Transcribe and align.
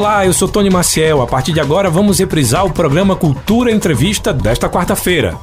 Olá, 0.00 0.24
eu 0.24 0.32
sou 0.32 0.48
Tony 0.48 0.70
Maciel. 0.70 1.20
A 1.20 1.26
partir 1.26 1.52
de 1.52 1.60
agora 1.60 1.90
vamos 1.90 2.20
reprisar 2.20 2.64
o 2.64 2.72
programa 2.72 3.14
Cultura 3.14 3.70
Entrevista 3.70 4.32
desta 4.32 4.66
quarta-feira. 4.66 5.36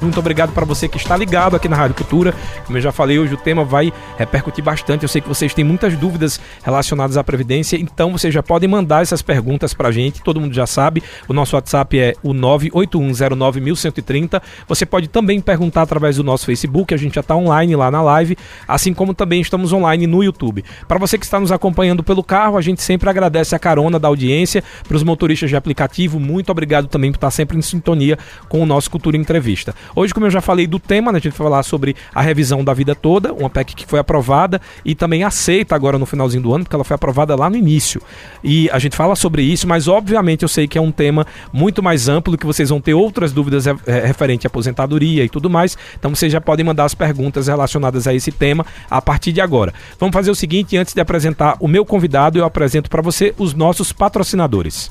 Muito 0.00 0.20
obrigado 0.20 0.52
para 0.52 0.64
você 0.64 0.88
que 0.88 0.98
está 0.98 1.16
ligado 1.16 1.56
aqui 1.56 1.68
na 1.68 1.76
Rádio 1.76 1.96
Cultura. 1.96 2.34
Como 2.66 2.76
eu 2.76 2.82
já 2.82 2.92
falei, 2.92 3.18
hoje 3.18 3.34
o 3.34 3.36
tema 3.36 3.64
vai 3.64 3.92
repercutir 4.18 4.62
bastante. 4.62 5.02
Eu 5.02 5.08
sei 5.08 5.22
que 5.22 5.28
vocês 5.28 5.54
têm 5.54 5.64
muitas 5.64 5.96
dúvidas 5.96 6.38
relacionadas 6.62 7.16
à 7.16 7.24
Previdência, 7.24 7.76
então 7.76 8.12
vocês 8.12 8.32
já 8.32 8.42
podem 8.42 8.68
mandar 8.68 9.02
essas 9.02 9.22
perguntas 9.22 9.72
para 9.72 9.88
a 9.88 9.92
gente. 9.92 10.22
Todo 10.22 10.40
mundo 10.40 10.54
já 10.54 10.66
sabe. 10.66 11.02
O 11.26 11.32
nosso 11.32 11.56
WhatsApp 11.56 11.98
é 11.98 12.14
o 12.22 12.34
981091130. 12.34 14.42
Você 14.68 14.84
pode 14.84 15.08
também 15.08 15.40
perguntar 15.40 15.82
através 15.82 16.16
do 16.16 16.24
nosso 16.24 16.46
Facebook. 16.46 16.92
A 16.92 16.96
gente 16.96 17.14
já 17.14 17.22
está 17.22 17.34
online 17.34 17.74
lá 17.74 17.90
na 17.90 18.02
live, 18.02 18.36
assim 18.68 18.92
como 18.92 19.14
também 19.14 19.40
estamos 19.40 19.72
online 19.72 20.06
no 20.06 20.22
YouTube. 20.22 20.62
Para 20.86 20.98
você 20.98 21.16
que 21.18 21.24
está 21.24 21.40
nos 21.40 21.50
acompanhando 21.50 22.02
pelo 22.02 22.22
carro, 22.22 22.58
a 22.58 22.60
gente 22.60 22.82
sempre 22.82 23.08
agradece 23.08 23.54
a 23.54 23.58
carona 23.58 23.98
da 23.98 24.08
audiência. 24.08 24.62
Para 24.86 24.96
os 24.96 25.02
motoristas 25.02 25.48
de 25.48 25.56
aplicativo, 25.56 26.20
muito 26.20 26.50
obrigado 26.50 26.86
também 26.86 27.10
por 27.10 27.16
estar 27.16 27.30
sempre 27.30 27.56
em 27.56 27.62
sintonia 27.62 28.18
com 28.48 28.62
o 28.62 28.66
nosso 28.66 28.90
Cultura 28.90 29.16
Entrevista. 29.16 29.74
Hoje, 29.94 30.12
como 30.12 30.26
eu 30.26 30.30
já 30.30 30.40
falei 30.40 30.66
do 30.66 30.78
tema, 30.78 31.12
né, 31.12 31.18
a 31.18 31.20
gente 31.20 31.32
vai 31.32 31.46
falar 31.46 31.62
sobre 31.62 31.96
a 32.14 32.20
revisão 32.20 32.64
da 32.64 32.72
vida 32.72 32.94
toda, 32.94 33.32
uma 33.32 33.50
PEC 33.50 33.74
que 33.74 33.86
foi 33.86 33.98
aprovada 33.98 34.60
e 34.84 34.94
também 34.94 35.24
aceita 35.24 35.74
agora 35.74 35.98
no 35.98 36.06
finalzinho 36.06 36.42
do 36.42 36.54
ano, 36.54 36.64
porque 36.64 36.74
ela 36.74 36.84
foi 36.84 36.94
aprovada 36.94 37.34
lá 37.34 37.48
no 37.48 37.56
início. 37.56 38.00
E 38.42 38.68
a 38.70 38.78
gente 38.78 38.96
fala 38.96 39.14
sobre 39.16 39.42
isso, 39.42 39.66
mas 39.66 39.88
obviamente 39.88 40.42
eu 40.42 40.48
sei 40.48 40.66
que 40.66 40.78
é 40.78 40.80
um 40.80 40.92
tema 40.92 41.26
muito 41.52 41.82
mais 41.82 42.08
amplo, 42.08 42.36
que 42.36 42.46
vocês 42.46 42.70
vão 42.70 42.80
ter 42.80 42.94
outras 42.94 43.32
dúvidas 43.32 43.66
é, 43.66 43.74
referente 44.06 44.46
à 44.46 44.48
aposentadoria 44.48 45.24
e 45.24 45.28
tudo 45.28 45.50
mais. 45.50 45.76
Então 45.98 46.14
vocês 46.14 46.32
já 46.32 46.40
podem 46.40 46.64
mandar 46.64 46.84
as 46.84 46.94
perguntas 46.94 47.48
relacionadas 47.48 48.06
a 48.06 48.14
esse 48.14 48.32
tema 48.32 48.64
a 48.90 49.00
partir 49.00 49.32
de 49.32 49.40
agora. 49.40 49.72
Vamos 49.98 50.14
fazer 50.14 50.30
o 50.30 50.34
seguinte, 50.34 50.76
antes 50.76 50.94
de 50.94 51.00
apresentar 51.00 51.56
o 51.60 51.68
meu 51.68 51.84
convidado, 51.84 52.38
eu 52.38 52.44
apresento 52.44 52.88
para 52.88 53.02
você 53.02 53.34
os 53.38 53.54
nossos 53.54 53.92
patrocinadores. 53.92 54.90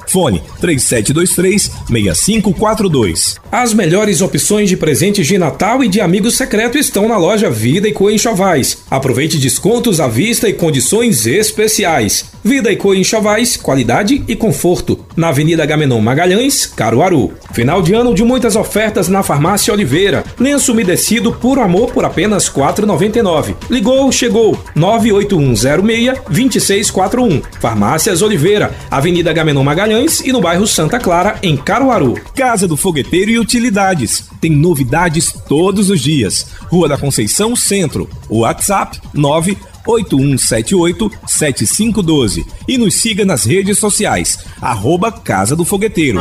Fone 0.11 0.43
3723-6542. 0.61 3.37
As 3.51 3.73
melhores 3.73 4.21
opções 4.21 4.69
de 4.69 4.77
presentes 4.77 5.25
de 5.25 5.37
Natal 5.37 5.83
e 5.83 5.87
de 5.87 6.01
amigo 6.01 6.29
secreto 6.29 6.77
estão 6.77 7.07
na 7.07 7.17
loja 7.17 7.49
Vida 7.49 7.87
e 7.87 7.93
Co 7.93 8.11
Enxovais. 8.11 8.79
Aproveite 8.89 9.37
descontos 9.37 9.99
à 9.99 10.07
vista 10.07 10.49
e 10.49 10.53
condições 10.53 11.25
especiais. 11.25 12.25
Vida 12.43 12.71
e 12.71 12.75
Co 12.75 12.93
Enxovais, 12.93 13.55
qualidade 13.55 14.23
e 14.27 14.35
conforto. 14.35 14.99
Na 15.15 15.29
Avenida 15.29 15.65
Gamenon 15.65 16.01
Magalhães, 16.01 16.65
Caruaru. 16.65 17.31
Final 17.53 17.81
de 17.81 17.93
ano 17.93 18.13
de 18.13 18.23
muitas 18.23 18.55
ofertas 18.55 19.07
na 19.07 19.23
Farmácia 19.23 19.73
Oliveira. 19.73 20.23
Lenço 20.39 20.73
umedecido 20.73 21.33
por 21.33 21.59
amor 21.59 21.91
por 21.91 22.03
apenas 22.03 22.47
R$ 22.47 22.61
4,99. 22.61 23.55
Ligou, 23.69 24.11
chegou. 24.11 24.57
98106-2641. 24.75 27.43
Farmácias 27.59 28.21
Oliveira, 28.21 28.71
Avenida 28.89 29.31
Gamenon 29.31 29.63
Magalhães 29.63 30.00
e 30.23 30.31
no 30.31 30.41
bairro 30.41 30.65
Santa 30.65 30.99
Clara, 30.99 31.37
em 31.43 31.55
Caruaru. 31.55 32.19
Casa 32.35 32.67
do 32.67 32.75
Fogueteiro 32.75 33.31
e 33.31 33.39
Utilidades. 33.39 34.29
Tem 34.39 34.51
novidades 34.51 35.33
todos 35.47 35.89
os 35.89 36.01
dias. 36.01 36.47
Rua 36.69 36.87
da 36.87 36.97
Conceição 36.97 37.55
Centro. 37.55 38.09
WhatsApp 38.29 38.99
9 39.13 39.57
8178-7512 39.85 42.45
e 42.67 42.77
nos 42.77 43.01
siga 43.01 43.25
nas 43.25 43.45
redes 43.45 43.79
sociais, 43.79 44.37
arroba 44.61 45.11
Casa 45.11 45.55
do 45.55 45.65
Fogueteiro. 45.65 46.19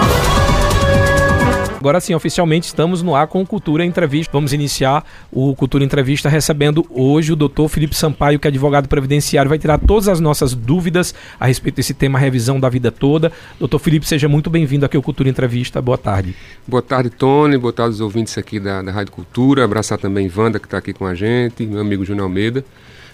Agora 1.81 1.99
sim, 1.99 2.13
oficialmente 2.13 2.67
estamos 2.67 3.01
no 3.01 3.15
ar 3.15 3.27
com 3.27 3.45
Cultura 3.47 3.83
Entrevista. 3.83 4.31
Vamos 4.35 4.53
iniciar 4.53 5.03
o 5.33 5.57
Cultura 5.57 5.83
Entrevista 5.83 6.29
recebendo 6.29 6.85
hoje 6.91 7.33
o 7.33 7.37
doutor 7.37 7.71
Felipe 7.71 7.97
Sampaio, 7.97 8.39
que 8.39 8.47
é 8.47 8.51
advogado 8.51 8.87
previdenciário, 8.87 9.49
vai 9.49 9.59
tirar 9.59 9.79
todas 9.79 10.07
as 10.07 10.21
nossas 10.21 10.55
dúvidas 10.55 11.15
a 11.41 11.47
respeito 11.47 11.77
desse 11.77 11.95
tema 11.95 12.19
revisão 12.19 12.61
da 12.61 12.69
vida 12.69 12.93
toda. 12.93 13.33
Doutor 13.59 13.79
Felipe, 13.79 14.07
seja 14.07 14.29
muito 14.29 14.51
bem-vindo 14.51 14.85
aqui 14.85 14.95
ao 14.95 15.03
Cultura 15.03 15.31
Entrevista. 15.31 15.81
Boa 15.81 15.97
tarde. 15.97 16.37
Boa 16.69 16.83
tarde, 16.83 17.09
Tony. 17.09 17.57
Boa 17.57 17.73
tarde 17.73 17.93
aos 17.93 18.01
ouvintes 18.03 18.37
aqui 18.37 18.61
da, 18.61 18.83
da 18.83 18.93
Rádio 18.93 19.13
Cultura. 19.13 19.65
Abraçar 19.65 19.97
também 19.97 20.31
Wanda, 20.37 20.59
que 20.59 20.67
está 20.67 20.77
aqui 20.77 20.93
com 20.93 21.07
a 21.07 21.15
gente, 21.15 21.65
meu 21.65 21.81
amigo 21.81 22.05
Júnior 22.05 22.25
Almeida. 22.25 22.63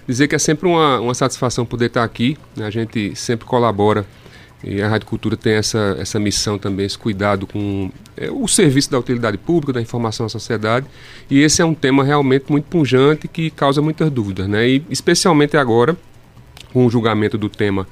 Dizer 0.05 0.27
que 0.27 0.35
é 0.35 0.39
sempre 0.39 0.67
uma, 0.67 0.99
uma 0.99 1.13
satisfação 1.13 1.65
poder 1.65 1.85
estar 1.85 2.03
aqui. 2.03 2.37
Né? 2.53 2.65
A 2.65 2.69
gente 2.69 3.15
sempre 3.15 3.45
colabora 3.45 4.05
e 4.63 4.81
a 4.81 4.87
Rádio 4.87 5.07
Cultura 5.07 5.37
tem 5.37 5.53
essa, 5.53 5.95
essa 5.99 6.19
missão 6.19 6.57
também, 6.57 6.85
esse 6.85 6.97
cuidado 6.97 7.45
com 7.45 7.91
é, 8.15 8.29
o 8.31 8.47
serviço 8.47 8.89
da 8.89 8.97
utilidade 8.97 9.37
pública, 9.37 9.71
da 9.71 9.81
informação 9.81 10.25
à 10.25 10.29
sociedade. 10.29 10.87
E 11.29 11.41
esse 11.41 11.61
é 11.61 11.65
um 11.65 11.75
tema 11.75 12.03
realmente 12.03 12.45
muito 12.49 12.65
punjante 12.65 13.27
que 13.27 13.51
causa 13.51 13.81
muitas 13.81 14.09
dúvidas, 14.09 14.47
né? 14.47 14.67
E 14.67 14.83
especialmente 14.89 15.55
agora, 15.55 15.95
com 16.73 16.85
o 16.85 16.89
julgamento 16.89 17.37
do 17.37 17.49
tema 17.49 17.87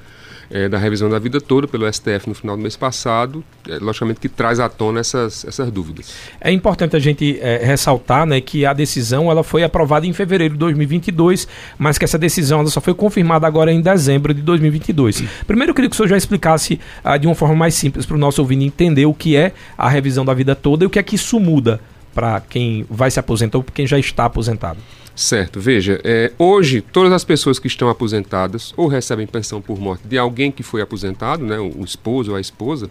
é, 0.50 0.70
da 0.70 0.78
revisão 0.78 1.10
da 1.10 1.20
vida 1.20 1.40
toda 1.42 1.68
pelo 1.68 1.92
STF 1.92 2.28
no 2.28 2.36
final 2.36 2.56
do 2.56 2.62
mês 2.62 2.76
passado, 2.76 3.44
é, 3.68 3.78
logicamente 3.78 4.20
que 4.20 4.30
traz 4.30 4.60
à 4.60 4.70
tona 4.70 5.00
essas, 5.00 5.46
essas 5.46 5.72
dúvidas. 5.72 6.14
É 6.40 6.52
importante 6.52 6.96
a 6.96 7.00
gente 7.00 7.40
é, 7.42 7.62
ressaltar 7.64 8.26
né, 8.26 8.40
que 8.42 8.66
a 8.66 8.74
decisão 8.74 9.32
ela 9.32 9.44
foi 9.44 9.64
aprovada 9.64 10.06
em 10.06 10.14
fevereiro 10.14 10.54
de 10.54 10.60
2022, 10.60 11.48
mas 11.78 11.98
que 11.98 12.06
essa 12.06 12.18
decisão 12.18 12.60
ela 12.60 12.70
só 12.70 12.82
foi 12.82 12.94
confirmada 12.94 13.48
agora 13.48 13.72
em 13.72 13.82
dezembro 13.82 14.34
de 14.34 14.42
2022. 14.42 15.24
Primeiro 15.48 15.72
eu 15.72 15.76
queria 15.76 15.90
que 15.90 15.94
o 15.94 15.98
senhor 15.98 16.10
já 16.10 16.18
explicasse 16.18 16.80
ah, 17.04 17.18
de 17.18 17.28
uma 17.28 17.36
forma 17.36 17.56
mais 17.56 17.74
simples 17.76 18.06
para 18.06 18.16
o 18.16 18.20
nosso 18.20 18.42
ouvinte 18.42 18.66
entender 18.66 19.06
o 19.06 19.14
que 19.14 19.36
é 19.36 19.54
a 19.78 19.90
revisão 19.90 20.26
da 20.26 20.34
vida 20.34 20.56
toda 20.56 20.84
e 20.84 20.88
o 20.88 20.90
que 20.90 21.00
é 21.00 21.04
que 21.04 21.16
isso 21.16 21.40
muda 21.40 21.80
para 22.16 22.40
quem 22.40 22.86
vai 22.90 23.12
se 23.12 23.20
aposentar 23.20 23.58
ou 23.58 23.64
para 23.64 23.76
quem 23.76 23.86
já 23.86 24.00
está 24.00 24.26
aposentado. 24.26 24.80
Certo, 25.14 25.60
veja, 25.60 26.00
é, 26.04 26.32
hoje 26.40 26.82
todas 26.82 27.12
as 27.12 27.24
pessoas 27.24 27.60
que 27.60 27.68
estão 27.68 27.90
aposentadas 27.90 28.74
ou 28.76 28.88
recebem 28.88 29.28
pensão 29.28 29.62
por 29.62 29.80
morte 29.80 30.08
de 30.08 30.18
alguém 30.18 30.52
que 30.52 30.64
foi 30.64 30.82
aposentado, 30.82 31.46
né, 31.46 31.60
o 31.60 31.84
esposo 31.84 32.32
ou 32.32 32.38
a 32.38 32.42
esposa, 32.42 32.90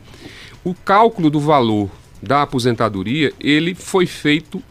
o 0.62 0.74
cálculo 0.74 1.30
do 1.30 1.40
valor 1.40 1.90
da 2.22 2.42
aposentadoria 2.42 3.32
ele 3.40 3.74
foi 3.74 4.06
feito 4.06 4.62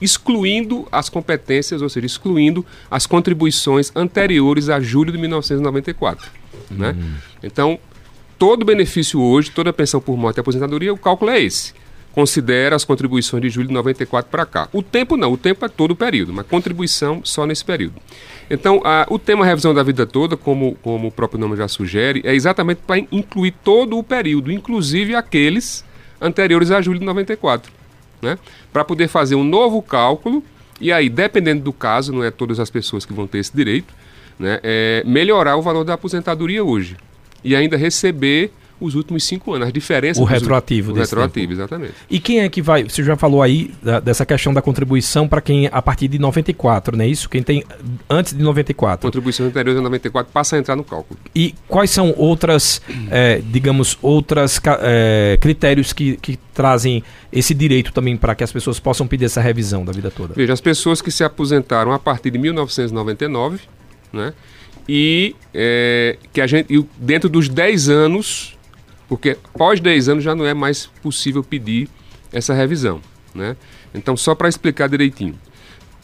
excluindo 0.00 0.86
as 0.92 1.08
competências, 1.08 1.80
ou 1.80 1.88
seja, 1.88 2.04
excluindo 2.04 2.64
as 2.90 3.06
contribuições 3.06 3.90
anteriores 3.96 4.68
a 4.68 4.80
julho 4.80 5.12
de 5.12 5.18
1994. 5.18 6.30
Né? 6.70 6.90
Uhum. 6.90 7.14
Então, 7.42 7.78
todo 8.38 8.64
benefício 8.64 9.20
hoje, 9.20 9.50
toda 9.50 9.72
pensão 9.72 10.00
por 10.00 10.16
morte 10.16 10.38
e 10.38 10.40
aposentadoria, 10.40 10.92
o 10.92 10.98
cálculo 10.98 11.30
é 11.30 11.40
esse 11.40 11.72
considera 12.14 12.76
as 12.76 12.84
contribuições 12.84 13.42
de 13.42 13.50
julho 13.50 13.68
de 13.68 13.74
94 13.74 14.30
para 14.30 14.46
cá. 14.46 14.68
O 14.72 14.82
tempo 14.82 15.16
não, 15.16 15.32
o 15.32 15.36
tempo 15.36 15.64
é 15.64 15.68
todo 15.68 15.90
o 15.90 15.96
período, 15.96 16.32
mas 16.32 16.46
contribuição 16.46 17.20
só 17.24 17.44
nesse 17.44 17.64
período. 17.64 17.94
Então, 18.48 18.80
a, 18.84 19.04
o 19.10 19.18
tema 19.18 19.44
revisão 19.44 19.74
da 19.74 19.82
vida 19.82 20.06
toda, 20.06 20.36
como, 20.36 20.76
como 20.76 21.08
o 21.08 21.10
próprio 21.10 21.40
nome 21.40 21.56
já 21.56 21.66
sugere, 21.66 22.22
é 22.24 22.32
exatamente 22.32 22.82
para 22.86 22.98
incluir 23.10 23.52
todo 23.64 23.98
o 23.98 24.04
período, 24.04 24.52
inclusive 24.52 25.14
aqueles 25.14 25.84
anteriores 26.20 26.70
a 26.70 26.80
julho 26.80 27.00
de 27.00 27.04
94, 27.04 27.72
né? 28.22 28.38
Para 28.72 28.84
poder 28.84 29.08
fazer 29.08 29.34
um 29.34 29.44
novo 29.44 29.82
cálculo 29.82 30.42
e 30.80 30.92
aí, 30.92 31.08
dependendo 31.08 31.62
do 31.62 31.72
caso, 31.72 32.12
não 32.12 32.22
é 32.22 32.30
todas 32.30 32.60
as 32.60 32.70
pessoas 32.70 33.04
que 33.04 33.12
vão 33.12 33.26
ter 33.26 33.38
esse 33.38 33.54
direito, 33.54 33.92
né? 34.38 34.60
É 34.62 35.02
melhorar 35.04 35.56
o 35.56 35.62
valor 35.62 35.84
da 35.84 35.94
aposentadoria 35.94 36.62
hoje 36.62 36.96
e 37.42 37.56
ainda 37.56 37.76
receber 37.76 38.52
os 38.84 38.94
últimos 38.94 39.24
cinco 39.24 39.52
anos, 39.54 39.68
as 39.68 39.72
diferenças. 39.72 40.22
O 40.22 40.24
retroativo. 40.24 40.92
O 40.92 40.94
retroativo, 40.94 41.48
tempo. 41.48 41.52
exatamente. 41.52 41.94
E 42.10 42.18
quem 42.18 42.40
é 42.40 42.48
que 42.48 42.62
vai, 42.62 42.84
você 42.84 43.02
já 43.02 43.16
falou 43.16 43.42
aí 43.42 43.72
da, 43.82 44.00
dessa 44.00 44.24
questão 44.24 44.52
da 44.52 44.62
contribuição 44.62 45.26
para 45.26 45.40
quem 45.40 45.68
a 45.70 45.82
partir 45.82 46.08
de 46.08 46.18
94, 46.18 46.96
não 46.96 47.04
é 47.04 47.08
isso? 47.08 47.28
Quem 47.28 47.42
tem 47.42 47.64
antes 48.08 48.34
de 48.34 48.42
94. 48.42 49.06
Contribuições 49.06 49.48
anteriores 49.48 49.78
a 49.78 49.82
94 49.82 50.32
passa 50.32 50.56
a 50.56 50.58
entrar 50.58 50.76
no 50.76 50.84
cálculo. 50.84 51.18
E 51.34 51.54
quais 51.68 51.90
são 51.90 52.14
outras, 52.16 52.80
é, 53.10 53.40
digamos, 53.50 53.98
outras 54.02 54.60
é, 54.80 55.38
critérios 55.40 55.92
que, 55.92 56.16
que 56.16 56.38
trazem 56.52 57.02
esse 57.32 57.54
direito 57.54 57.92
também 57.92 58.16
para 58.16 58.34
que 58.34 58.44
as 58.44 58.52
pessoas 58.52 58.78
possam 58.78 59.06
pedir 59.06 59.24
essa 59.24 59.40
revisão 59.40 59.84
da 59.84 59.92
vida 59.92 60.10
toda? 60.10 60.34
Veja, 60.34 60.52
as 60.52 60.60
pessoas 60.60 61.02
que 61.02 61.10
se 61.10 61.24
aposentaram 61.24 61.92
a 61.92 61.98
partir 61.98 62.30
de 62.30 62.38
1999, 62.38 63.60
né? 64.12 64.32
E 64.88 65.34
é, 65.52 66.18
que 66.32 66.40
a 66.40 66.46
gente, 66.46 66.86
dentro 66.98 67.28
dos 67.28 67.48
10 67.48 67.88
anos 67.88 68.53
porque 69.08 69.36
pós 69.56 69.80
10 69.80 70.08
anos 70.08 70.24
já 70.24 70.34
não 70.34 70.46
é 70.46 70.54
mais 70.54 70.86
possível 71.02 71.42
pedir 71.42 71.88
essa 72.32 72.54
revisão. 72.54 73.00
Né? 73.34 73.56
Então, 73.94 74.16
só 74.16 74.34
para 74.34 74.48
explicar 74.48 74.88
direitinho. 74.88 75.38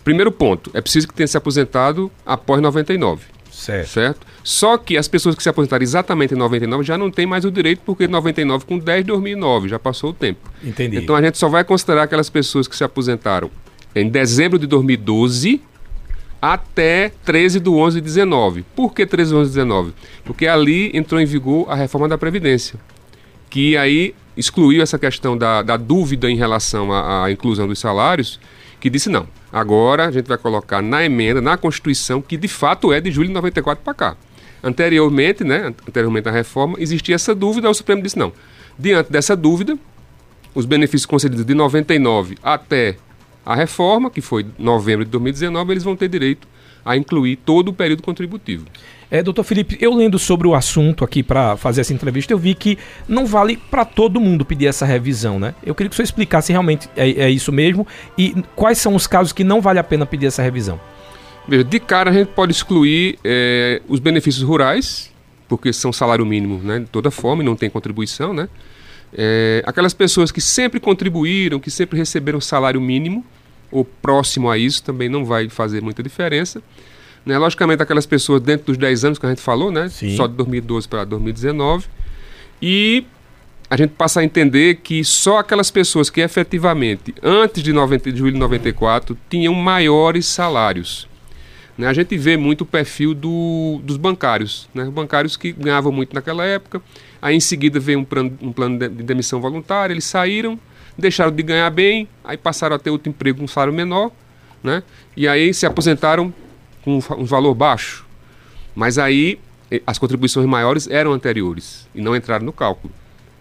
Primeiro 0.02 0.32
ponto, 0.32 0.70
é 0.74 0.80
preciso 0.80 1.08
que 1.08 1.14
tenha 1.14 1.26
se 1.26 1.36
aposentado 1.36 2.10
após 2.24 2.60
99. 2.60 3.24
Certo. 3.50 3.88
certo. 3.88 4.26
Só 4.42 4.78
que 4.78 4.96
as 4.96 5.06
pessoas 5.06 5.34
que 5.34 5.42
se 5.42 5.48
aposentaram 5.48 5.82
exatamente 5.82 6.34
em 6.34 6.36
99 6.36 6.84
já 6.84 6.96
não 6.96 7.10
têm 7.10 7.26
mais 7.26 7.44
o 7.44 7.50
direito, 7.50 7.82
porque 7.84 8.08
99 8.08 8.64
com 8.64 8.78
10 8.78 9.04
2009, 9.04 9.68
já 9.68 9.78
passou 9.78 10.10
o 10.10 10.12
tempo. 10.14 10.50
Entendi. 10.64 10.96
Então 10.96 11.14
a 11.14 11.22
gente 11.22 11.36
só 11.36 11.48
vai 11.48 11.62
considerar 11.62 12.04
aquelas 12.04 12.30
pessoas 12.30 12.66
que 12.66 12.74
se 12.74 12.82
aposentaram 12.82 13.50
em 13.94 14.08
dezembro 14.08 14.58
de 14.58 14.66
2012 14.66 15.60
até 16.40 17.12
13 17.24 17.60
de 17.60 17.68
11 17.68 17.96
de 17.96 18.00
19. 18.00 18.64
Por 18.74 18.94
que 18.94 19.04
13 19.04 19.30
de 19.30 19.36
11 19.36 19.50
de 19.50 19.54
19? 19.56 19.92
Porque 20.24 20.46
ali 20.46 20.90
entrou 20.94 21.20
em 21.20 21.26
vigor 21.26 21.66
a 21.68 21.74
reforma 21.74 22.08
da 22.08 22.16
Previdência, 22.16 22.80
que 23.50 23.76
aí 23.76 24.14
excluiu 24.36 24.80
essa 24.80 24.98
questão 24.98 25.36
da, 25.36 25.60
da 25.60 25.76
dúvida 25.76 26.30
em 26.30 26.36
relação 26.36 26.92
à, 26.92 27.24
à 27.24 27.30
inclusão 27.30 27.66
dos 27.66 27.78
salários, 27.78 28.40
que 28.80 28.88
disse 28.88 29.10
não, 29.10 29.28
agora 29.52 30.06
a 30.06 30.10
gente 30.10 30.26
vai 30.26 30.38
colocar 30.38 30.80
na 30.80 31.04
emenda, 31.04 31.40
na 31.40 31.56
Constituição, 31.56 32.22
que 32.22 32.36
de 32.36 32.48
fato 32.48 32.92
é 32.92 33.00
de 33.00 33.10
julho 33.10 33.28
de 33.28 33.34
94 33.34 33.84
para 33.84 33.92
cá. 33.92 34.16
Anteriormente, 34.62 35.42
né, 35.42 35.74
anteriormente 35.86 36.28
à 36.28 36.32
reforma, 36.32 36.76
existia 36.78 37.14
essa 37.14 37.34
dúvida, 37.34 37.68
o 37.68 37.74
Supremo 37.74 38.02
disse 38.02 38.18
não. 38.18 38.32
Diante 38.78 39.10
dessa 39.10 39.36
dúvida, 39.36 39.76
os 40.54 40.64
benefícios 40.64 41.06
concedidos 41.06 41.44
de 41.44 41.54
99 41.54 42.38
até 42.42 42.96
a 43.44 43.54
reforma, 43.54 44.10
que 44.10 44.20
foi 44.20 44.46
novembro 44.58 45.04
de 45.04 45.10
2019, 45.10 45.72
eles 45.72 45.82
vão 45.82 45.96
ter 45.96 46.08
direito 46.08 46.46
a 46.84 46.96
incluir 46.96 47.36
todo 47.36 47.68
o 47.68 47.72
período 47.72 48.02
contributivo. 48.02 48.64
É, 49.10 49.22
doutor 49.24 49.42
Felipe, 49.42 49.76
eu 49.80 49.92
lendo 49.92 50.18
sobre 50.20 50.46
o 50.46 50.54
assunto 50.54 51.02
aqui 51.02 51.20
para 51.20 51.56
fazer 51.56 51.80
essa 51.80 51.92
entrevista, 51.92 52.32
eu 52.32 52.38
vi 52.38 52.54
que 52.54 52.78
não 53.08 53.26
vale 53.26 53.56
para 53.56 53.84
todo 53.84 54.20
mundo 54.20 54.44
pedir 54.44 54.66
essa 54.66 54.86
revisão, 54.86 55.38
né? 55.38 55.52
Eu 55.64 55.74
queria 55.74 55.88
que 55.88 55.94
o 55.94 55.96
senhor 55.96 56.04
explicasse 56.04 56.46
se 56.46 56.52
realmente 56.52 56.88
é, 56.96 57.10
é, 57.10 57.30
isso 57.30 57.50
mesmo 57.50 57.84
e 58.16 58.34
quais 58.54 58.78
são 58.78 58.94
os 58.94 59.08
casos 59.08 59.32
que 59.32 59.42
não 59.42 59.60
vale 59.60 59.80
a 59.80 59.84
pena 59.84 60.06
pedir 60.06 60.26
essa 60.26 60.42
revisão. 60.42 60.80
Veja, 61.48 61.64
de 61.64 61.80
cara 61.80 62.10
a 62.10 62.12
gente 62.12 62.28
pode 62.28 62.52
excluir 62.52 63.18
é, 63.24 63.82
os 63.88 63.98
benefícios 63.98 64.44
rurais, 64.44 65.10
porque 65.48 65.72
são 65.72 65.92
salário 65.92 66.24
mínimo 66.24 66.60
né, 66.62 66.78
de 66.78 66.86
toda 66.86 67.10
forma 67.10 67.42
e 67.42 67.46
não 67.46 67.56
tem 67.56 67.68
contribuição, 67.68 68.32
né? 68.32 68.48
É, 69.12 69.60
aquelas 69.66 69.92
pessoas 69.92 70.30
que 70.30 70.40
sempre 70.40 70.78
contribuíram, 70.78 71.58
que 71.58 71.68
sempre 71.68 71.98
receberam 71.98 72.40
salário 72.40 72.80
mínimo 72.80 73.24
ou 73.72 73.84
próximo 73.84 74.48
a 74.48 74.56
isso, 74.56 74.84
também 74.84 75.08
não 75.08 75.24
vai 75.24 75.48
fazer 75.48 75.82
muita 75.82 76.00
diferença. 76.00 76.62
Né? 77.24 77.36
Logicamente, 77.38 77.82
aquelas 77.82 78.06
pessoas 78.06 78.40
dentro 78.40 78.66
dos 78.66 78.76
10 78.76 79.04
anos 79.04 79.18
que 79.18 79.26
a 79.26 79.28
gente 79.28 79.42
falou, 79.42 79.70
né? 79.70 79.88
Sim. 79.88 80.16
só 80.16 80.26
de 80.26 80.34
2012 80.34 80.88
para 80.88 81.04
2019. 81.04 81.86
E 82.60 83.04
a 83.68 83.76
gente 83.76 83.90
passa 83.90 84.20
a 84.20 84.24
entender 84.24 84.76
que 84.76 85.04
só 85.04 85.38
aquelas 85.38 85.70
pessoas 85.70 86.10
que 86.10 86.20
efetivamente, 86.20 87.14
antes 87.22 87.62
de, 87.62 87.72
90, 87.72 88.10
de 88.10 88.18
julho 88.18 88.32
de 88.32 88.38
94, 88.38 89.16
tinham 89.28 89.54
maiores 89.54 90.26
salários. 90.26 91.08
Né? 91.78 91.86
A 91.86 91.92
gente 91.92 92.16
vê 92.18 92.36
muito 92.36 92.62
o 92.62 92.66
perfil 92.66 93.14
do, 93.14 93.80
dos 93.84 93.96
bancários, 93.96 94.68
né? 94.74 94.84
bancários 94.86 95.36
que 95.36 95.52
ganhavam 95.52 95.92
muito 95.92 96.14
naquela 96.14 96.44
época, 96.44 96.82
aí 97.22 97.36
em 97.36 97.40
seguida 97.40 97.78
veio 97.78 98.00
um 98.00 98.04
plano, 98.04 98.36
um 98.42 98.52
plano 98.52 98.78
de, 98.78 98.88
de 98.88 99.02
demissão 99.04 99.40
voluntária, 99.40 99.94
eles 99.94 100.04
saíram, 100.04 100.58
deixaram 100.98 101.30
de 101.30 101.42
ganhar 101.42 101.70
bem, 101.70 102.08
aí 102.24 102.36
passaram 102.36 102.74
a 102.74 102.78
ter 102.78 102.90
outro 102.90 103.08
emprego 103.08 103.38
com 103.38 103.44
um 103.44 103.48
salário 103.48 103.72
menor, 103.72 104.10
né? 104.62 104.82
e 105.16 105.28
aí 105.28 105.54
se 105.54 105.64
aposentaram 105.64 106.34
com 106.84 106.98
um 107.18 107.24
valor 107.24 107.54
baixo. 107.54 108.06
Mas 108.74 108.98
aí 108.98 109.38
as 109.86 109.98
contribuições 109.98 110.46
maiores 110.46 110.88
eram 110.88 111.12
anteriores 111.12 111.86
e 111.94 112.00
não 112.00 112.16
entraram 112.16 112.44
no 112.44 112.52
cálculo. 112.52 112.92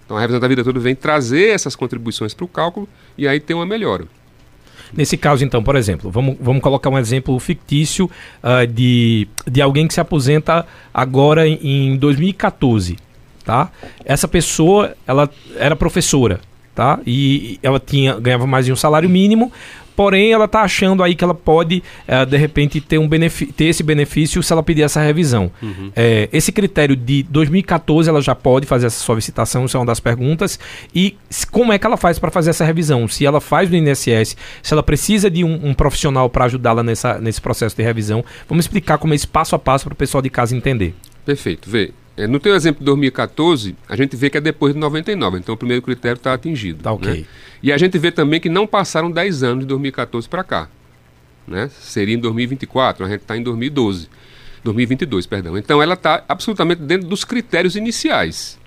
Então 0.05 0.17
a 0.17 0.19
revisão 0.19 0.39
da 0.39 0.47
vida 0.47 0.63
toda 0.63 0.79
vem 0.79 0.95
trazer 0.95 1.49
essas 1.49 1.75
contribuições 1.75 2.33
para 2.33 2.45
o 2.45 2.47
cálculo 2.47 2.87
e 3.17 3.27
aí 3.27 3.39
tem 3.39 3.55
uma 3.55 3.65
melhora. 3.65 4.05
Nesse 4.91 5.17
caso, 5.17 5.45
então, 5.45 5.63
por 5.63 5.75
exemplo, 5.75 6.09
vamos, 6.09 6.35
vamos 6.39 6.63
colocar 6.63 6.89
um 6.89 6.97
exemplo 6.97 7.37
fictício 7.39 8.09
uh, 8.43 8.65
de, 8.65 9.27
de 9.45 9.61
alguém 9.61 9.87
que 9.87 9.93
se 9.93 10.01
aposenta 10.01 10.65
agora 10.91 11.47
em, 11.47 11.59
em 11.91 11.95
2014, 11.95 12.97
tá? 13.45 13.71
Essa 14.03 14.27
pessoa, 14.27 14.95
ela 15.05 15.29
era 15.57 15.75
professora, 15.75 16.41
tá? 16.73 16.99
E 17.05 17.59
ela 17.61 17.79
tinha 17.79 18.19
ganhava 18.19 18.47
mais 18.47 18.65
de 18.65 18.71
um 18.71 18.75
salário 18.75 19.07
mínimo, 19.07 19.51
porém 19.99 20.31
ela 20.31 20.45
está 20.45 20.61
achando 20.61 21.03
aí 21.03 21.13
que 21.13 21.25
ela 21.25 21.33
pode, 21.33 21.83
uh, 22.07 22.25
de 22.25 22.37
repente, 22.37 22.79
ter, 22.79 22.97
um 22.97 23.09
ter 23.09 23.65
esse 23.65 23.83
benefício 23.83 24.41
se 24.41 24.53
ela 24.53 24.63
pedir 24.63 24.83
essa 24.83 25.01
revisão. 25.01 25.51
Uhum. 25.61 25.91
É, 25.93 26.29
esse 26.31 26.53
critério 26.53 26.95
de 26.95 27.21
2014 27.23 28.09
ela 28.09 28.21
já 28.21 28.33
pode 28.33 28.65
fazer 28.65 28.85
essa 28.85 29.03
solicitação, 29.03 29.65
isso 29.65 29.75
é 29.75 29.79
uma 29.81 29.85
das 29.85 29.99
perguntas. 29.99 30.57
E 30.95 31.17
como 31.51 31.73
é 31.73 31.77
que 31.77 31.85
ela 31.85 31.97
faz 31.97 32.17
para 32.17 32.31
fazer 32.31 32.51
essa 32.51 32.63
revisão? 32.63 33.09
Se 33.09 33.25
ela 33.25 33.41
faz 33.41 33.69
no 33.69 33.75
INSS, 33.75 34.37
se 34.63 34.73
ela 34.73 34.81
precisa 34.81 35.29
de 35.29 35.43
um, 35.43 35.67
um 35.67 35.73
profissional 35.73 36.29
para 36.29 36.45
ajudá-la 36.45 36.81
nesse 36.81 37.41
processo 37.41 37.75
de 37.75 37.83
revisão. 37.83 38.23
Vamos 38.47 38.63
explicar 38.63 38.99
como 38.99 39.13
é 39.13 39.17
esse 39.17 39.27
passo 39.27 39.53
a 39.53 39.59
passo 39.59 39.83
para 39.83 39.93
o 39.93 39.97
pessoal 39.97 40.21
de 40.21 40.29
casa 40.29 40.55
entender. 40.55 40.95
Perfeito. 41.25 41.69
Vê, 41.69 41.91
é, 42.19 42.27
no 42.27 42.37
teu 42.37 42.53
exemplo 42.53 42.79
de 42.79 42.85
2014, 42.85 43.77
a 43.87 43.95
gente 43.95 44.13
vê 44.17 44.29
que 44.29 44.37
é 44.37 44.41
depois 44.41 44.73
de 44.73 44.79
99, 44.79 45.37
então 45.37 45.55
o 45.55 45.57
primeiro 45.57 45.81
critério 45.81 46.17
está 46.17 46.33
atingido. 46.33 46.83
Tá 46.83 46.91
ok. 46.91 47.21
Né? 47.21 47.25
E 47.63 47.71
a 47.71 47.77
gente 47.77 47.97
vê 47.97 48.11
também 48.11 48.41
que 48.41 48.49
não 48.49 48.67
passaram 48.67 49.09
10 49.09 49.41
anos 49.41 49.59
de 49.61 49.67
2014 49.67 50.27
para 50.27 50.43
cá. 50.43 50.67
Né? 51.47 51.69
Seria 51.79 52.13
em 52.13 52.19
2024, 52.19 53.05
a 53.05 53.09
gente 53.09 53.21
está 53.21 53.37
em 53.37 53.41
2012. 53.41 54.09
2022, 54.65 55.25
perdão. 55.27 55.57
Então 55.57 55.81
ela 55.81 55.93
está 55.93 56.21
absolutamente 56.27 56.81
dentro 56.81 57.07
dos 57.07 57.23
critérios 57.23 57.77
iniciais, 57.77 58.59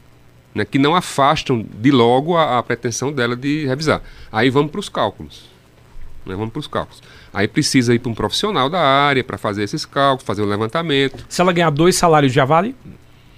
né? 0.54 0.64
que 0.64 0.78
não 0.78 0.96
afastam 0.96 1.62
de 1.62 1.90
logo 1.90 2.38
a, 2.38 2.58
a 2.58 2.62
pretensão 2.62 3.12
dela 3.12 3.36
de 3.36 3.66
revisar. 3.66 4.00
Aí 4.32 4.48
vamos 4.48 4.70
para 4.70 4.80
os 4.80 4.88
cálculos. 4.88 5.44
Né? 6.24 6.34
Vamos 6.34 6.54
para 6.54 6.60
os 6.60 6.66
cálculos. 6.66 7.02
Aí 7.34 7.46
precisa 7.46 7.94
ir 7.94 7.98
para 7.98 8.10
um 8.10 8.14
profissional 8.14 8.70
da 8.70 8.80
área 8.80 9.22
para 9.22 9.36
fazer 9.36 9.62
esses 9.62 9.84
cálculos, 9.84 10.24
fazer 10.24 10.40
o 10.40 10.46
um 10.46 10.48
levantamento. 10.48 11.22
Se 11.28 11.42
ela 11.42 11.52
ganhar 11.52 11.68
dois 11.68 11.96
salários, 11.96 12.32
já 12.32 12.46
vale? 12.46 12.74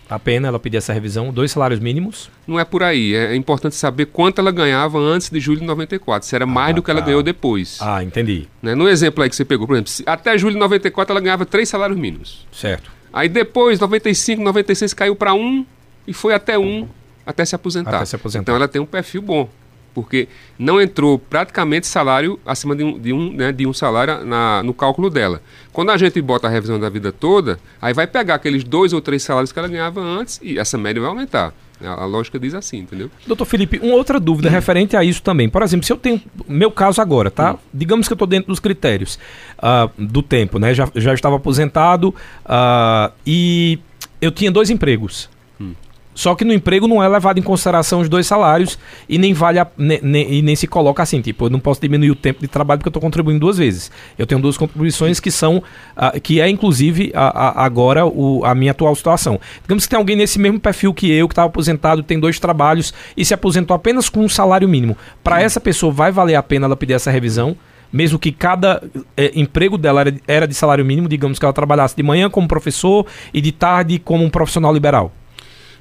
A 0.09 0.19
pena 0.19 0.49
ela 0.49 0.59
pedir 0.59 0.77
essa 0.77 0.93
revisão, 0.93 1.33
dois 1.33 1.51
salários 1.51 1.81
mínimos? 1.81 2.31
Não 2.47 2.59
é 2.59 2.65
por 2.65 2.83
aí. 2.83 3.15
É, 3.15 3.35
importante 3.35 3.75
saber 3.75 4.07
quanto 4.07 4.41
ela 4.41 4.51
ganhava 4.51 4.99
antes 4.99 5.31
de 5.31 5.41
julho 5.41 5.61
de 5.61 5.67
94. 5.67 6.29
Se 6.29 6.35
era 6.35 6.47
mais 6.47 6.71
ah, 6.71 6.73
do 6.75 6.83
que 6.83 6.91
ela 6.91 7.01
tá. 7.01 7.07
ganhou 7.07 7.23
depois. 7.23 7.79
Ah, 7.81 8.03
entendi. 8.03 8.47
Né? 8.63 8.75
No 8.75 8.89
exemplo 8.89 9.23
aí 9.23 9.31
que 9.31 9.37
você 9.37 9.45
pegou, 9.45 9.67
por 9.67 9.75
exemplo, 9.75 9.93
até 10.07 10.37
julho 10.37 10.55
de 10.55 10.61
94 10.61 11.13
ela 11.13 11.21
ganhava 11.21 11.47
três 11.47 11.69
salários 11.69 11.99
mínimos. 11.99 12.47
Certo. 12.53 12.91
Aí 13.13 13.29
depois, 13.29 13.79
95, 13.79 14.43
96, 14.43 14.93
caiu 14.93 15.17
para 15.17 15.33
um 15.35 15.65
e 16.07 16.13
foi 16.13 16.35
até 16.35 16.59
um 16.59 16.89
até 17.27 17.45
se 17.45 17.55
aposentar. 17.55 17.97
Até 17.97 18.05
se 18.05 18.17
aposentar. 18.17 18.43
Então 18.43 18.57
ela 18.57 18.69
tem 18.69 18.83
um 18.83 18.87
perfil 18.87 19.23
bom 19.23 19.49
porque 19.95 20.29
não 20.59 20.81
entrou 20.81 21.19
praticamente 21.19 21.87
salário 21.87 22.39
acima 22.45 22.75
de 22.75 22.83
um, 22.85 22.99
de 22.99 23.13
um, 23.13 23.33
né, 23.33 23.53
de 23.53 23.67
um 23.67 23.73
salário 23.73 24.25
na, 24.25 24.63
no 24.63 24.75
cálculo 24.75 25.09
dela. 25.09 25.41
Quando 25.73 25.91
a 25.91 25.97
gente 25.97 26.21
bota 26.21 26.47
a 26.47 26.51
revisão 26.51 26.79
da 26.79 26.89
vida 26.89 27.13
toda, 27.13 27.59
aí 27.81 27.95
vai 27.95 28.07
pegar 28.07 28.35
aqueles 28.35 28.65
dois 28.65 28.93
ou 28.93 29.01
três 29.01 29.23
salários 29.23 29.53
que 29.53 29.59
ela 29.59 29.69
ganhava 29.69 30.01
antes 30.01 30.41
e 30.43 30.59
essa 30.59 30.77
média 30.77 31.01
vai 31.01 31.11
aumentar. 31.11 31.55
A, 31.83 32.05
lógica 32.05 32.39
diz 32.39 32.55
assim, 32.55 32.79
entendeu? 32.79 33.11
Doutor 33.27 33.45
Felipe, 33.45 33.79
uma 33.83 33.95
outra 33.95 34.21
dúvida 34.21 34.49
hum. 34.49 34.53
referente 34.53 34.97
a 34.97 35.03
isso 35.03 35.23
também. 35.23 35.49
Por 35.49 35.63
exemplo, 35.63 35.85
se 35.85 35.93
eu 35.93 35.97
tenho. 35.97 36.21
Meu 36.49 36.71
caso 36.71 37.01
agora, 37.01 37.31
tá? 37.31 37.55
Hum. 37.55 37.59
Digamos 37.73 38.07
que 38.07 38.13
eu 38.13 38.17
estou 38.17 38.29
dentro 38.29 38.49
dos 38.49 38.61
critérios 38.61 39.19
uh, 39.59 39.91
do 39.99 40.23
tempo, 40.23 40.59
né? 40.59 40.73
Já, 40.73 40.89
já 40.95 41.13
estava 41.13 41.37
aposentado 41.37 42.15
uh, 42.45 43.13
e 43.27 43.79
eu 44.21 44.31
tinha 44.31 44.51
dois 44.51 44.71
empregos. 44.71 45.29
Só 46.15 46.35
que 46.35 46.45
no 46.45 46.53
emprego 46.53 46.87
não 46.87 47.03
é 47.03 47.09
levado 47.09 47.39
em 47.39 47.43
consideração 47.43 48.01
os 48.01 48.09
dois 48.09 48.27
salários 48.27 48.79
e 49.09 49.19
nem 49.19 49.35
vale 49.35 49.59
a, 49.59 49.67
e 49.79 50.41
nem 50.43 50.55
se 50.55 50.67
coloca 50.67 51.03
assim, 51.03 51.21
tipo, 51.21 51.47
eu 51.47 51.51
não 51.51 51.59
posso 51.59 51.81
diminuir 51.81 52.13
o 52.13 52.15
tempo 52.15 52.41
de 52.41 52.49
trabalho 52.49 52.79
porque 52.79 52.89
eu 52.89 52.91
estou 52.91 53.03
contribuindo 53.03 53.41
duas 53.41 53.59
vezes. 53.59 53.91
Eu 54.17 54.27
tenho 54.27 54.41
duas 54.41 54.57
contribuições 54.57 55.19
que 55.19 55.31
são, 55.31 55.59
uh, 55.59 56.21
que 56.21 56.41
é 56.41 56.49
inclusive 56.49 57.11
a, 57.15 57.49
a, 57.49 57.65
agora 57.65 58.07
o, 58.07 58.45
a 58.45 58.55
minha 58.55 58.71
atual 58.71 58.95
situação. 58.95 59.41
Digamos 59.63 59.85
que 59.85 59.91
tem 59.91 59.99
alguém 59.99 60.17
nesse 60.17 60.39
mesmo 60.39 60.61
perfil 60.61 60.95
que 60.95 61.11
eu, 61.11 61.27
que 61.27 61.33
estava 61.33 61.49
aposentado, 61.49 62.03
tem 62.03 62.21
dois 62.21 62.39
trabalhos 62.39 62.95
e 63.17 63.25
se 63.25 63.35
aposentou 63.35 63.75
apenas 63.75 64.09
com 64.09 64.21
um 64.21 64.29
salário 64.29 64.69
mínimo. 64.69 64.97
Para 65.23 65.43
essa 65.43 65.61
pessoa 65.61 65.93
vai 65.93 66.13
valer 66.13 66.37
a 66.37 66.43
pena 66.43 66.67
ela 66.67 66.77
pedir 66.77 66.95
essa 66.95 67.11
revisão? 67.11 67.57
mesmo 67.93 68.19
que 68.19 68.33
cada 68.33 68.83
é, 69.17 69.31
emprego 69.39 69.79
dela 69.79 70.03
era 70.27 70.49
de 70.49 70.55
salário 70.55 70.85
mínimo, 70.85 71.09
digamos 71.09 71.39
que 71.39 71.45
ela 71.45 71.53
trabalhasse 71.53 71.95
de 71.95 72.03
manhã 72.03 72.29
como 72.29 72.49
professor 72.49 73.07
e 73.33 73.41
de 73.41 73.53
tarde 73.53 74.01
como 74.01 74.25
um 74.25 74.29
profissional 74.29 74.75
liberal. 74.75 75.13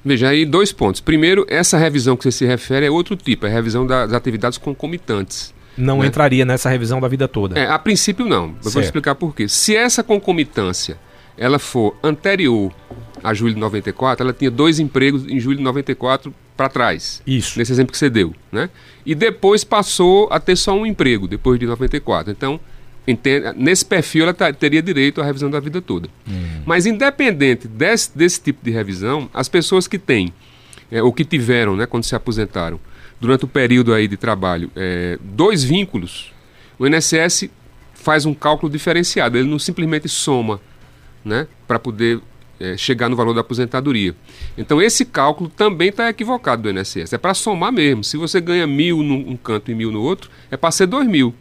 Veja, 0.03 0.29
aí 0.29 0.45
dois 0.45 0.71
pontos. 0.71 0.99
Primeiro, 0.99 1.45
essa 1.47 1.77
revisão 1.77 2.17
que 2.17 2.23
você 2.23 2.31
se 2.31 2.45
refere 2.45 2.85
é 2.85 2.91
outro 2.91 3.15
tipo, 3.15 3.45
é 3.45 3.49
a 3.49 3.53
revisão 3.53 3.87
das 3.87 4.11
atividades 4.13 4.57
concomitantes. 4.57 5.53
Não 5.77 5.99
né? 5.99 6.07
entraria 6.07 6.45
nessa 6.45 6.69
revisão 6.69 6.99
da 6.99 7.07
vida 7.07 7.27
toda. 7.27 7.59
É, 7.59 7.67
a 7.67 7.79
princípio 7.79 8.25
não. 8.25 8.47
Eu 8.47 8.53
certo. 8.53 8.73
vou 8.73 8.81
explicar 8.83 9.15
por 9.15 9.35
quê. 9.35 9.47
Se 9.47 9.75
essa 9.75 10.03
concomitância 10.03 10.97
ela 11.37 11.57
for 11.57 11.95
anterior 12.03 12.71
a 13.23 13.33
julho 13.33 13.53
de 13.53 13.59
94, 13.59 14.23
ela 14.23 14.33
tinha 14.33 14.51
dois 14.51 14.79
empregos 14.79 15.25
em 15.27 15.39
julho 15.39 15.57
de 15.57 15.63
94 15.63 16.33
para 16.55 16.69
trás. 16.69 17.21
Isso. 17.25 17.57
Nesse 17.57 17.71
exemplo 17.71 17.91
que 17.91 17.97
você 17.97 18.09
deu, 18.09 18.35
né? 18.51 18.69
E 19.05 19.15
depois 19.15 19.63
passou 19.63 20.27
a 20.31 20.39
ter 20.39 20.55
só 20.55 20.73
um 20.73 20.85
emprego 20.85 21.27
depois 21.27 21.59
de 21.59 21.65
94. 21.65 22.31
Então? 22.31 22.59
Nesse 23.55 23.83
perfil, 23.83 24.23
ela 24.23 24.53
teria 24.53 24.81
direito 24.81 25.21
à 25.21 25.25
revisão 25.25 25.49
da 25.49 25.59
vida 25.59 25.81
toda. 25.81 26.07
Hum. 26.27 26.61
Mas, 26.65 26.85
independente 26.85 27.67
desse, 27.67 28.15
desse 28.17 28.41
tipo 28.41 28.63
de 28.63 28.71
revisão, 28.71 29.29
as 29.33 29.49
pessoas 29.49 29.87
que 29.87 29.99
têm, 29.99 30.33
é, 30.89 31.03
ou 31.03 31.11
que 31.11 31.25
tiveram, 31.25 31.75
né, 31.75 31.85
quando 31.85 32.05
se 32.05 32.15
aposentaram, 32.15 32.79
durante 33.19 33.45
o 33.45 33.47
período 33.47 33.93
aí 33.93 34.07
de 34.07 34.15
trabalho, 34.15 34.71
é, 34.75 35.17
dois 35.21 35.63
vínculos, 35.63 36.33
o 36.79 36.87
INSS 36.87 37.49
faz 37.93 38.25
um 38.25 38.33
cálculo 38.33 38.71
diferenciado. 38.71 39.37
Ele 39.37 39.49
não 39.49 39.59
simplesmente 39.59 40.07
soma 40.07 40.59
né, 41.23 41.47
para 41.67 41.79
poder 41.79 42.19
é, 42.59 42.77
chegar 42.77 43.09
no 43.09 43.15
valor 43.15 43.33
da 43.33 43.41
aposentadoria. 43.41 44.15
Então, 44.57 44.81
esse 44.81 45.05
cálculo 45.05 45.49
também 45.49 45.89
está 45.89 46.09
equivocado 46.09 46.63
do 46.63 46.69
INSS. 46.69 47.13
É 47.13 47.17
para 47.17 47.33
somar 47.33 47.71
mesmo. 47.71 48.03
Se 48.03 48.17
você 48.17 48.39
ganha 48.39 48.67
mil 48.67 49.03
num 49.03 49.35
canto 49.37 49.71
e 49.71 49.75
mil 49.75 49.91
no 49.91 50.01
outro, 50.01 50.29
é 50.49 50.57
para 50.57 50.71
ser 50.71 50.85
dois 50.85 51.07
mil. 51.07 51.33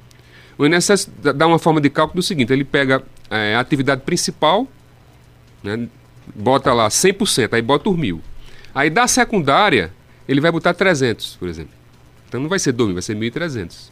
O 0.62 0.66
INSS 0.66 1.10
dá 1.34 1.44
uma 1.44 1.58
forma 1.58 1.80
de 1.80 1.90
cálculo 1.90 2.20
do 2.20 2.22
seguinte: 2.22 2.52
ele 2.52 2.62
pega 2.62 3.02
é, 3.28 3.56
atividade 3.56 4.02
principal, 4.02 4.68
né, 5.60 5.88
bota 6.36 6.72
lá 6.72 6.86
100%, 6.86 7.52
aí 7.54 7.60
bota 7.60 7.90
os 7.90 7.96
mil. 7.96 8.20
Aí 8.72 8.88
da 8.88 9.08
secundária, 9.08 9.92
ele 10.28 10.40
vai 10.40 10.52
botar 10.52 10.72
300, 10.72 11.34
por 11.34 11.48
exemplo. 11.48 11.72
Então 12.28 12.40
não 12.40 12.48
vai 12.48 12.60
ser 12.60 12.70
2 12.70 12.92
vai 12.92 13.02
ser 13.02 13.16
1.300. 13.16 13.90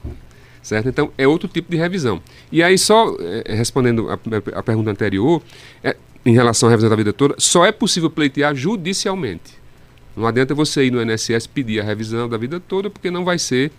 Certo? 0.63 0.89
Então 0.89 1.11
é 1.19 1.27
outro 1.27 1.49
tipo 1.49 1.69
de 1.73 1.77
revisão. 1.77 2.23
E 2.53 2.63
aí, 2.63 2.79
só 2.79 3.17
é, 3.19 3.53
respondendo 3.53 4.09
a, 4.09 4.15
a, 4.57 4.63
pergunta 4.63 4.93
anterior, 4.93 5.43
é, 5.83 5.97
em 6.25 6.33
relação 6.33 6.69
à 6.69 6.71
revisão 6.71 6.89
da 6.89 6.95
vida 6.95 7.13
toda, 7.13 7.35
só 7.37 7.67
é 7.67 7.73
possível 7.73 8.09
pleitear 8.09 8.55
judicialmente. 8.55 9.59
Não 10.17 10.25
adianta 10.25 10.55
você 10.55 10.85
ir 10.85 10.93
no 10.93 11.03
INSS 11.03 11.49
pedir 11.49 11.81
a 11.81 11.85
revisão 11.85 12.29
da 12.29 12.37
vida 12.37 12.61
toda, 12.61 12.89
porque 12.89 13.11
não 13.11 13.25
vai 13.25 13.41
ser 13.41 13.73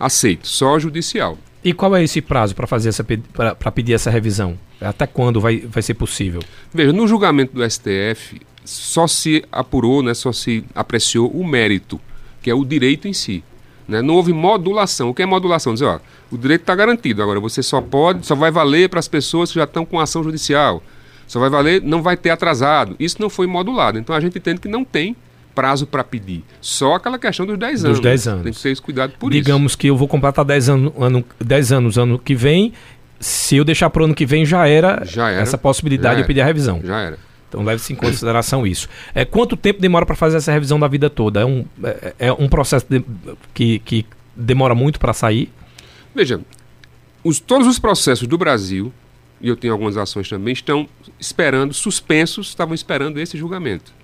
aceito, 0.00 0.48
só 0.48 0.78
judicial. 0.78 1.36
E 1.62 1.72
qual 1.72 1.94
é 1.96 2.02
esse 2.02 2.20
prazo 2.20 2.54
para 2.54 2.66
fazer 2.66 2.90
essa 2.90 3.04
para 3.04 3.72
pedir 3.72 3.94
essa 3.94 4.10
revisão? 4.10 4.58
Até 4.80 5.06
quando 5.06 5.40
vai, 5.40 5.58
vai 5.58 5.82
ser 5.82 5.94
possível? 5.94 6.40
Veja, 6.72 6.92
no 6.92 7.06
julgamento 7.06 7.54
do 7.54 7.68
STF 7.68 8.40
só 8.64 9.06
se 9.06 9.44
apurou, 9.50 10.02
né, 10.02 10.14
só 10.14 10.32
se 10.32 10.64
apreciou 10.74 11.28
o 11.30 11.46
mérito, 11.46 12.00
que 12.40 12.50
é 12.50 12.54
o 12.54 12.64
direito 12.64 13.08
em 13.08 13.12
si. 13.12 13.42
Né? 13.88 14.02
Não 14.02 14.14
houve 14.14 14.32
modulação. 14.32 15.08
O 15.08 15.14
que 15.14 15.22
é 15.22 15.26
modulação? 15.26 15.72
Dizer, 15.72 15.86
ó, 15.86 15.98
o 16.30 16.36
direito 16.36 16.60
está 16.60 16.74
garantido. 16.74 17.22
Agora 17.22 17.40
você 17.40 17.62
só 17.62 17.80
pode, 17.80 18.26
só 18.26 18.34
vai 18.34 18.50
valer 18.50 18.88
para 18.88 19.00
as 19.00 19.08
pessoas 19.08 19.50
que 19.50 19.56
já 19.56 19.64
estão 19.64 19.84
com 19.84 19.98
ação 19.98 20.22
judicial. 20.22 20.82
Só 21.26 21.40
vai 21.40 21.48
valer, 21.50 21.82
não 21.82 22.02
vai 22.02 22.16
ter 22.16 22.30
atrasado. 22.30 22.94
Isso 23.00 23.16
não 23.20 23.30
foi 23.30 23.46
modulado. 23.46 23.98
Então 23.98 24.14
a 24.14 24.20
gente 24.20 24.38
entende 24.38 24.60
que 24.60 24.68
não 24.68 24.84
tem 24.84 25.16
prazo 25.58 25.88
para 25.88 26.04
pedir. 26.04 26.44
Só 26.60 26.94
aquela 26.94 27.18
questão 27.18 27.44
dos 27.44 27.58
10 27.58 27.84
anos. 27.84 27.98
Dos 27.98 28.04
10 28.04 28.28
anos. 28.28 28.42
Tem 28.44 28.52
que 28.52 28.62
ter 28.62 28.70
esse 28.70 28.80
cuidado 28.80 29.14
por 29.18 29.28
Digamos 29.28 29.34
isso. 29.34 29.44
Digamos 29.44 29.76
que 29.76 29.86
eu 29.88 29.96
vou 29.96 30.06
completar 30.06 30.44
10 30.44 30.68
anos, 30.68 30.92
ano, 30.96 31.24
10 31.40 31.72
anos 31.72 31.98
ano 31.98 32.16
que 32.16 32.32
vem. 32.32 32.72
Se 33.18 33.56
eu 33.56 33.64
deixar 33.64 33.90
para 33.90 34.02
o 34.02 34.04
ano 34.04 34.14
que 34.14 34.24
vem, 34.24 34.46
já 34.46 34.68
era, 34.68 35.02
já 35.04 35.30
era 35.30 35.42
essa 35.42 35.58
possibilidade 35.58 36.14
de 36.14 36.22
eu 36.22 36.26
pedir 36.28 36.42
a 36.42 36.44
revisão. 36.44 36.80
Já 36.84 37.00
era. 37.00 37.18
Então 37.48 37.64
leve-se 37.64 37.92
em 37.92 37.96
consideração 37.96 38.64
isso. 38.64 38.88
É, 39.12 39.24
quanto 39.24 39.56
tempo 39.56 39.80
demora 39.80 40.06
para 40.06 40.14
fazer 40.14 40.36
essa 40.36 40.52
revisão 40.52 40.78
da 40.78 40.86
vida 40.86 41.10
toda? 41.10 41.40
É 41.40 41.44
um, 41.44 41.64
é, 41.82 42.14
é 42.20 42.32
um 42.32 42.48
processo 42.48 42.86
de, 42.88 43.04
que, 43.52 43.80
que 43.80 44.06
demora 44.36 44.76
muito 44.76 45.00
para 45.00 45.12
sair? 45.12 45.50
Veja, 46.14 46.40
os, 47.24 47.40
todos 47.40 47.66
os 47.66 47.80
processos 47.80 48.28
do 48.28 48.38
Brasil, 48.38 48.92
e 49.40 49.48
eu 49.48 49.56
tenho 49.56 49.72
algumas 49.72 49.96
ações 49.96 50.28
também, 50.28 50.52
estão 50.52 50.88
esperando, 51.18 51.74
suspensos, 51.74 52.46
estavam 52.46 52.76
esperando 52.76 53.18
esse 53.18 53.36
julgamento. 53.36 53.97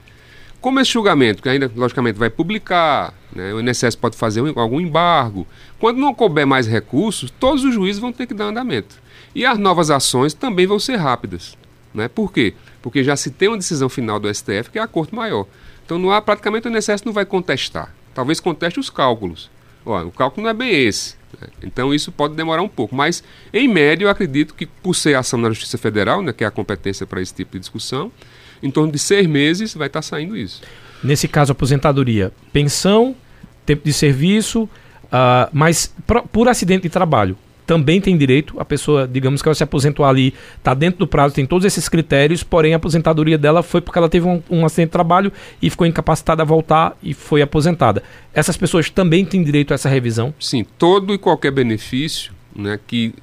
Como 0.64 0.80
esse 0.80 0.92
julgamento, 0.92 1.42
que 1.42 1.48
ainda, 1.50 1.70
logicamente, 1.76 2.18
vai 2.18 2.30
publicar, 2.30 3.12
né, 3.36 3.52
o 3.52 3.60
INSS 3.60 3.94
pode 3.96 4.16
fazer 4.16 4.40
algum 4.56 4.80
embargo, 4.80 5.46
quando 5.78 5.98
não 5.98 6.14
couber 6.14 6.46
mais 6.46 6.66
recursos, 6.66 7.30
todos 7.30 7.64
os 7.64 7.74
juízes 7.74 8.00
vão 8.00 8.10
ter 8.10 8.26
que 8.26 8.32
dar 8.32 8.46
andamento. 8.46 8.96
E 9.34 9.44
as 9.44 9.58
novas 9.58 9.90
ações 9.90 10.32
também 10.32 10.66
vão 10.66 10.78
ser 10.78 10.96
rápidas. 10.96 11.54
Né? 11.92 12.08
Por 12.08 12.32
quê? 12.32 12.54
Porque 12.80 13.04
já 13.04 13.14
se 13.14 13.30
tem 13.30 13.48
uma 13.48 13.58
decisão 13.58 13.90
final 13.90 14.18
do 14.18 14.34
STF, 14.34 14.70
que 14.72 14.78
é 14.78 14.80
a 14.80 14.86
Corte 14.86 15.14
Maior. 15.14 15.46
Então, 15.84 15.98
não 15.98 16.10
há, 16.10 16.22
praticamente, 16.22 16.66
o 16.66 16.74
INSS 16.74 17.04
não 17.04 17.12
vai 17.12 17.26
contestar. 17.26 17.94
Talvez 18.14 18.40
conteste 18.40 18.80
os 18.80 18.88
cálculos. 18.88 19.50
Ó, 19.84 20.02
o 20.02 20.10
cálculo 20.10 20.44
não 20.44 20.50
é 20.50 20.54
bem 20.54 20.70
esse. 20.70 21.14
Né? 21.38 21.48
Então, 21.62 21.92
isso 21.92 22.10
pode 22.10 22.36
demorar 22.36 22.62
um 22.62 22.68
pouco. 22.70 22.96
Mas, 22.96 23.22
em 23.52 23.68
média, 23.68 24.06
eu 24.06 24.08
acredito 24.08 24.54
que, 24.54 24.64
por 24.64 24.94
ser 24.94 25.14
ação 25.14 25.38
na 25.38 25.50
Justiça 25.50 25.76
Federal, 25.76 26.22
né, 26.22 26.32
que 26.32 26.42
é 26.42 26.46
a 26.46 26.50
competência 26.50 27.06
para 27.06 27.20
esse 27.20 27.34
tipo 27.34 27.52
de 27.52 27.58
discussão, 27.58 28.10
em 28.64 28.70
torno 28.70 28.90
de 28.90 28.98
seis 28.98 29.26
meses 29.26 29.74
vai 29.74 29.86
estar 29.86 29.98
tá 29.98 30.02
saindo 30.02 30.36
isso. 30.36 30.62
Nesse 31.02 31.28
caso, 31.28 31.52
aposentadoria, 31.52 32.32
pensão, 32.52 33.14
tempo 33.66 33.84
de 33.84 33.92
serviço, 33.92 34.62
uh, 34.62 35.48
mas 35.52 35.94
por, 36.06 36.22
por 36.22 36.48
acidente 36.48 36.84
de 36.84 36.88
trabalho, 36.88 37.36
também 37.66 38.00
tem 38.00 38.16
direito. 38.16 38.58
A 38.58 38.64
pessoa, 38.64 39.06
digamos 39.06 39.42
que 39.42 39.48
ela 39.48 39.54
se 39.54 39.62
aposentou 39.62 40.04
ali, 40.04 40.34
está 40.56 40.72
dentro 40.72 41.00
do 41.00 41.06
prazo, 41.06 41.34
tem 41.34 41.46
todos 41.46 41.64
esses 41.64 41.88
critérios, 41.88 42.42
porém 42.42 42.72
a 42.72 42.76
aposentadoria 42.76 43.36
dela 43.36 43.62
foi 43.62 43.80
porque 43.80 43.98
ela 43.98 44.08
teve 44.08 44.26
um, 44.26 44.42
um, 44.50 44.64
acidente 44.64 44.88
de 44.88 44.92
trabalho 44.92 45.32
e 45.60 45.68
ficou 45.68 45.86
incapacitada 45.86 46.42
a 46.42 46.46
voltar 46.46 46.96
e 47.02 47.12
foi 47.12 47.42
aposentada. 47.42 48.02
Essas 48.32 48.56
pessoas 48.56 48.88
também 48.88 49.24
têm 49.24 49.42
direito 49.42 49.72
a 49.72 49.74
essa 49.74 49.88
revisão? 49.88 50.34
Sim, 50.40 50.64
todo 50.78 51.12
e 51.12 51.18
qualquer 51.18 51.50
benefício 51.50 52.32
né, 52.54 52.78
que 52.86 53.14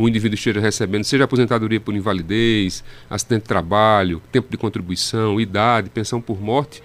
o 0.00 0.08
indivíduo 0.08 0.36
esteja 0.36 0.60
recebendo, 0.60 1.02
seja 1.02 1.24
aposentadoria 1.24 1.80
por 1.80 1.92
invalidez, 1.92 2.84
acidente 3.10 3.42
de 3.42 3.48
trabalho, 3.48 4.22
tempo 4.30 4.46
de 4.48 4.56
contribuição, 4.56 5.40
idade, 5.40 5.90
pensão 5.90 6.20
por 6.20 6.40
morte, 6.40 6.80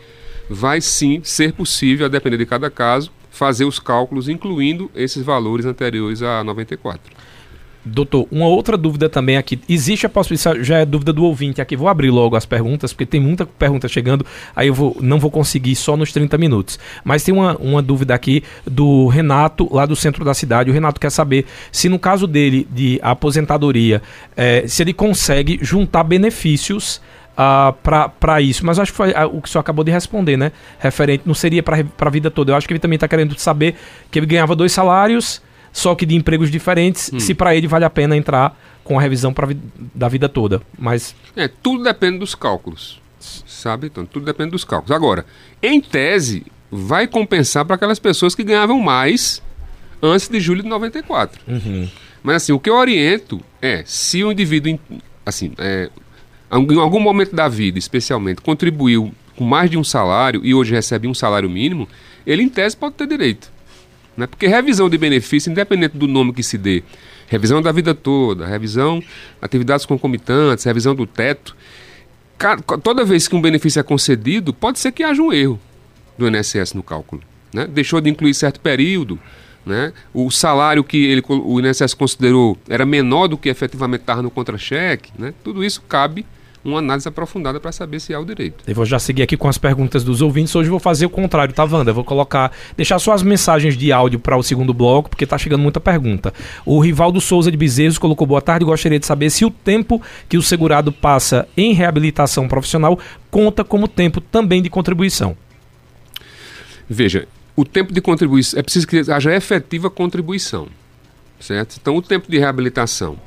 vai 0.49 0.81
sim 0.81 1.21
ser 1.23 1.53
possível, 1.53 2.07
a 2.07 2.09
depender 2.09 2.37
de 2.37 2.45
cada 2.47 2.71
caso, 2.71 3.11
fazer 3.29 3.65
os 3.65 3.77
cálculos, 3.77 4.27
incluindo 4.27 4.89
esses 4.95 5.23
valores 5.23 5.63
anteriores 5.63 6.23
a 6.23 6.43
94. 6.43 7.13
Doutor, 7.85 8.27
uma 8.31 8.47
outra 8.47 8.77
dúvida 8.77 9.09
também 9.09 9.35
aqui. 9.35 9.59
Existe 9.67 10.05
a 10.05 10.09
possibilidade, 10.09 10.63
já 10.63 10.77
é 10.77 10.85
dúvida 10.85 11.11
do 11.11 11.25
ouvinte 11.25 11.61
aqui, 11.61 11.75
vou 11.75 11.89
abrir 11.89 12.11
logo 12.11 12.35
as 12.35 12.45
perguntas, 12.45 12.93
porque 12.93 13.05
tem 13.05 13.19
muita 13.19 13.45
pergunta 13.45 13.89
chegando, 13.89 14.25
aí 14.55 14.69
eu 14.69 14.73
vou, 14.73 14.95
não 15.01 15.19
vou 15.19 15.29
conseguir 15.29 15.75
só 15.75 15.97
nos 15.97 16.13
30 16.13 16.37
minutos. 16.37 16.79
Mas 17.03 17.23
tem 17.23 17.33
uma, 17.33 17.57
uma 17.57 17.81
dúvida 17.81 18.13
aqui 18.13 18.41
do 18.65 19.07
Renato, 19.07 19.67
lá 19.73 19.85
do 19.85 19.97
centro 19.97 20.23
da 20.23 20.33
cidade. 20.33 20.69
O 20.69 20.73
Renato 20.73 20.99
quer 20.99 21.09
saber 21.09 21.45
se 21.73 21.89
no 21.89 21.99
caso 21.99 22.25
dele, 22.25 22.65
de 22.71 22.99
aposentadoria, 23.03 24.01
é, 24.37 24.65
se 24.65 24.81
ele 24.81 24.93
consegue 24.93 25.59
juntar 25.61 26.03
benefícios 26.03 27.01
Uh, 27.33 27.73
para 28.19 28.41
isso. 28.41 28.63
Mas 28.63 28.77
acho 28.77 28.91
que 28.91 28.95
foi 28.95 29.09
uh, 29.09 29.25
o 29.25 29.41
que 29.41 29.49
o 29.49 29.51
senhor 29.51 29.61
acabou 29.61 29.83
de 29.83 29.89
responder, 29.91 30.37
né? 30.37 30.51
Referente, 30.77 31.23
não 31.25 31.33
seria 31.33 31.63
para 31.63 31.83
a 31.99 32.09
vida 32.11 32.29
toda. 32.29 32.51
Eu 32.51 32.55
acho 32.55 32.67
que 32.67 32.73
ele 32.73 32.79
também 32.79 32.93
está 32.93 33.07
querendo 33.07 33.35
saber 33.39 33.73
que 34.11 34.19
ele 34.19 34.27
ganhava 34.27 34.55
dois 34.55 34.71
salários 34.71 35.41
só 35.73 35.95
que 35.95 36.05
de 36.05 36.15
empregos 36.15 36.51
diferentes, 36.51 37.11
hum. 37.11 37.19
se 37.19 37.33
para 37.33 37.55
ele 37.55 37.67
vale 37.67 37.83
a 37.83 37.89
pena 37.89 38.15
entrar 38.15 38.57
com 38.83 38.97
a 38.97 39.01
revisão 39.01 39.33
pra, 39.33 39.49
da 39.93 40.07
vida 40.07 40.29
toda. 40.29 40.61
Mas. 40.77 41.15
É, 41.35 41.47
tudo 41.47 41.83
depende 41.83 42.19
dos 42.19 42.35
cálculos. 42.35 43.01
Sabe? 43.19 43.87
Então, 43.87 44.05
tudo 44.05 44.25
depende 44.25 44.51
dos 44.51 44.63
cálculos. 44.63 44.95
Agora, 44.95 45.25
em 45.61 45.81
tese, 45.81 46.45
vai 46.69 47.07
compensar 47.07 47.65
para 47.65 47.75
aquelas 47.75 47.97
pessoas 47.97 48.35
que 48.35 48.43
ganhavam 48.43 48.79
mais 48.79 49.41
antes 50.01 50.27
de 50.27 50.39
julho 50.39 50.61
de 50.61 50.69
94. 50.69 51.41
Uhum. 51.47 51.89
Mas 52.21 52.37
assim, 52.37 52.51
o 52.51 52.59
que 52.59 52.69
eu 52.69 52.75
oriento 52.75 53.41
é, 53.61 53.83
se 53.85 54.23
o 54.23 54.31
indivíduo, 54.31 54.77
assim, 55.25 55.53
é, 55.57 55.89
em 56.51 56.79
algum 56.79 56.99
momento 56.99 57.35
da 57.35 57.47
vida, 57.47 57.79
especialmente, 57.79 58.41
contribuiu 58.41 59.13
com 59.35 59.45
mais 59.45 59.69
de 59.71 59.77
um 59.77 59.83
salário 59.83 60.41
e 60.43 60.53
hoje 60.53 60.73
recebe 60.73 61.07
um 61.07 61.13
salário 61.13 61.49
mínimo, 61.49 61.87
ele 62.27 62.43
em 62.43 62.49
tese 62.49 62.75
pode 62.77 62.95
ter 62.95 63.07
direito. 63.07 63.51
Né? 64.15 64.27
Porque 64.27 64.47
revisão 64.47 64.89
de 64.89 64.97
benefício, 64.97 65.51
independente 65.51 65.97
do 65.97 66.07
nome 66.07 66.33
que 66.33 66.43
se 66.43 66.57
dê, 66.57 66.83
revisão 67.27 67.61
da 67.61 67.71
vida 67.71 67.93
toda, 67.93 68.45
revisão 68.45 69.01
atividades 69.41 69.85
concomitantes, 69.85 70.63
revisão 70.65 70.93
do 70.93 71.05
teto, 71.05 71.55
toda 72.83 73.03
vez 73.03 73.27
que 73.27 73.35
um 73.35 73.41
benefício 73.41 73.79
é 73.79 73.83
concedido, 73.83 74.53
pode 74.53 74.79
ser 74.79 74.91
que 74.91 75.03
haja 75.03 75.21
um 75.21 75.31
erro 75.31 75.59
do 76.17 76.27
INSS 76.27 76.73
no 76.73 76.83
cálculo. 76.83 77.21
Né? 77.53 77.67
Deixou 77.67 78.01
de 78.01 78.09
incluir 78.09 78.33
certo 78.33 78.59
período, 78.59 79.19
né? 79.65 79.93
o 80.13 80.29
salário 80.29 80.83
que 80.83 81.05
ele, 81.05 81.23
o 81.27 81.59
INSS 81.59 81.93
considerou 81.93 82.57
era 82.67 82.85
menor 82.85 83.27
do 83.27 83.37
que 83.37 83.49
efetivamente 83.49 84.01
estava 84.01 84.21
no 84.21 84.29
contra-cheque, 84.29 85.11
né? 85.17 85.33
tudo 85.43 85.63
isso 85.63 85.81
cabe 85.81 86.25
uma 86.63 86.79
análise 86.79 87.07
aprofundada 87.07 87.59
para 87.59 87.71
saber 87.71 87.99
se 87.99 88.13
há 88.13 88.19
o 88.19 88.25
direito. 88.25 88.63
Eu 88.65 88.73
vou 88.73 88.85
já 88.85 88.97
seguir 88.97 89.23
aqui 89.23 89.35
com 89.35 89.47
as 89.47 89.57
perguntas 89.57 90.03
dos 90.03 90.21
ouvintes. 90.21 90.55
Hoje 90.55 90.69
vou 90.69 90.79
fazer 90.79 91.05
o 91.05 91.09
contrário, 91.09 91.53
tá, 91.53 91.63
Wanda? 91.65 91.91
Vou 91.91 92.03
colocar, 92.03 92.51
deixar 92.77 92.99
só 92.99 93.11
as 93.11 93.21
mensagens 93.21 93.75
de 93.75 93.91
áudio 93.91 94.19
para 94.19 94.37
o 94.37 94.43
segundo 94.43 94.73
bloco, 94.73 95.09
porque 95.09 95.25
tá 95.25 95.37
chegando 95.37 95.61
muita 95.61 95.79
pergunta. 95.79 96.33
O 96.65 96.79
Rivaldo 96.79 97.19
Souza 97.19 97.51
de 97.51 97.57
Bezerros 97.57 97.97
colocou 97.97 98.25
boa 98.25 98.41
tarde. 98.41 98.65
Gostaria 98.65 98.99
de 98.99 99.05
saber 99.05 99.29
se 99.29 99.43
o 99.43 99.51
tempo 99.51 100.01
que 100.29 100.37
o 100.37 100.41
segurado 100.41 100.91
passa 100.91 101.47
em 101.57 101.73
reabilitação 101.73 102.47
profissional 102.47 102.97
conta 103.29 103.63
como 103.63 103.87
tempo 103.87 104.21
também 104.21 104.61
de 104.61 104.69
contribuição. 104.69 105.35
Veja, 106.89 107.27
o 107.55 107.65
tempo 107.65 107.91
de 107.91 107.99
contribuição 107.99 108.59
é 108.59 108.63
preciso 108.63 108.87
que 108.87 108.99
haja 109.11 109.35
efetiva 109.35 109.89
contribuição, 109.89 110.67
certo? 111.39 111.77
Então, 111.81 111.95
o 111.95 112.01
tempo 112.01 112.29
de 112.29 112.37
reabilitação, 112.37 113.17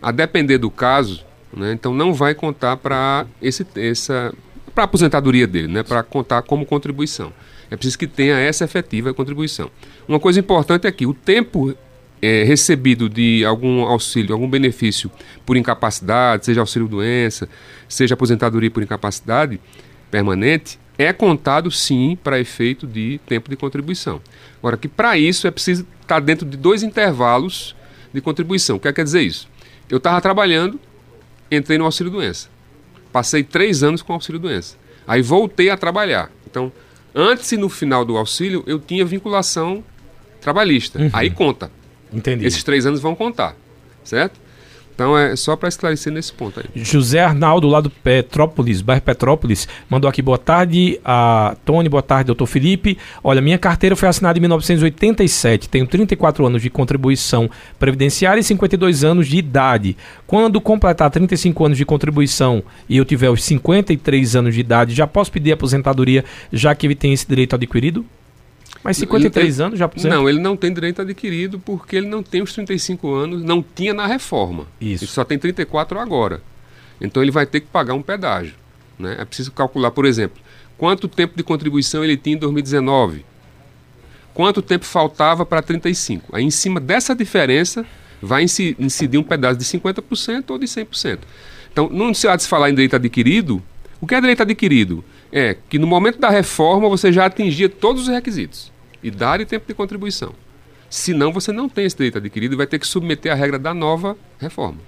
a 0.00 0.10
depender 0.10 0.58
do 0.58 0.70
caso, 0.70 1.25
né? 1.56 1.72
Então 1.72 1.94
não 1.94 2.12
vai 2.12 2.34
contar 2.34 2.76
para 2.76 3.26
essa 3.74 4.32
para 4.74 4.84
aposentadoria 4.84 5.46
dele, 5.46 5.68
né? 5.68 5.82
para 5.82 6.02
contar 6.02 6.42
como 6.42 6.66
contribuição. 6.66 7.32
É 7.70 7.76
preciso 7.76 7.98
que 7.98 8.06
tenha 8.06 8.38
essa 8.38 8.64
efetiva 8.64 9.12
contribuição. 9.14 9.70
Uma 10.06 10.20
coisa 10.20 10.38
importante 10.38 10.86
é 10.86 10.92
que 10.92 11.06
o 11.06 11.14
tempo 11.14 11.74
é, 12.20 12.44
recebido 12.44 13.08
de 13.08 13.42
algum 13.44 13.84
auxílio, 13.84 14.34
algum 14.34 14.48
benefício 14.48 15.10
por 15.46 15.56
incapacidade, 15.56 16.44
seja 16.44 16.60
auxílio 16.60 16.86
doença, 16.86 17.48
seja 17.88 18.14
aposentadoria 18.14 18.70
por 18.70 18.82
incapacidade 18.82 19.58
permanente, 20.10 20.78
é 20.98 21.12
contado 21.12 21.70
sim 21.70 22.16
para 22.22 22.38
efeito 22.38 22.86
de 22.86 23.18
tempo 23.26 23.50
de 23.50 23.56
contribuição. 23.56 24.20
Agora 24.58 24.76
que 24.76 24.88
para 24.88 25.16
isso 25.16 25.46
é 25.46 25.50
preciso 25.50 25.86
estar 26.02 26.20
dentro 26.20 26.46
de 26.46 26.56
dois 26.56 26.82
intervalos 26.82 27.74
de 28.12 28.20
contribuição. 28.20 28.76
O 28.76 28.80
que 28.80 28.92
quer 28.92 29.04
dizer 29.04 29.22
isso? 29.22 29.48
Eu 29.88 29.98
estava 29.98 30.20
trabalhando, 30.20 30.78
entrei 31.50 31.78
no 31.78 31.84
auxílio 31.84 32.10
doença. 32.12 32.48
Passei 33.12 33.42
três 33.42 33.82
anos 33.82 34.02
com 34.02 34.12
auxílio 34.12 34.38
doença. 34.38 34.76
Aí 35.06 35.22
voltei 35.22 35.70
a 35.70 35.76
trabalhar. 35.76 36.30
Então, 36.48 36.72
antes 37.14 37.50
e 37.52 37.56
no 37.56 37.68
final 37.68 38.04
do 38.04 38.16
auxílio, 38.16 38.62
eu 38.66 38.78
tinha 38.78 39.04
vinculação 39.04 39.82
trabalhista. 40.40 41.00
Uhum. 41.00 41.10
Aí 41.12 41.30
conta. 41.30 41.70
Entendi. 42.12 42.46
Esses 42.46 42.62
três 42.62 42.86
anos 42.86 43.00
vão 43.00 43.14
contar, 43.14 43.56
certo? 44.04 44.38
Então 44.96 45.16
é 45.16 45.36
só 45.36 45.54
para 45.56 45.68
esclarecer 45.68 46.10
nesse 46.10 46.32
ponto 46.32 46.58
aí. 46.58 46.82
José 46.82 47.20
Arnaldo, 47.20 47.68
lá 47.68 47.82
do 47.82 47.90
Petrópolis, 47.90 48.80
bairro 48.80 49.02
Petrópolis, 49.02 49.68
mandou 49.90 50.08
aqui 50.08 50.22
boa 50.22 50.38
tarde 50.38 50.98
a 51.04 51.54
Tony, 51.66 51.86
boa 51.86 52.02
tarde, 52.02 52.28
doutor 52.28 52.46
Felipe. 52.46 52.96
Olha, 53.22 53.42
minha 53.42 53.58
carteira 53.58 53.94
foi 53.94 54.08
assinada 54.08 54.38
em 54.38 54.40
1987, 54.40 55.68
tenho 55.68 55.86
34 55.86 56.46
anos 56.46 56.62
de 56.62 56.70
contribuição 56.70 57.50
previdenciária 57.78 58.40
e 58.40 58.44
52 58.44 59.04
anos 59.04 59.28
de 59.28 59.36
idade. 59.36 59.98
Quando 60.26 60.62
completar 60.62 61.10
35 61.10 61.66
anos 61.66 61.76
de 61.76 61.84
contribuição 61.84 62.62
e 62.88 62.96
eu 62.96 63.04
tiver 63.04 63.28
os 63.28 63.44
53 63.44 64.34
anos 64.34 64.54
de 64.54 64.60
idade, 64.60 64.94
já 64.94 65.06
posso 65.06 65.30
pedir 65.30 65.52
aposentadoria, 65.52 66.24
já 66.50 66.74
que 66.74 66.86
ele 66.86 66.94
tem 66.94 67.12
esse 67.12 67.28
direito 67.28 67.54
adquirido? 67.54 68.02
Mas 68.86 68.98
53 68.98 69.58
ele, 69.58 69.66
anos 69.66 69.78
já 69.80 69.86
aposenta? 69.86 70.14
Não, 70.14 70.28
ele 70.28 70.38
não 70.38 70.56
tem 70.56 70.72
direito 70.72 71.02
adquirido 71.02 71.58
porque 71.58 71.96
ele 71.96 72.06
não 72.06 72.22
tem 72.22 72.40
os 72.40 72.52
35 72.52 73.12
anos, 73.12 73.42
não 73.42 73.60
tinha 73.60 73.92
na 73.92 74.06
reforma. 74.06 74.64
Isso. 74.80 75.02
Ele 75.02 75.10
só 75.10 75.24
tem 75.24 75.36
34 75.36 75.98
agora. 75.98 76.40
Então 77.00 77.20
ele 77.20 77.32
vai 77.32 77.44
ter 77.46 77.58
que 77.58 77.66
pagar 77.66 77.94
um 77.94 78.02
pedágio. 78.02 78.54
Né? 78.96 79.16
É 79.18 79.24
preciso 79.24 79.50
calcular, 79.50 79.90
por 79.90 80.04
exemplo, 80.04 80.40
quanto 80.78 81.08
tempo 81.08 81.36
de 81.36 81.42
contribuição 81.42 82.04
ele 82.04 82.16
tinha 82.16 82.36
em 82.36 82.38
2019. 82.38 83.24
Quanto 84.32 84.62
tempo 84.62 84.84
faltava 84.84 85.44
para 85.44 85.60
35. 85.60 86.36
Aí 86.36 86.44
em 86.44 86.50
cima 86.52 86.78
dessa 86.78 87.12
diferença 87.12 87.84
vai 88.22 88.44
incidir 88.44 89.18
um 89.18 89.24
pedaço 89.24 89.58
de 89.58 89.64
50% 89.64 90.44
ou 90.50 90.58
de 90.58 90.66
100%. 90.66 91.18
Então, 91.72 91.88
não 91.90 92.14
se 92.14 92.28
há 92.28 92.36
de 92.36 92.44
se 92.44 92.48
falar 92.48 92.70
em 92.70 92.74
direito 92.74 92.94
adquirido. 92.94 93.60
O 94.00 94.06
que 94.06 94.14
é 94.14 94.20
direito 94.20 94.42
adquirido? 94.42 95.04
É 95.32 95.56
que 95.68 95.76
no 95.76 95.88
momento 95.88 96.20
da 96.20 96.30
reforma 96.30 96.88
você 96.88 97.12
já 97.12 97.26
atingia 97.26 97.68
todos 97.68 98.02
os 98.02 98.08
requisitos 98.08 98.75
idade 99.08 99.42
e 99.42 99.46
tempo 99.46 99.66
de 99.66 99.74
contribuição. 99.74 100.32
Senão 100.88 101.32
você 101.32 101.52
não 101.52 101.68
tem 101.68 101.84
esse 101.84 101.96
direito 101.96 102.18
adquirido 102.18 102.54
e 102.54 102.56
vai 102.56 102.66
ter 102.66 102.78
que 102.78 102.86
submeter 102.86 103.32
a 103.32 103.34
regra 103.34 103.58
da 103.58 103.74
nova 103.74 104.16
reforma. 104.38 104.78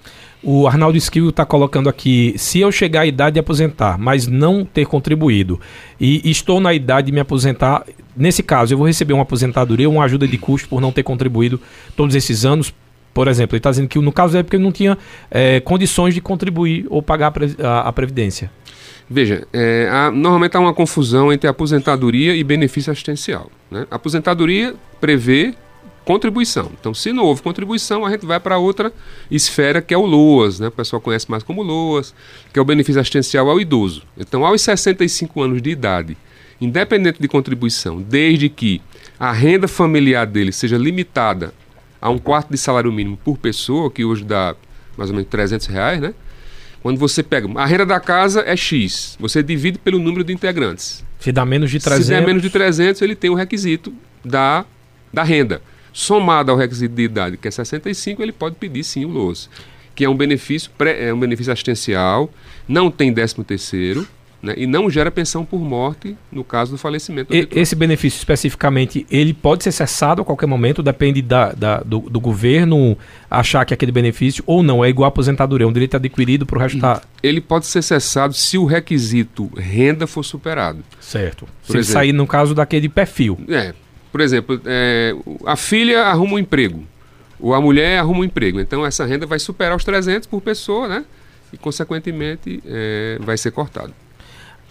O 0.43 0.69
Arnaldo 0.69 0.97
Esquivo 0.97 1.31
está 1.31 1.45
colocando 1.45 1.89
aqui: 1.89 2.35
se 2.37 2.61
eu 2.61 2.71
chegar 2.71 3.01
à 3.01 3.07
idade 3.07 3.35
de 3.35 3.41
aposentar, 3.41 3.99
mas 3.99 4.27
não 4.27 4.65
ter 4.65 4.87
contribuído, 4.87 5.61
e 6.01 6.31
estou 6.31 6.61
na 6.61 6.73
idade 6.73 7.07
de 7.07 7.13
me 7.13 7.21
aposentar, 7.21 7.85
nesse 8.17 8.43
caso, 8.43 8.73
eu 8.73 8.79
vou 8.79 8.87
receber 8.87 9.13
uma 9.13 9.23
aposentadoria, 9.23 9.91
uma 9.91 10.05
ajuda 10.05 10.29
de 10.29 10.39
custo 10.39 10.69
por 10.69 10.81
não 10.81 10.93
ter 10.93 11.03
contribuído 11.03 11.61
todos 11.97 12.15
esses 12.15 12.45
anos. 12.45 12.73
Por 13.13 13.27
exemplo, 13.27 13.57
ele 13.57 13.59
está 13.59 13.71
dizendo 13.71 13.89
que 13.89 13.99
no 13.99 14.13
caso 14.13 14.39
é 14.39 14.45
porque 14.45 14.59
não 14.59 14.71
tinha 14.71 14.97
é, 15.29 15.59
condições 15.59 16.15
de 16.15 16.21
contribuir 16.21 16.87
ou 16.89 17.03
pagar 17.03 17.33
a, 17.61 17.67
a, 17.67 17.81
a 17.89 17.93
Previdência. 17.93 18.49
Veja, 19.11 19.47
é, 19.53 19.89
há, 19.91 20.11
normalmente 20.11 20.57
há 20.57 20.61
uma 20.61 20.75
confusão 20.75 21.33
entre 21.33 21.49
aposentadoria 21.49 22.35
e 22.35 22.45
benefício 22.45 22.93
assistencial. 22.93 23.51
Né? 23.71 23.87
A 23.91 23.97
aposentadoria 23.97 24.75
prevê 25.01 25.55
contribuição. 26.05 26.71
Então, 26.79 26.93
se 26.95 27.13
não 27.13 27.25
houve 27.25 27.43
contribuição, 27.43 28.05
a 28.05 28.11
gente 28.11 28.27
vai 28.27 28.41
para 28.41 28.59
outra 28.59 28.93
esfera 29.31 29.81
que 29.81 29.93
é 29.93 29.99
o 29.99 30.07
LOAS, 30.07 30.59
né? 30.59 30.69
o 30.69 30.71
pessoal 30.71 31.01
conhece 31.01 31.31
mais 31.31 31.43
como 31.43 31.63
LOAS, 31.63 32.15
que 32.53 32.59
é 32.59 32.63
o 32.63 32.65
benefício 32.65 33.01
assistencial 33.01 33.49
ao 33.49 33.61
idoso. 33.61 34.03
Então, 34.17 34.45
aos 34.45 34.61
65 34.63 35.43
anos 35.43 35.63
de 35.63 35.71
idade, 35.71 36.17
independente 36.61 37.21
de 37.21 37.29
contribuição, 37.29 38.01
desde 38.01 38.49
que 38.49 38.81
a 39.19 39.33
renda 39.33 39.69
familiar 39.69 40.27
dele 40.27 40.53
seja 40.53 40.77
limitada 40.77 41.53
a 42.01 42.11
um 42.11 42.19
quarto 42.19 42.51
de 42.51 42.59
salário 42.59 42.93
mínimo 42.93 43.17
por 43.17 43.39
pessoa, 43.39 43.91
que 43.91 44.05
hoje 44.05 44.25
dá 44.25 44.55
mais 44.97 45.11
ou 45.11 45.17
menos 45.17 45.31
300 45.31 45.67
reais, 45.67 46.01
né? 46.01 46.15
Quando 46.83 46.99
você 46.99 47.23
pega. 47.23 47.49
A 47.59 47.67
renda 47.67 47.87
da 47.87 48.01
casa 48.01 48.43
é 48.47 48.57
X. 48.57 49.17
Você 49.19 49.43
divide 49.43 49.79
pelo 49.79 49.99
número 49.99 50.23
de 50.23 50.33
integrantes. 50.33 51.05
Se 51.19 51.33
dá 51.33 51.45
menos 51.45 51.71
de 51.71 51.79
300. 51.81 52.07
Se 52.07 52.13
der 52.13 52.25
menos 52.25 52.43
de 52.43 52.51
300, 52.51 53.03
ele 53.03 53.17
tem 53.17 53.31
o 53.31 53.35
requisito 53.35 53.93
da, 54.25 54.65
da 55.13 55.23
renda. 55.23 55.61
Somado 55.93 56.53
ao 56.53 56.57
requisito 56.57 56.95
de 56.95 57.03
idade, 57.03 57.37
que 57.37 57.49
é 57.49 57.51
65, 57.51 58.23
ele 58.23 58.31
pode 58.31 58.55
pedir 58.57 58.85
sim 58.85 59.05
o 59.05 59.09
LOAS. 59.09 59.51
Que 59.95 60.05
é 60.05 60.09
um 60.09 60.17
benefício, 60.17 60.71
pré, 60.79 61.09
é 61.09 61.13
um 61.13 61.19
benefício 61.19 61.53
assistencial, 61.53 62.33
não 62.69 62.89
tem 62.89 63.13
13 63.13 63.43
terceiro 63.43 64.07
né? 64.43 64.55
E 64.57 64.67
não 64.67 64.89
gera 64.89 65.11
pensão 65.11 65.45
por 65.45 65.61
morte 65.61 66.17
no 66.31 66.45
caso 66.45 66.73
do 66.73 66.79
falecimento. 66.79 67.33
Do 67.33 67.59
esse 67.59 67.75
benefício 67.75 68.19
especificamente, 68.19 69.05
ele 69.11 69.35
pode 69.35 69.65
ser 69.65 69.73
cessado 69.73 70.23
a 70.23 70.25
qualquer 70.25 70.47
momento, 70.47 70.83
depende 70.83 71.21
da, 71.21 71.53
da 71.53 71.81
do, 71.81 72.01
do, 72.01 72.21
governo 72.21 72.97
achar 73.29 73.65
que 73.65 73.75
aquele 73.75 73.91
benefício 73.91 74.43
ou 74.47 74.63
não, 74.63 74.85
é 74.85 74.89
igual 74.89 75.07
a 75.07 75.09
aposentadoria, 75.09 75.65
é 75.65 75.69
um 75.69 75.73
direito 75.73 75.97
adquirido 75.97 76.47
para 76.47 76.57
o 76.57 76.61
resto 76.61 76.79
da... 76.79 77.03
Ele 77.23 77.41
pode 77.41 77.67
ser 77.67 77.83
cessado 77.83 78.33
se 78.33 78.57
o 78.57 78.65
requisito 78.65 79.51
renda 79.57 80.07
for 80.07 80.23
superado. 80.23 80.85
Certo. 81.01 81.47
Por 81.67 81.73
se 81.73 81.79
exemplo, 81.79 81.93
sair 81.93 82.13
no 82.13 82.27
caso 82.27 82.55
daquele 82.55 82.89
perfil. 82.89 83.39
É, 83.49 83.75
por 84.13 84.21
exemplo, 84.21 84.61
é, 84.65 85.15
a 85.47 85.57
filha 85.57 86.03
arruma 86.03 86.35
um 86.35 86.39
emprego, 86.39 86.85
ou 87.41 87.55
a 87.55 87.61
mulher 87.61 87.99
arruma 87.99 88.21
um 88.21 88.25
emprego, 88.25 88.61
então 88.61 88.87
essa 88.87 89.05
renda 89.05 89.27
vai 89.27 89.39
superar 89.41 89.77
os 89.77 89.85
300 89.85 90.29
por 90.29 90.41
pessoa, 90.41 90.87
né? 90.87 91.05
E, 91.53 91.57
consequentemente, 91.57 92.63
é, 92.67 93.19
vai 93.21 93.37
ser 93.37 93.51
cortado. 93.51 93.95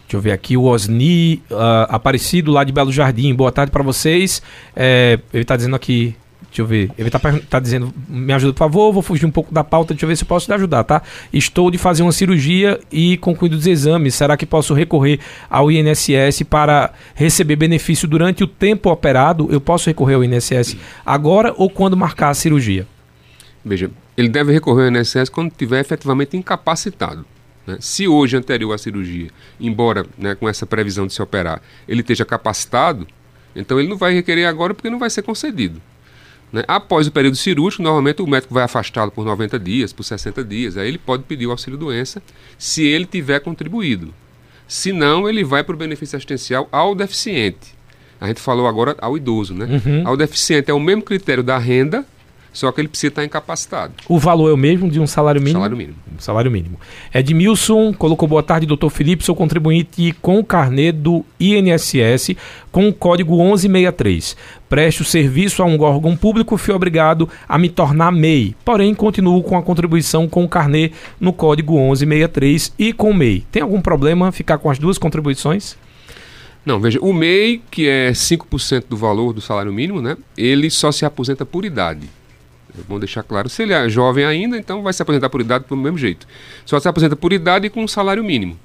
Deixa 0.07 0.15
eu 0.15 0.21
ver 0.21 0.31
aqui, 0.31 0.55
o 0.55 0.63
Osni 0.63 1.43
uh, 1.51 1.83
Aparecido 1.89 2.49
lá 2.49 2.63
de 2.63 2.71
Belo 2.71 2.93
Jardim. 2.93 3.35
Boa 3.35 3.51
tarde 3.51 3.73
para 3.73 3.83
vocês. 3.83 4.41
É, 4.73 5.19
ele 5.33 5.41
está 5.41 5.57
dizendo 5.57 5.75
aqui. 5.75 6.15
Deixa 6.43 6.61
eu 6.61 6.65
ver. 6.65 6.89
Ele 6.97 7.09
está 7.09 7.19
tá 7.19 7.59
dizendo, 7.59 7.93
me 8.07 8.31
ajuda, 8.31 8.53
por 8.53 8.59
favor. 8.59 8.93
Vou 8.93 9.01
fugir 9.01 9.25
um 9.25 9.31
pouco 9.31 9.53
da 9.53 9.65
pauta. 9.65 9.93
Deixa 9.93 10.05
eu 10.05 10.07
ver 10.07 10.15
se 10.15 10.23
eu 10.23 10.27
posso 10.27 10.45
te 10.45 10.53
ajudar, 10.53 10.85
tá? 10.85 11.01
Estou 11.33 11.69
de 11.69 11.77
fazer 11.77 12.03
uma 12.03 12.13
cirurgia 12.13 12.79
e 12.89 13.17
concluído 13.17 13.55
os 13.55 13.67
exames. 13.67 14.15
Será 14.15 14.37
que 14.37 14.45
posso 14.45 14.73
recorrer 14.73 15.19
ao 15.49 15.69
INSS 15.69 16.43
para 16.49 16.93
receber 17.13 17.57
benefício 17.57 18.07
durante 18.07 18.45
o 18.45 18.47
tempo 18.47 18.89
operado? 18.89 19.49
Eu 19.51 19.59
posso 19.59 19.89
recorrer 19.89 20.15
ao 20.15 20.23
INSS 20.23 20.77
agora 21.05 21.53
ou 21.57 21.69
quando 21.69 21.97
marcar 21.97 22.29
a 22.29 22.33
cirurgia? 22.33 22.87
Veja, 23.63 23.91
ele 24.15 24.29
deve 24.29 24.53
recorrer 24.53 24.85
ao 24.85 24.95
INSS 24.95 25.27
quando 25.29 25.51
estiver 25.51 25.81
efetivamente 25.81 26.37
incapacitado. 26.37 27.25
Né? 27.67 27.77
Se 27.81 28.07
hoje, 28.07 28.37
anterior 28.37 28.73
à 28.73 28.77
cirurgia, 28.77 29.29
embora 29.59 30.05
né, 30.17 30.33
com 30.33 30.47
essa 30.47 30.65
previsão 30.65 31.05
de 31.05 31.13
se 31.13 31.21
operar, 31.21 31.61
ele 31.87 31.99
esteja 31.99 32.23
capacitado, 32.23 33.05
então 33.53 33.77
ele 33.77 33.89
não 33.89 33.97
vai 33.97 34.13
requerer 34.13 34.45
agora 34.45 34.73
porque 34.73 34.89
não 34.89 34.97
vai 34.97 35.09
ser 35.09 35.21
concedido. 35.21 35.81
Né? 36.51 36.63
Após 36.67 37.07
o 37.07 37.11
período 37.11 37.35
cirúrgico, 37.35 37.83
normalmente 37.83 38.21
o 38.21 38.27
médico 38.27 38.53
vai 38.53 38.63
afastá-lo 38.63 39.11
por 39.11 39.25
90 39.25 39.59
dias, 39.59 39.91
por 39.91 40.03
60 40.03 40.43
dias. 40.45 40.77
Aí 40.77 40.87
ele 40.87 40.97
pode 40.97 41.23
pedir 41.23 41.45
o 41.45 41.51
auxílio-doença 41.51 42.23
se 42.57 42.85
ele 42.85 43.05
tiver 43.05 43.41
contribuído. 43.41 44.13
Se 44.67 44.91
não, 44.91 45.27
ele 45.27 45.43
vai 45.43 45.63
para 45.63 45.75
o 45.75 45.77
benefício 45.77 46.15
assistencial 46.15 46.67
ao 46.71 46.95
deficiente. 46.95 47.75
A 48.19 48.27
gente 48.27 48.41
falou 48.41 48.67
agora 48.67 48.95
ao 48.99 49.15
idoso, 49.15 49.53
né? 49.53 49.65
Uhum. 49.85 50.07
Ao 50.07 50.17
deficiente 50.17 50.71
é 50.71 50.73
o 50.73 50.79
mesmo 50.79 51.03
critério 51.03 51.43
da 51.43 51.57
renda, 51.57 52.05
só 52.57 52.71
que 52.71 52.81
ele 52.81 52.87
precisa 52.87 53.09
estar 53.09 53.23
incapacitado. 53.23 53.93
O 54.09 54.17
valor 54.17 54.49
é 54.49 54.53
o 54.53 54.57
mesmo 54.57 54.89
de 54.89 54.99
um 54.99 55.05
salário 55.05 55.39
mínimo? 55.39 55.59
Salário 55.59 55.77
mínimo. 55.77 55.97
Salário 56.17 56.51
mínimo. 56.51 56.79
Edmilson 57.13 57.93
colocou 57.93 58.27
boa 58.27 58.41
tarde, 58.41 58.65
doutor 58.65 58.89
Felipe. 58.89 59.23
Sou 59.23 59.35
contribuinte 59.35 60.15
com 60.23 60.39
o 60.39 60.43
carnê 60.43 60.91
do 60.91 61.23
INSS 61.39 62.35
com 62.71 62.89
o 62.89 62.93
código 62.93 63.35
1163. 63.35 64.35
Preste 64.67 65.03
o 65.03 65.05
serviço 65.05 65.61
a 65.61 65.67
um 65.67 65.79
órgão 65.79 66.17
público, 66.17 66.57
fui 66.57 66.73
obrigado 66.73 67.29
a 67.47 67.59
me 67.59 67.69
tornar 67.69 68.11
MEI. 68.11 68.55
Porém, 68.65 68.95
continuo 68.95 69.43
com 69.43 69.55
a 69.55 69.61
contribuição 69.61 70.27
com 70.27 70.43
o 70.43 70.49
carnê 70.49 70.91
no 71.19 71.31
código 71.31 71.73
1163 71.75 72.73
e 72.79 72.91
com 72.91 73.11
o 73.11 73.13
MEI. 73.13 73.45
Tem 73.51 73.61
algum 73.61 73.81
problema 73.81 74.31
ficar 74.31 74.57
com 74.57 74.71
as 74.71 74.79
duas 74.79 74.97
contribuições? 74.97 75.77
Não, 76.65 76.79
veja, 76.79 76.99
o 77.03 77.13
MEI, 77.13 77.61
que 77.69 77.87
é 77.87 78.09
5% 78.11 78.85
do 78.89 78.97
valor 78.97 79.31
do 79.31 79.41
salário 79.41 79.71
mínimo, 79.71 80.01
né? 80.01 80.17
Ele 80.35 80.71
só 80.71 80.91
se 80.91 81.05
aposenta 81.05 81.45
por 81.45 81.63
idade. 81.63 82.16
Vamos 82.87 83.01
deixar 83.01 83.23
claro. 83.23 83.49
Se 83.49 83.63
ele 83.63 83.73
é 83.73 83.87
jovem 83.89 84.25
ainda, 84.25 84.57
então 84.57 84.81
vai 84.81 84.93
se 84.93 85.01
aposentar 85.01 85.29
por 85.29 85.41
idade 85.41 85.65
do 85.67 85.75
mesmo 85.75 85.97
jeito. 85.97 86.27
Só 86.65 86.79
se 86.79 86.87
aposenta 86.87 87.15
por 87.15 87.31
idade 87.33 87.69
com 87.69 87.83
um 87.83 87.87
salário 87.87 88.23
mínimo. 88.23 88.57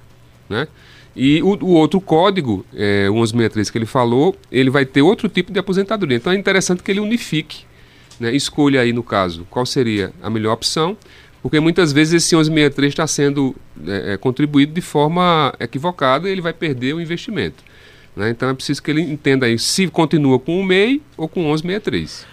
Né? 0.48 0.66
E 1.14 1.42
o, 1.42 1.58
o 1.64 1.74
outro 1.74 2.00
código, 2.00 2.64
é, 2.74 3.08
o 3.08 3.14
1163 3.14 3.70
que 3.70 3.78
ele 3.78 3.86
falou, 3.86 4.36
ele 4.50 4.70
vai 4.70 4.84
ter 4.84 5.02
outro 5.02 5.28
tipo 5.28 5.52
de 5.52 5.58
aposentadoria. 5.58 6.16
Então 6.16 6.32
é 6.32 6.36
interessante 6.36 6.82
que 6.82 6.90
ele 6.90 7.00
unifique. 7.00 7.64
Né? 8.18 8.34
Escolha 8.34 8.80
aí, 8.80 8.92
no 8.92 9.02
caso, 9.02 9.46
qual 9.50 9.66
seria 9.66 10.12
a 10.22 10.30
melhor 10.30 10.52
opção, 10.52 10.96
porque 11.42 11.58
muitas 11.58 11.92
vezes 11.92 12.24
esse 12.24 12.34
1163 12.34 12.92
está 12.92 13.06
sendo 13.06 13.54
é, 13.86 14.12
é, 14.12 14.16
contribuído 14.16 14.72
de 14.72 14.80
forma 14.80 15.52
equivocada 15.58 16.28
e 16.28 16.32
ele 16.32 16.40
vai 16.40 16.52
perder 16.52 16.94
o 16.94 17.00
investimento. 17.00 17.62
Né? 18.14 18.30
Então 18.30 18.48
é 18.48 18.54
preciso 18.54 18.82
que 18.82 18.90
ele 18.90 19.00
entenda 19.00 19.46
aí 19.46 19.58
se 19.58 19.88
continua 19.88 20.38
com 20.38 20.60
o 20.60 20.64
MEI 20.64 21.02
ou 21.16 21.28
com 21.28 21.40
o 21.40 21.44
1163. 21.44 22.31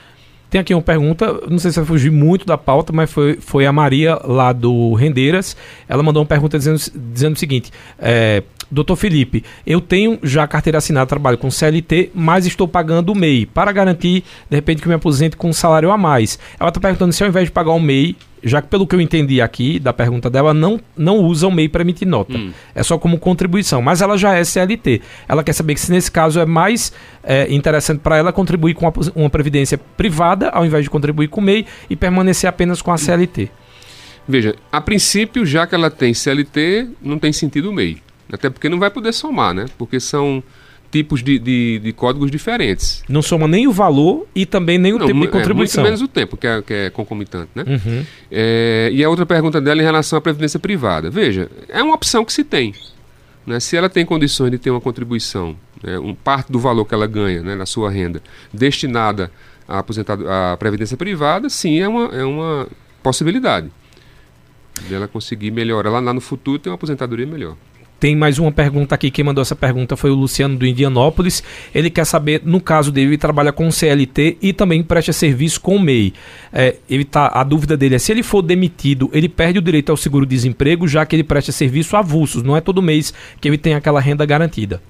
Tem 0.49 0.59
aqui 0.59 0.73
uma 0.73 0.81
pergunta, 0.81 1.41
não 1.47 1.59
sei 1.59 1.71
se 1.71 1.77
vai 1.77 1.85
fugir 1.85 2.11
muito 2.11 2.45
da 2.45 2.57
pauta, 2.57 2.91
mas 2.91 3.11
foi, 3.11 3.37
foi 3.39 3.65
a 3.67 3.71
Maria 3.71 4.19
lá 4.23 4.51
do 4.51 4.93
Rendeiras. 4.95 5.55
Ela 5.87 6.01
mandou 6.01 6.21
uma 6.21 6.27
pergunta 6.27 6.57
dizendo, 6.57 6.79
dizendo 7.13 7.35
o 7.35 7.39
seguinte: 7.39 7.71
é, 7.99 8.41
Doutor 8.71 8.95
Felipe, 8.95 9.43
eu 9.65 9.81
tenho 9.81 10.19
já 10.21 10.47
carteira 10.47 10.77
assinada, 10.77 11.05
trabalho 11.07 11.37
com 11.37 11.49
CLT, 11.49 12.11
mas 12.13 12.45
estou 12.45 12.67
pagando 12.67 13.11
o 13.11 13.15
MEI 13.15 13.45
para 13.47 13.71
garantir, 13.71 14.23
de 14.49 14.55
repente, 14.55 14.81
que 14.81 14.87
me 14.87 14.93
aposente 14.93 15.35
com 15.35 15.49
um 15.49 15.53
salário 15.53 15.91
a 15.91 15.97
mais. 15.97 16.37
Ela 16.59 16.69
está 16.69 16.79
perguntando 16.79 17.11
se 17.11 17.23
ao 17.23 17.29
invés 17.29 17.45
de 17.45 17.51
pagar 17.51 17.71
o 17.71 17.79
MEI, 17.79 18.15
já 18.43 18.61
que 18.61 18.67
pelo 18.67 18.87
que 18.87 18.95
eu 18.95 19.01
entendi 19.01 19.41
aqui 19.41 19.79
da 19.79 19.93
pergunta 19.93 20.29
dela, 20.29 20.53
não, 20.53 20.79
não 20.97 21.17
usa 21.19 21.47
o 21.47 21.51
MEI 21.51 21.69
para 21.69 21.81
emitir 21.81 22.07
nota. 22.07 22.37
Hum. 22.37 22.51
É 22.73 22.83
só 22.83 22.97
como 22.97 23.17
contribuição. 23.17 23.81
Mas 23.81 24.01
ela 24.01 24.17
já 24.17 24.35
é 24.35 24.43
CLT. 24.43 25.01
Ela 25.27 25.43
quer 25.43 25.53
saber 25.53 25.73
que 25.73 25.79
se 25.79 25.91
nesse 25.91 26.11
caso 26.11 26.39
é 26.39 26.45
mais 26.45 26.91
é, 27.23 27.51
interessante 27.53 27.99
para 27.99 28.17
ela 28.17 28.31
contribuir 28.31 28.73
com 28.73 28.85
uma, 28.85 28.93
uma, 29.15 29.29
previdência 29.29 29.77
privada, 29.77 30.49
ao 30.49 30.65
invés 30.65 30.83
de 30.83 30.89
contribuir 30.89 31.27
com 31.27 31.41
o 31.41 31.43
MEI, 31.43 31.65
e 31.89 31.95
permanecer 31.95 32.49
apenas 32.49 32.81
com 32.81 32.91
a 32.91 32.97
CLT. 32.97 33.49
Veja, 34.27 34.55
a 34.71 34.79
princípio, 34.79 35.45
já 35.45 35.65
que 35.65 35.73
ela 35.73 35.89
tem 35.89 36.13
CLT, 36.13 36.89
não 37.01 37.17
tem 37.17 37.33
sentido 37.33 37.69
o 37.69 37.73
MEI. 37.73 37.97
Até 38.31 38.49
porque 38.49 38.69
não 38.69 38.79
vai 38.79 38.91
poder 38.91 39.11
somar, 39.11 39.53
né? 39.53 39.65
Porque 39.77 39.99
são 39.99 40.43
tipos 40.91 41.21
de, 41.23 41.37
de, 41.37 41.79
de 41.79 41.93
códigos 41.93 42.31
diferentes. 42.31 43.03
Não 43.07 43.21
soma 43.21 43.47
nem 43.47 43.67
o 43.67 43.71
valor 43.71 44.27
e 44.33 44.45
também 44.45 44.77
nem 44.77 44.93
o 44.93 44.99
Não, 44.99 45.07
tempo 45.07 45.21
de 45.21 45.27
contribuição. 45.27 45.83
É, 45.83 45.89
muito 45.89 45.99
menos 45.99 46.01
o 46.01 46.07
tempo, 46.07 46.35
que 46.35 46.47
é, 46.47 46.61
que 46.61 46.73
é 46.73 46.89
concomitante, 46.89 47.49
né? 47.55 47.63
Uhum. 47.67 48.05
É, 48.31 48.89
e 48.91 49.03
a 49.03 49.09
outra 49.09 49.25
pergunta 49.25 49.61
dela 49.61 49.81
em 49.81 49.85
relação 49.85 50.17
à 50.17 50.21
previdência 50.21 50.59
privada. 50.59 51.09
Veja, 51.09 51.49
é 51.67 51.81
uma 51.83 51.93
opção 51.93 52.25
que 52.25 52.33
se 52.33 52.43
tem. 52.43 52.73
Né? 53.45 53.59
Se 53.59 53.77
ela 53.77 53.89
tem 53.89 54.05
condições 54.05 54.51
de 54.51 54.57
ter 54.57 54.71
uma 54.71 54.81
contribuição, 54.81 55.55
né, 55.83 55.97
um 55.99 56.13
parte 56.13 56.51
do 56.51 56.59
valor 56.59 56.85
que 56.85 56.93
ela 56.93 57.07
ganha 57.07 57.41
né, 57.41 57.55
na 57.55 57.65
sua 57.65 57.89
renda, 57.89 58.21
destinada 58.53 59.31
à, 59.67 59.79
aposentado, 59.79 60.29
à 60.29 60.57
previdência 60.57 60.97
privada, 60.97 61.49
sim, 61.49 61.79
é 61.79 61.87
uma, 61.87 62.05
é 62.15 62.23
uma 62.23 62.67
possibilidade. 63.03 63.71
Dela 64.87 65.07
conseguir 65.07 65.51
melhorar. 65.51 65.89
Lá, 65.89 65.99
lá 65.99 66.13
no 66.13 66.21
futuro 66.21 66.57
ter 66.57 66.69
uma 66.69 66.75
aposentadoria 66.75 67.25
melhor. 67.25 67.55
Tem 67.99 68.15
mais 68.15 68.39
uma 68.39 68.51
pergunta 68.51 68.95
aqui. 68.95 69.11
Quem 69.11 69.25
mandou 69.25 69.41
essa 69.41 69.55
pergunta 69.55 69.97
foi 69.97 70.09
o 70.09 70.15
Luciano 70.15 70.57
do 70.57 70.65
Indianópolis. 70.65 71.43
Ele 71.75 71.89
quer 71.89 72.05
saber, 72.05 72.41
no 72.45 72.61
caso 72.61 72.91
dele, 72.91 73.07
ele 73.07 73.17
trabalha 73.17 73.51
com 73.51 73.69
CLT 73.69 74.37
e 74.41 74.53
também 74.53 74.81
presta 74.81 75.11
serviço 75.11 75.59
com 75.59 75.75
o 75.75 75.79
MEI. 75.79 76.13
É, 76.53 76.77
ele 76.89 77.03
tá, 77.03 77.29
a 77.33 77.43
dúvida 77.43 77.75
dele 77.75 77.95
é 77.95 77.99
se 77.99 78.11
ele 78.11 78.23
for 78.23 78.41
demitido, 78.41 79.09
ele 79.11 79.27
perde 79.27 79.59
o 79.59 79.61
direito 79.61 79.89
ao 79.89 79.97
seguro-desemprego, 79.97 80.87
já 80.87 81.05
que 81.05 81.15
ele 81.15 81.23
presta 81.23 81.51
serviço 81.51 81.97
avulsos. 81.97 82.41
Não 82.41 82.55
é 82.55 82.61
todo 82.61 82.81
mês 82.81 83.13
que 83.41 83.47
ele 83.49 83.57
tem 83.57 83.73
aquela 83.73 83.99
renda 83.99 84.25
garantida. 84.25 84.81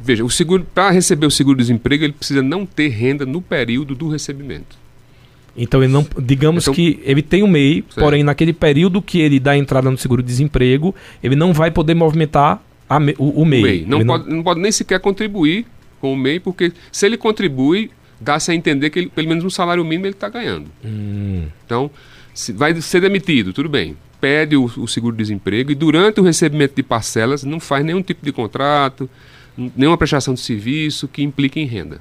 Veja, 0.00 0.24
o 0.24 0.30
seguro 0.30 0.64
para 0.72 0.90
receber 0.90 1.26
o 1.26 1.30
seguro-desemprego, 1.30 2.04
ele 2.04 2.12
precisa 2.12 2.42
não 2.42 2.64
ter 2.64 2.88
renda 2.88 3.26
no 3.26 3.42
período 3.42 3.94
do 3.94 4.08
recebimento. 4.08 4.85
Então 5.56 5.82
ele 5.82 5.92
não, 5.92 6.06
digamos 6.20 6.64
Então- 6.64 6.74
que 6.74 7.00
ele 7.04 7.22
tem 7.22 7.42
o 7.42 7.46
MEI, 7.48 7.82
Certo. 7.88 8.00
porém 8.04 8.22
naquele 8.22 8.52
período 8.52 9.00
que 9.00 9.18
ele 9.20 9.40
dá 9.40 9.56
entrada 9.56 9.90
no 9.90 9.96
seguro-desemprego, 9.96 10.94
ele 11.22 11.34
não 11.34 11.52
vai 11.52 11.70
poder 11.70 11.94
movimentar 11.94 12.62
a 12.88 12.98
o, 13.18 13.42
o 13.42 13.44
MEI. 13.44 13.60
O 13.60 13.64
MEI. 13.64 13.84
Não, 13.86 14.04
pode, 14.06 14.28
não 14.30 14.42
pode 14.42 14.60
nem 14.60 14.70
sequer 14.70 15.00
contribuir 15.00 15.64
com 16.00 16.12
o 16.12 16.16
MEI, 16.16 16.38
porque 16.40 16.72
se 16.92 17.06
ele 17.06 17.16
contribui, 17.16 17.90
dá-se 18.20 18.50
a 18.50 18.54
entender 18.54 18.90
que 18.90 18.98
ele, 18.98 19.08
pelo 19.08 19.28
menos 19.28 19.44
um 19.44 19.50
salário 19.50 19.82
mínimo 19.84 20.06
ele 20.06 20.14
está 20.14 20.28
ganhando. 20.28 20.66
Hum. 20.84 21.44
Então, 21.64 21.90
se 22.34 22.52
vai 22.52 22.78
ser 22.80 23.00
demitido, 23.00 23.52
tudo 23.52 23.68
bem. 23.68 23.96
Pede 24.20 24.56
o, 24.56 24.64
o 24.64 24.86
seguro-desemprego 24.86 25.70
e 25.70 25.74
durante 25.74 26.20
o 26.20 26.22
recebimento 26.22 26.74
de 26.74 26.82
parcelas 26.82 27.44
não 27.44 27.58
faz 27.60 27.84
nenhum 27.84 28.02
tipo 28.02 28.24
de 28.24 28.32
contrato, 28.32 29.08
nenhuma 29.76 29.96
prestação 29.96 30.34
de 30.34 30.40
serviço 30.40 31.08
que 31.08 31.22
implique 31.22 31.58
em 31.60 31.66
renda. 31.66 32.00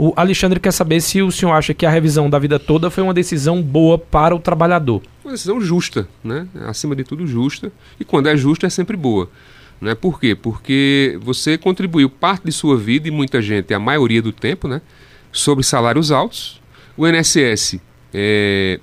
O 0.00 0.12
Alexandre 0.14 0.60
quer 0.60 0.70
saber 0.70 1.00
se 1.00 1.20
o 1.22 1.32
senhor 1.32 1.50
acha 1.50 1.74
que 1.74 1.84
a 1.84 1.90
revisão 1.90 2.30
da 2.30 2.38
vida 2.38 2.56
toda 2.56 2.88
foi 2.88 3.02
uma 3.02 3.12
decisão 3.12 3.60
boa 3.60 3.98
para 3.98 4.32
o 4.32 4.38
trabalhador. 4.38 5.02
Uma 5.24 5.32
decisão 5.32 5.60
justa, 5.60 6.08
né? 6.22 6.46
acima 6.68 6.94
de 6.94 7.02
tudo 7.02 7.26
justa, 7.26 7.72
e 7.98 8.04
quando 8.04 8.28
é 8.28 8.36
justa 8.36 8.68
é 8.68 8.70
sempre 8.70 8.96
boa. 8.96 9.28
Né? 9.80 9.96
Por 9.96 10.20
quê? 10.20 10.36
Porque 10.36 11.18
você 11.20 11.58
contribuiu 11.58 12.08
parte 12.08 12.44
de 12.44 12.52
sua 12.52 12.76
vida, 12.76 13.08
e 13.08 13.10
muita 13.10 13.42
gente, 13.42 13.74
a 13.74 13.80
maioria 13.80 14.22
do 14.22 14.30
tempo, 14.30 14.68
né? 14.68 14.80
sobre 15.32 15.64
salários 15.64 16.12
altos. 16.12 16.62
O 16.96 17.04
INSS 17.04 17.80
é, 18.14 18.78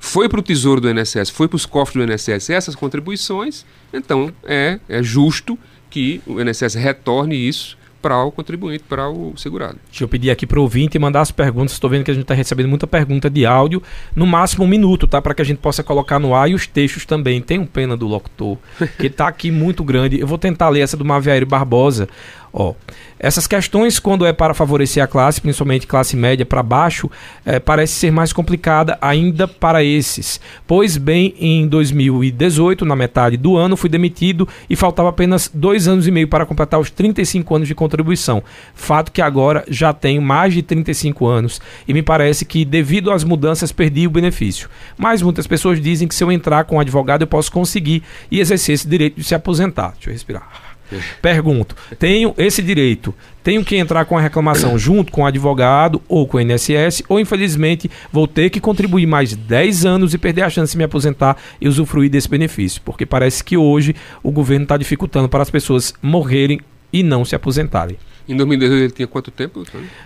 foi 0.00 0.30
para 0.30 0.40
o 0.40 0.42
tesouro 0.42 0.80
do 0.80 0.88
INSS, 0.88 1.28
foi 1.28 1.46
para 1.46 1.56
os 1.56 1.66
cofres 1.66 2.06
do 2.06 2.10
INSS 2.10 2.48
essas 2.48 2.74
contribuições, 2.74 3.66
então 3.92 4.32
é, 4.44 4.80
é 4.88 5.02
justo 5.02 5.58
que 5.90 6.22
o 6.26 6.40
INSS 6.40 6.74
retorne 6.74 7.36
isso 7.36 7.76
para 8.02 8.22
o 8.24 8.32
contribuinte, 8.32 8.84
para 8.86 9.08
o 9.08 9.32
segurado. 9.36 9.78
Deixa 9.88 10.02
eu 10.02 10.08
pedir 10.08 10.30
aqui 10.30 10.44
para 10.44 10.58
o 10.58 10.62
ouvinte 10.62 10.98
mandar 10.98 11.20
as 11.20 11.30
perguntas. 11.30 11.72
Estou 11.72 11.88
vendo 11.88 12.04
que 12.04 12.10
a 12.10 12.14
gente 12.14 12.24
está 12.24 12.34
recebendo 12.34 12.68
muita 12.68 12.86
pergunta 12.86 13.30
de 13.30 13.46
áudio. 13.46 13.80
No 14.14 14.26
máximo 14.26 14.64
um 14.64 14.68
minuto, 14.68 15.06
tá? 15.06 15.22
Para 15.22 15.32
que 15.34 15.40
a 15.40 15.44
gente 15.44 15.58
possa 15.58 15.82
colocar 15.84 16.18
no 16.18 16.34
ar 16.34 16.50
e 16.50 16.54
os 16.54 16.66
textos 16.66 17.06
também. 17.06 17.40
Tem 17.40 17.58
um 17.58 17.66
pena 17.66 17.96
do 17.96 18.08
locutor, 18.08 18.58
que 18.98 19.06
está 19.06 19.28
aqui 19.28 19.50
muito 19.50 19.84
grande. 19.84 20.18
Eu 20.18 20.26
vou 20.26 20.36
tentar 20.36 20.68
ler 20.68 20.80
essa 20.80 20.96
do 20.96 21.04
Maviaírio 21.04 21.46
Barbosa. 21.46 22.08
Ó, 22.52 22.74
essas 23.18 23.46
questões, 23.46 23.98
quando 23.98 24.26
é 24.26 24.32
para 24.32 24.52
favorecer 24.52 25.02
a 25.02 25.06
classe, 25.06 25.40
principalmente 25.40 25.86
classe 25.86 26.14
média 26.14 26.44
para 26.44 26.62
baixo, 26.62 27.10
eh, 27.46 27.58
parece 27.58 27.94
ser 27.94 28.10
mais 28.10 28.30
complicada 28.30 28.98
ainda 29.00 29.48
para 29.48 29.82
esses. 29.82 30.38
Pois 30.66 30.98
bem, 30.98 31.34
em 31.38 31.66
2018, 31.66 32.84
na 32.84 32.94
metade 32.94 33.38
do 33.38 33.56
ano, 33.56 33.76
fui 33.76 33.88
demitido 33.88 34.46
e 34.68 34.76
faltava 34.76 35.08
apenas 35.08 35.50
dois 35.52 35.88
anos 35.88 36.06
e 36.06 36.10
meio 36.10 36.28
para 36.28 36.44
completar 36.44 36.78
os 36.78 36.90
35 36.90 37.54
anos 37.54 37.68
de 37.68 37.74
contribuição. 37.74 38.42
Fato 38.74 39.10
que 39.12 39.22
agora 39.22 39.64
já 39.68 39.94
tenho 39.94 40.20
mais 40.20 40.52
de 40.52 40.62
35 40.62 41.26
anos 41.26 41.60
e 41.88 41.94
me 41.94 42.02
parece 42.02 42.44
que, 42.44 42.66
devido 42.66 43.10
às 43.10 43.24
mudanças, 43.24 43.72
perdi 43.72 44.06
o 44.06 44.10
benefício. 44.10 44.68
Mas 44.98 45.22
muitas 45.22 45.46
pessoas 45.46 45.80
dizem 45.80 46.06
que 46.06 46.14
se 46.14 46.22
eu 46.22 46.30
entrar 46.30 46.64
com 46.64 46.76
um 46.76 46.80
advogado, 46.80 47.22
eu 47.22 47.26
posso 47.26 47.50
conseguir 47.50 48.02
e 48.30 48.40
exercer 48.40 48.74
esse 48.74 48.86
direito 48.86 49.16
de 49.16 49.24
se 49.24 49.34
aposentar. 49.34 49.92
Deixa 49.92 50.10
eu 50.10 50.12
respirar. 50.12 50.71
Pergunto: 51.20 51.74
tenho 51.98 52.34
esse 52.36 52.62
direito? 52.62 53.14
Tenho 53.42 53.64
que 53.64 53.76
entrar 53.76 54.04
com 54.04 54.16
a 54.16 54.20
reclamação 54.20 54.78
junto 54.78 55.10
com 55.10 55.22
o 55.22 55.26
advogado 55.26 56.00
ou 56.08 56.26
com 56.28 56.36
o 56.36 56.40
INSS? 56.40 57.02
Ou 57.08 57.18
infelizmente 57.18 57.90
vou 58.12 58.26
ter 58.28 58.50
que 58.50 58.60
contribuir 58.60 59.06
mais 59.06 59.34
10 59.34 59.84
anos 59.84 60.14
e 60.14 60.18
perder 60.18 60.42
a 60.42 60.50
chance 60.50 60.72
de 60.72 60.78
me 60.78 60.84
aposentar 60.84 61.36
e 61.60 61.66
usufruir 61.68 62.08
desse 62.10 62.28
benefício? 62.28 62.80
Porque 62.84 63.04
parece 63.04 63.42
que 63.42 63.56
hoje 63.56 63.94
o 64.22 64.30
governo 64.30 64.62
está 64.64 64.76
dificultando 64.76 65.28
para 65.28 65.42
as 65.42 65.50
pessoas 65.50 65.92
morrerem 66.00 66.60
e 66.92 67.02
não 67.02 67.24
se 67.24 67.34
aposentarem. 67.34 67.96
Em 68.28 68.36
2018 68.36 68.80
ele 68.84 68.92
tinha 68.92 69.08
quanto 69.08 69.32
tempo? 69.32 69.64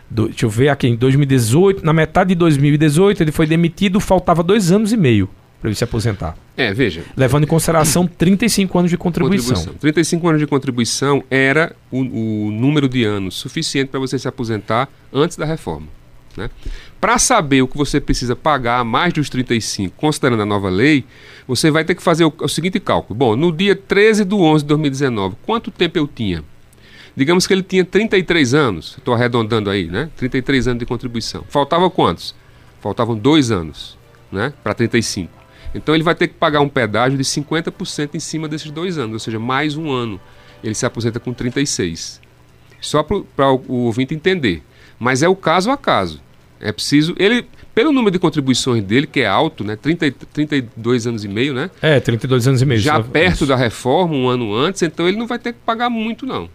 Do- 0.08 0.28
deixa 0.28 0.46
eu 0.46 0.50
ver 0.50 0.70
aqui, 0.70 0.86
em 0.88 0.96
2018, 0.96 1.84
na 1.84 1.92
metade 1.92 2.30
de 2.30 2.34
2018, 2.36 3.22
ele 3.22 3.32
foi 3.32 3.46
demitido, 3.46 4.00
faltava 4.00 4.42
dois 4.42 4.72
anos 4.72 4.92
e 4.92 4.96
meio 4.96 5.28
para 5.66 5.70
ele 5.70 5.74
se 5.74 5.82
aposentar. 5.82 6.36
É, 6.56 6.72
veja, 6.72 7.02
Levando 7.16 7.42
em 7.42 7.46
consideração 7.46 8.06
35 8.06 8.78
anos 8.78 8.90
de 8.90 8.96
contribuição. 8.96 9.74
35 9.74 10.28
anos 10.28 10.40
de 10.40 10.46
contribuição 10.46 11.24
era 11.28 11.74
o, 11.90 11.98
o 11.98 12.50
número 12.52 12.88
de 12.88 13.04
anos 13.04 13.34
suficiente 13.34 13.88
para 13.88 13.98
você 13.98 14.16
se 14.16 14.28
aposentar 14.28 14.88
antes 15.12 15.36
da 15.36 15.44
reforma. 15.44 15.88
Né? 16.36 16.48
Para 17.00 17.18
saber 17.18 17.62
o 17.62 17.68
que 17.68 17.76
você 17.76 18.00
precisa 18.00 18.36
pagar 18.36 18.78
a 18.78 18.84
mais 18.84 19.12
dos 19.12 19.28
35, 19.28 19.96
considerando 19.96 20.42
a 20.42 20.46
nova 20.46 20.68
lei, 20.68 21.04
você 21.48 21.68
vai 21.70 21.84
ter 21.84 21.96
que 21.96 22.02
fazer 22.02 22.24
o, 22.24 22.32
o 22.40 22.48
seguinte 22.48 22.78
cálculo. 22.78 23.18
Bom, 23.18 23.34
no 23.34 23.50
dia 23.50 23.74
13 23.74 24.24
de 24.24 24.34
11 24.34 24.62
de 24.62 24.68
2019, 24.68 25.36
quanto 25.44 25.72
tempo 25.72 25.98
eu 25.98 26.06
tinha? 26.06 26.44
Digamos 27.16 27.46
que 27.46 27.52
ele 27.54 27.62
tinha 27.62 27.84
33 27.84 28.54
anos, 28.54 28.94
estou 28.98 29.14
arredondando 29.14 29.68
aí, 29.68 29.86
né? 29.86 30.10
33 30.16 30.68
anos 30.68 30.78
de 30.78 30.86
contribuição. 30.86 31.44
Faltava 31.48 31.90
quantos? 31.90 32.34
Faltavam 32.80 33.16
dois 33.16 33.50
anos, 33.50 33.98
né? 34.30 34.52
Para 34.62 34.74
35. 34.74 35.35
Então 35.76 35.94
ele 35.94 36.04
vai 36.04 36.14
ter 36.14 36.28
que 36.28 36.34
pagar 36.34 36.60
um 36.60 36.68
pedágio 36.68 37.16
de 37.18 37.24
50% 37.24 38.14
em 38.14 38.20
cima 38.20 38.48
desses 38.48 38.70
dois 38.70 38.98
anos, 38.98 39.12
ou 39.14 39.18
seja, 39.18 39.38
mais 39.38 39.76
um 39.76 39.90
ano. 39.90 40.20
Ele 40.64 40.74
se 40.74 40.86
aposenta 40.86 41.20
com 41.20 41.32
36. 41.32 42.20
Só 42.80 43.02
para 43.02 43.52
o, 43.52 43.64
o 43.68 43.74
ouvinte 43.84 44.14
entender. 44.14 44.62
Mas 44.98 45.22
é 45.22 45.28
o 45.28 45.36
caso 45.36 45.70
a 45.70 45.76
caso. 45.76 46.20
É 46.60 46.72
preciso. 46.72 47.14
Ele, 47.18 47.46
pelo 47.74 47.92
número 47.92 48.10
de 48.10 48.18
contribuições 48.18 48.82
dele, 48.82 49.06
que 49.06 49.20
é 49.20 49.26
alto, 49.26 49.62
né? 49.62 49.76
30, 49.76 50.10
32 50.32 51.06
anos 51.06 51.24
e 51.24 51.28
meio, 51.28 51.52
né? 51.52 51.70
É, 51.82 52.00
32 52.00 52.48
anos 52.48 52.62
e 52.62 52.66
meio. 52.66 52.80
Já 52.80 53.02
perto 53.02 53.34
isso. 53.34 53.46
da 53.46 53.56
reforma, 53.56 54.14
um 54.14 54.26
ano 54.28 54.54
antes, 54.54 54.80
então 54.82 55.06
ele 55.06 55.18
não 55.18 55.26
vai 55.26 55.38
ter 55.38 55.52
que 55.52 55.58
pagar 55.66 55.90
muito, 55.90 56.24
não. 56.24 56.48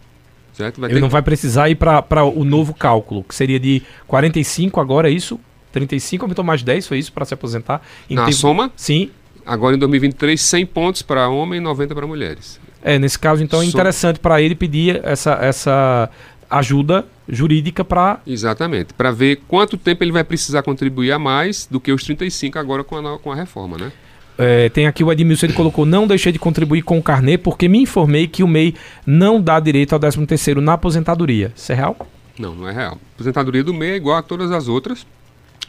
Certo? 0.52 0.80
Vai 0.80 0.90
Ele 0.90 1.00
não 1.00 1.08
que- 1.08 1.12
vai 1.12 1.22
precisar 1.22 1.70
ir 1.70 1.76
para 1.76 2.24
o 2.24 2.44
novo 2.44 2.74
cálculo, 2.74 3.22
que 3.24 3.34
seria 3.34 3.58
de 3.60 3.80
45 4.06 4.80
agora, 4.80 5.08
é 5.08 5.12
isso? 5.12 5.38
35 5.72 6.24
aumentou 6.24 6.44
mais 6.44 6.62
10, 6.62 6.86
foi 6.86 6.98
isso, 6.98 7.12
para 7.12 7.24
se 7.24 7.34
aposentar? 7.34 7.82
Em 8.08 8.14
Na 8.14 8.24
tempo- 8.26 8.36
soma, 8.36 8.70
Sim. 8.76 9.10
agora 9.44 9.74
em 9.74 9.78
2023, 9.78 10.40
100 10.40 10.66
pontos 10.66 11.02
para 11.02 11.28
homem 11.28 11.58
e 11.58 11.60
90 11.62 11.94
para 11.94 12.06
mulheres. 12.06 12.60
É, 12.84 12.98
nesse 12.98 13.18
caso, 13.18 13.42
então, 13.42 13.62
é 13.62 13.64
interessante 13.64 14.18
para 14.18 14.42
ele 14.42 14.54
pedir 14.54 15.00
essa, 15.04 15.32
essa 15.40 16.10
ajuda 16.50 17.06
jurídica 17.28 17.84
para... 17.84 18.20
Exatamente. 18.26 18.92
Para 18.92 19.10
ver 19.12 19.40
quanto 19.48 19.76
tempo 19.76 20.02
ele 20.04 20.12
vai 20.12 20.24
precisar 20.24 20.62
contribuir 20.62 21.12
a 21.12 21.18
mais 21.18 21.66
do 21.70 21.80
que 21.80 21.92
os 21.92 22.02
35 22.04 22.58
agora 22.58 22.82
com 22.84 22.96
a, 22.96 23.18
com 23.18 23.30
a 23.32 23.34
reforma, 23.34 23.78
né? 23.78 23.92
É, 24.36 24.68
tem 24.70 24.86
aqui 24.86 25.04
o 25.04 25.12
Edmilson, 25.12 25.46
ele 25.46 25.52
colocou, 25.52 25.84
não 25.86 26.06
deixei 26.06 26.32
de 26.32 26.38
contribuir 26.38 26.82
com 26.82 26.98
o 26.98 27.02
carnê 27.02 27.38
porque 27.38 27.68
me 27.68 27.78
informei 27.82 28.26
que 28.26 28.42
o 28.42 28.48
MEI 28.48 28.74
não 29.06 29.40
dá 29.40 29.60
direito 29.60 29.92
ao 29.92 30.00
13º 30.00 30.56
na 30.56 30.72
aposentadoria. 30.72 31.52
Isso 31.54 31.70
é 31.70 31.74
real? 31.74 31.96
Não, 32.38 32.54
não 32.54 32.68
é 32.68 32.72
real. 32.72 32.92
A 32.92 33.14
aposentadoria 33.14 33.62
do 33.62 33.72
MEI 33.74 33.90
é 33.92 33.96
igual 33.96 34.16
a 34.16 34.22
todas 34.22 34.50
as 34.50 34.68
outras, 34.68 35.06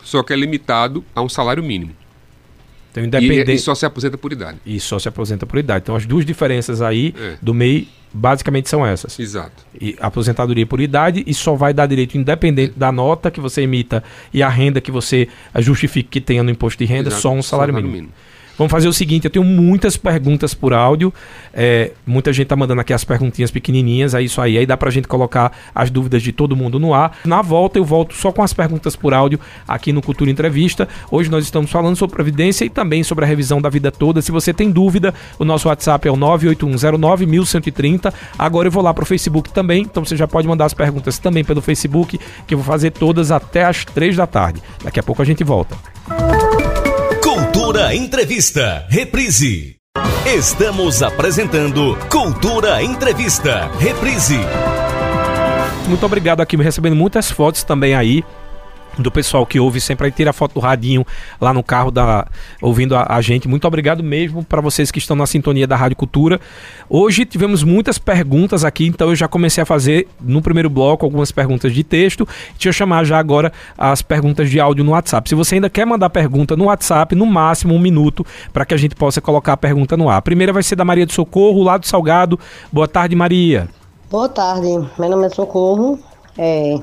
só 0.03 0.21
que 0.23 0.33
é 0.33 0.35
limitado 0.35 1.03
a 1.15 1.21
um 1.21 1.29
salário 1.29 1.63
mínimo. 1.63 1.91
Então, 2.91 3.03
E, 3.03 3.07
independente... 3.07 3.53
e 3.53 3.59
só 3.59 3.73
se 3.73 3.85
aposenta 3.85 4.17
por 4.19 4.31
idade. 4.31 4.57
E 4.65 4.79
só 4.79 4.99
se 4.99 5.07
aposenta 5.07 5.45
por 5.47 5.57
idade. 5.57 5.81
Então, 5.83 5.95
as 5.95 6.05
duas 6.05 6.23
diferenças 6.25 6.79
aí 6.81 7.13
É. 7.19 7.37
do 7.41 7.51
MEI 7.53 7.87
basicamente 8.13 8.69
são 8.69 8.85
essas. 8.85 9.19
Exato. 9.19 9.65
E 9.81 9.95
aposentadoria 9.99 10.65
por 10.67 10.79
idade 10.79 11.23
e 11.25 11.33
só 11.33 11.55
vai 11.55 11.73
dar 11.73 11.87
direito 11.87 12.15
independente 12.15 12.73
da 12.77 12.91
nota 12.91 13.31
que 13.31 13.39
você 13.41 13.61
emita 13.63 14.03
e 14.31 14.43
a 14.43 14.49
renda 14.49 14.79
que 14.79 14.91
você 14.91 15.27
justifique 15.57 16.07
que 16.09 16.21
tenha 16.21 16.43
no 16.43 16.51
imposto 16.51 16.77
de 16.77 16.85
renda, 16.85 17.09
Exato. 17.09 17.21
só 17.23 17.31
um 17.31 17.41
salário 17.41 17.73
mínimo. 17.73 18.09
Vamos 18.57 18.71
fazer 18.71 18.87
o 18.87 18.93
seguinte: 18.93 19.25
eu 19.25 19.31
tenho 19.31 19.45
muitas 19.45 19.97
perguntas 19.97 20.53
por 20.53 20.73
áudio. 20.73 21.13
É, 21.53 21.91
muita 22.05 22.31
gente 22.31 22.47
tá 22.47 22.55
mandando 22.55 22.81
aqui 22.81 22.93
as 22.93 23.03
perguntinhas 23.03 23.51
pequenininhas. 23.51 24.13
É 24.13 24.21
isso 24.21 24.41
aí. 24.41 24.57
Aí 24.57 24.65
dá 24.65 24.77
pra 24.77 24.89
gente 24.89 25.07
colocar 25.07 25.51
as 25.73 25.89
dúvidas 25.89 26.21
de 26.21 26.31
todo 26.31 26.55
mundo 26.55 26.79
no 26.79 26.93
ar. 26.93 27.17
Na 27.25 27.41
volta, 27.41 27.79
eu 27.79 27.85
volto 27.85 28.13
só 28.15 28.31
com 28.31 28.43
as 28.43 28.53
perguntas 28.53 28.95
por 28.95 29.13
áudio 29.13 29.39
aqui 29.67 29.91
no 29.91 30.01
Cultura 30.01 30.29
Entrevista. 30.29 30.87
Hoje 31.09 31.29
nós 31.29 31.43
estamos 31.43 31.71
falando 31.71 31.95
sobre 31.95 32.15
Previdência 32.15 32.65
e 32.65 32.69
também 32.69 33.03
sobre 33.03 33.25
a 33.25 33.27
revisão 33.27 33.61
da 33.61 33.69
vida 33.69 33.91
toda. 33.91 34.21
Se 34.21 34.31
você 34.31 34.53
tem 34.53 34.69
dúvida, 34.71 35.13
o 35.39 35.45
nosso 35.45 35.67
WhatsApp 35.67 36.07
é 36.07 36.11
o 36.11 36.15
981091130. 36.15 38.13
Agora 38.37 38.67
eu 38.67 38.71
vou 38.71 38.83
lá 38.83 38.93
pro 38.93 39.05
Facebook 39.05 39.51
também. 39.51 39.81
Então 39.83 40.05
você 40.05 40.15
já 40.15 40.27
pode 40.27 40.47
mandar 40.47 40.65
as 40.65 40.73
perguntas 40.73 41.17
também 41.17 41.43
pelo 41.43 41.61
Facebook, 41.61 42.19
que 42.47 42.53
eu 42.53 42.59
vou 42.59 42.65
fazer 42.65 42.91
todas 42.91 43.31
até 43.31 43.65
as 43.65 43.83
três 43.83 44.15
da 44.15 44.27
tarde. 44.27 44.61
Daqui 44.83 44.99
a 44.99 45.03
pouco 45.03 45.21
a 45.21 45.25
gente 45.25 45.43
volta. 45.43 45.75
Cultura 47.73 47.95
Entrevista, 47.95 48.85
reprise. 48.87 49.77
Estamos 50.27 51.01
apresentando 51.01 51.97
Cultura 52.07 52.83
Entrevista, 52.83 53.67
reprise. 53.79 54.37
Muito 55.87 56.05
obrigado 56.05 56.41
aqui, 56.41 56.55
recebendo 56.55 56.95
muitas 56.95 57.31
fotos 57.31 57.63
também 57.63 57.95
aí 57.95 58.23
do 58.97 59.11
pessoal 59.11 59.45
que 59.45 59.59
ouve 59.59 59.81
sempre 59.81 60.05
aí 60.05 60.11
tira 60.11 60.29
a 60.29 60.33
foto 60.33 60.53
do 60.53 60.59
radinho 60.59 61.05
lá 61.39 61.53
no 61.53 61.63
carro 61.63 61.91
da 61.91 62.27
ouvindo 62.61 62.95
a, 62.95 63.05
a 63.09 63.21
gente. 63.21 63.47
Muito 63.47 63.67
obrigado 63.67 64.03
mesmo 64.03 64.43
para 64.43 64.61
vocês 64.61 64.91
que 64.91 64.99
estão 64.99 65.15
na 65.15 65.25
sintonia 65.25 65.65
da 65.65 65.75
Rádio 65.75 65.97
Cultura. 65.97 66.39
Hoje 66.89 67.25
tivemos 67.25 67.63
muitas 67.63 67.97
perguntas 67.97 68.63
aqui, 68.63 68.85
então 68.87 69.09
eu 69.09 69.15
já 69.15 69.27
comecei 69.27 69.61
a 69.61 69.65
fazer 69.65 70.07
no 70.21 70.41
primeiro 70.41 70.69
bloco 70.69 71.05
algumas 71.05 71.31
perguntas 71.31 71.73
de 71.73 71.83
texto. 71.83 72.27
Deixa 72.53 72.69
eu 72.69 72.73
chamar 72.73 73.03
já 73.03 73.17
agora 73.17 73.51
as 73.77 74.01
perguntas 74.01 74.49
de 74.49 74.59
áudio 74.59 74.83
no 74.83 74.91
WhatsApp. 74.91 75.27
Se 75.27 75.35
você 75.35 75.55
ainda 75.55 75.69
quer 75.69 75.85
mandar 75.85 76.09
pergunta 76.09 76.55
no 76.55 76.65
WhatsApp, 76.65 77.15
no 77.15 77.25
máximo 77.25 77.73
um 77.73 77.79
minuto 77.79 78.25
para 78.51 78.65
que 78.65 78.73
a 78.73 78.77
gente 78.77 78.95
possa 78.95 79.19
colocar 79.21 79.53
a 79.53 79.57
pergunta 79.57 79.97
no 79.97 80.09
ar. 80.09 80.17
A 80.17 80.21
primeira 80.21 80.53
vai 80.53 80.63
ser 80.63 80.75
da 80.75 80.85
Maria 80.85 81.05
do 81.05 81.13
Socorro, 81.13 81.63
lá 81.63 81.77
do 81.77 81.87
Salgado. 81.87 82.39
Boa 82.71 82.87
tarde, 82.87 83.15
Maria. 83.15 83.67
Boa 84.09 84.29
tarde, 84.29 84.67
meu 84.99 85.09
nome 85.09 85.25
é 85.25 85.29
Socorro. 85.29 85.99
É, 86.37 86.79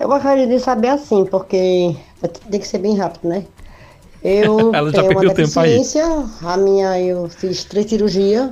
eu 0.00 0.08
gostaria 0.08 0.46
de 0.46 0.58
saber 0.58 0.88
assim, 0.88 1.26
porque 1.26 1.94
tem 2.50 2.58
que 2.58 2.66
ser 2.66 2.78
bem 2.78 2.96
rápido, 2.96 3.28
né? 3.28 3.44
Eu 4.24 4.72
Ela 4.74 4.90
já 4.90 5.02
tenho 5.02 5.12
uma 5.12 5.20
perdeu 5.20 5.30
tempo 5.30 5.60
aí. 5.60 5.76
deficiência, 5.76 6.04
a 6.42 6.56
minha 6.56 6.98
eu 6.98 7.28
fiz 7.28 7.64
três 7.64 7.86
cirurgias. 7.86 8.50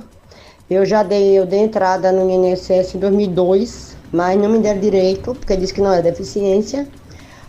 Eu 0.69 0.85
já 0.85 1.03
dei, 1.03 1.39
eu 1.39 1.47
dei 1.47 1.61
entrada 1.61 2.13
no 2.13 2.29
INSS 2.31 2.95
em 2.95 2.99
2002, 2.99 3.97
mas 4.13 4.39
não 4.39 4.51
me 4.51 4.59
deram 4.59 4.79
direito, 4.79 5.35
porque 5.35 5.57
disse 5.57 5.73
que 5.73 5.81
não 5.81 5.91
é 5.91 6.03
deficiência. 6.03 6.87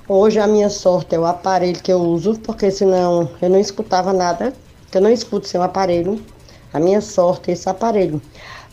Hoje 0.08 0.40
a 0.40 0.48
minha 0.48 0.70
sorte 0.70 1.16
é 1.16 1.20
o 1.20 1.26
aparelho 1.26 1.82
que 1.84 1.92
eu 1.92 2.00
uso, 2.00 2.40
porque 2.40 2.72
senão 2.72 3.30
eu 3.42 3.50
não 3.50 3.60
escutava 3.60 4.14
nada, 4.14 4.54
que 4.90 4.98
eu 4.98 5.02
não 5.02 5.12
escuto 5.12 5.46
sem 5.46 5.60
o 5.60 5.64
aparelho. 5.64 6.22
A 6.74 6.80
minha 6.80 7.02
sorte 7.02 7.52
é 7.52 7.54
esse 7.54 7.68
aparelho. 7.70 8.22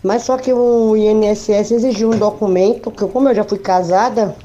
Mas 0.04 0.22
só 0.22 0.38
que 0.38 0.52
o 0.52 0.96
INSS 0.96 1.72
exigiu 1.72 2.12
um 2.12 2.18
documento, 2.18 2.92
que 2.92 3.04
como 3.08 3.28
eu 3.28 3.34
já 3.34 3.42
fui 3.42 3.58
casada, 3.58 4.36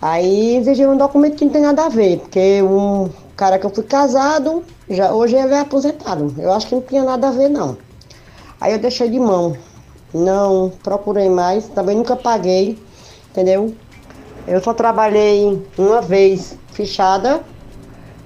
Aí 0.00 0.56
exigiu 0.56 0.90
um 0.90 0.96
documento 0.96 1.36
que 1.36 1.44
não 1.44 1.52
tem 1.52 1.62
nada 1.62 1.86
a 1.86 1.88
ver, 1.88 2.18
porque 2.20 2.62
um 2.62 3.10
cara 3.36 3.58
que 3.58 3.66
eu 3.66 3.70
fui 3.70 3.82
casado, 3.82 4.62
já, 4.88 5.12
hoje 5.12 5.34
ele 5.34 5.54
é 5.54 5.60
aposentado. 5.60 6.34
Eu 6.38 6.52
acho 6.52 6.68
que 6.68 6.74
não 6.74 6.82
tinha 6.82 7.02
nada 7.02 7.28
a 7.28 7.30
ver, 7.32 7.48
não. 7.48 7.76
Aí 8.60 8.72
eu 8.72 8.78
deixei 8.78 9.08
de 9.08 9.18
mão. 9.18 9.56
Não 10.14 10.72
procurei 10.82 11.28
mais, 11.28 11.68
também 11.68 11.96
nunca 11.96 12.14
paguei, 12.14 12.78
entendeu? 13.30 13.74
Eu 14.46 14.62
só 14.62 14.72
trabalhei 14.72 15.62
uma 15.76 16.00
vez 16.00 16.56
fichada 16.72 17.40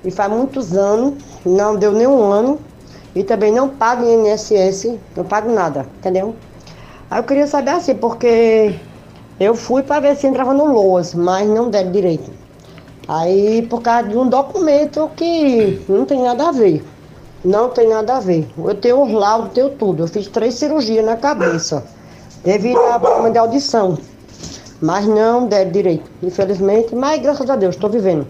e 0.04 0.10
faz 0.10 0.30
muitos 0.30 0.76
anos, 0.76 1.14
não 1.44 1.74
deu 1.74 1.92
nenhum 1.92 2.22
ano. 2.30 2.60
E 3.14 3.22
também 3.24 3.52
não 3.52 3.68
pago 3.68 4.04
INSS, 4.04 4.98
não 5.16 5.24
pago 5.24 5.52
nada, 5.52 5.86
entendeu? 5.98 6.34
Aí 7.10 7.18
eu 7.18 7.24
queria 7.24 7.46
saber 7.46 7.72
assim, 7.72 7.94
porque 7.94 8.74
eu 9.40 9.54
fui 9.54 9.82
para 9.82 10.00
ver 10.00 10.16
se 10.16 10.26
entrava 10.26 10.52
no 10.54 10.66
LOAS, 10.66 11.14
mas 11.14 11.48
não 11.48 11.70
deram 11.70 11.90
direito. 11.90 12.30
Aí, 13.08 13.62
por 13.68 13.82
causa 13.82 14.08
de 14.08 14.16
um 14.16 14.28
documento 14.28 15.10
que 15.16 15.82
não 15.88 16.04
tem 16.04 16.22
nada 16.22 16.48
a 16.48 16.52
ver. 16.52 16.84
Não 17.44 17.68
tem 17.68 17.88
nada 17.88 18.16
a 18.16 18.20
ver. 18.20 18.48
Eu 18.56 18.74
tenho 18.74 19.02
os 19.02 19.12
laudos, 19.12 19.52
tenho 19.52 19.70
tudo. 19.70 20.04
Eu 20.04 20.08
fiz 20.08 20.28
três 20.28 20.54
cirurgias 20.54 21.04
na 21.04 21.16
cabeça, 21.16 21.84
devido 22.44 22.78
a 22.78 23.00
problema 23.00 23.30
de 23.30 23.38
audição. 23.38 23.98
Mas 24.80 25.06
não 25.06 25.46
deram 25.46 25.70
direito, 25.72 26.08
infelizmente. 26.22 26.94
Mas 26.94 27.20
graças 27.20 27.48
a 27.50 27.56
Deus, 27.56 27.74
estou 27.74 27.90
vivendo. 27.90 28.26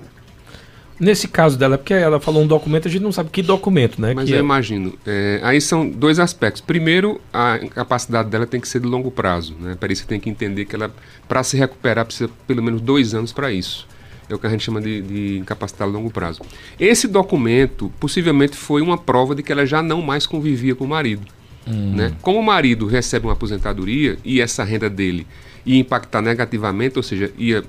Nesse 1.03 1.27
caso 1.27 1.59
dela, 1.59 1.77
porque 1.77 1.93
ela 1.93 2.21
falou 2.21 2.45
um 2.45 2.47
documento, 2.47 2.87
a 2.87 2.91
gente 2.91 3.03
não 3.03 3.11
sabe 3.11 3.29
que 3.29 3.43
documento, 3.43 4.01
né? 4.01 4.15
Mas 4.15 4.27
que 4.27 4.31
eu 4.31 4.37
é- 4.37 4.41
imagino. 4.41 4.97
é, 5.05 5.41
aí 5.43 5.61
são 5.61 5.91
dois 5.91 6.21
aspectos. 6.21 6.61
Primeiro, 6.61 7.21
a 7.33 7.59
capacidade 7.59 8.31
dela 8.31 8.47
tem 8.47 8.61
que 8.61 8.69
ser 8.69 8.79
de 8.79 8.87
longo 8.87 9.11
prazo. 9.11 9.57
Né? 9.59 9.73
A 9.73 9.77
perícia 9.77 10.07
tem 10.07 10.21
que 10.21 10.31
entender 10.31 10.65
que 10.65 10.77
ela, 10.77 10.95
para 11.27 11.43
se 11.43 11.57
recuperar, 11.57 12.05
precisa 12.07 12.31
pelo 12.47 12.62
menos 12.62 12.81
dois 12.81 13.15
anos 13.15 13.33
para 13.33 13.51
isso. 13.51 13.85
É 14.31 14.35
o 14.37 14.38
que 14.38 14.47
a 14.47 14.51
gente 14.51 14.62
chama 14.62 14.81
de, 14.81 15.03
de 15.03 15.38
incapacidade 15.38 15.91
a 15.91 15.93
longo 15.93 16.09
prazo. 16.09 16.41
Esse 16.79 17.09
documento 17.09 17.93
possivelmente 17.99 18.57
foi 18.57 18.81
uma 18.81 18.97
prova 18.97 19.35
de 19.35 19.43
que 19.43 19.51
ela 19.51 19.67
já 19.67 19.83
não 19.83 20.01
mais 20.03 20.25
convivia 20.25 20.77
com 20.77 20.85
o 20.85 20.88
marido. 20.88 21.27
Né? 21.67 22.12
Como 22.23 22.38
o 22.38 22.43
marido 22.45 22.87
recebe 22.87 23.27
uma 23.27 23.33
aposentadoria 23.33 24.17
e 24.25 24.41
essa 24.41 24.62
renda 24.62 24.88
dele 24.88 25.27
ia 25.67 25.81
impactar 25.81 26.23
negativamente, 26.23 26.97
ou 26.97 27.03
seja, 27.03 27.33
ia 27.37 27.65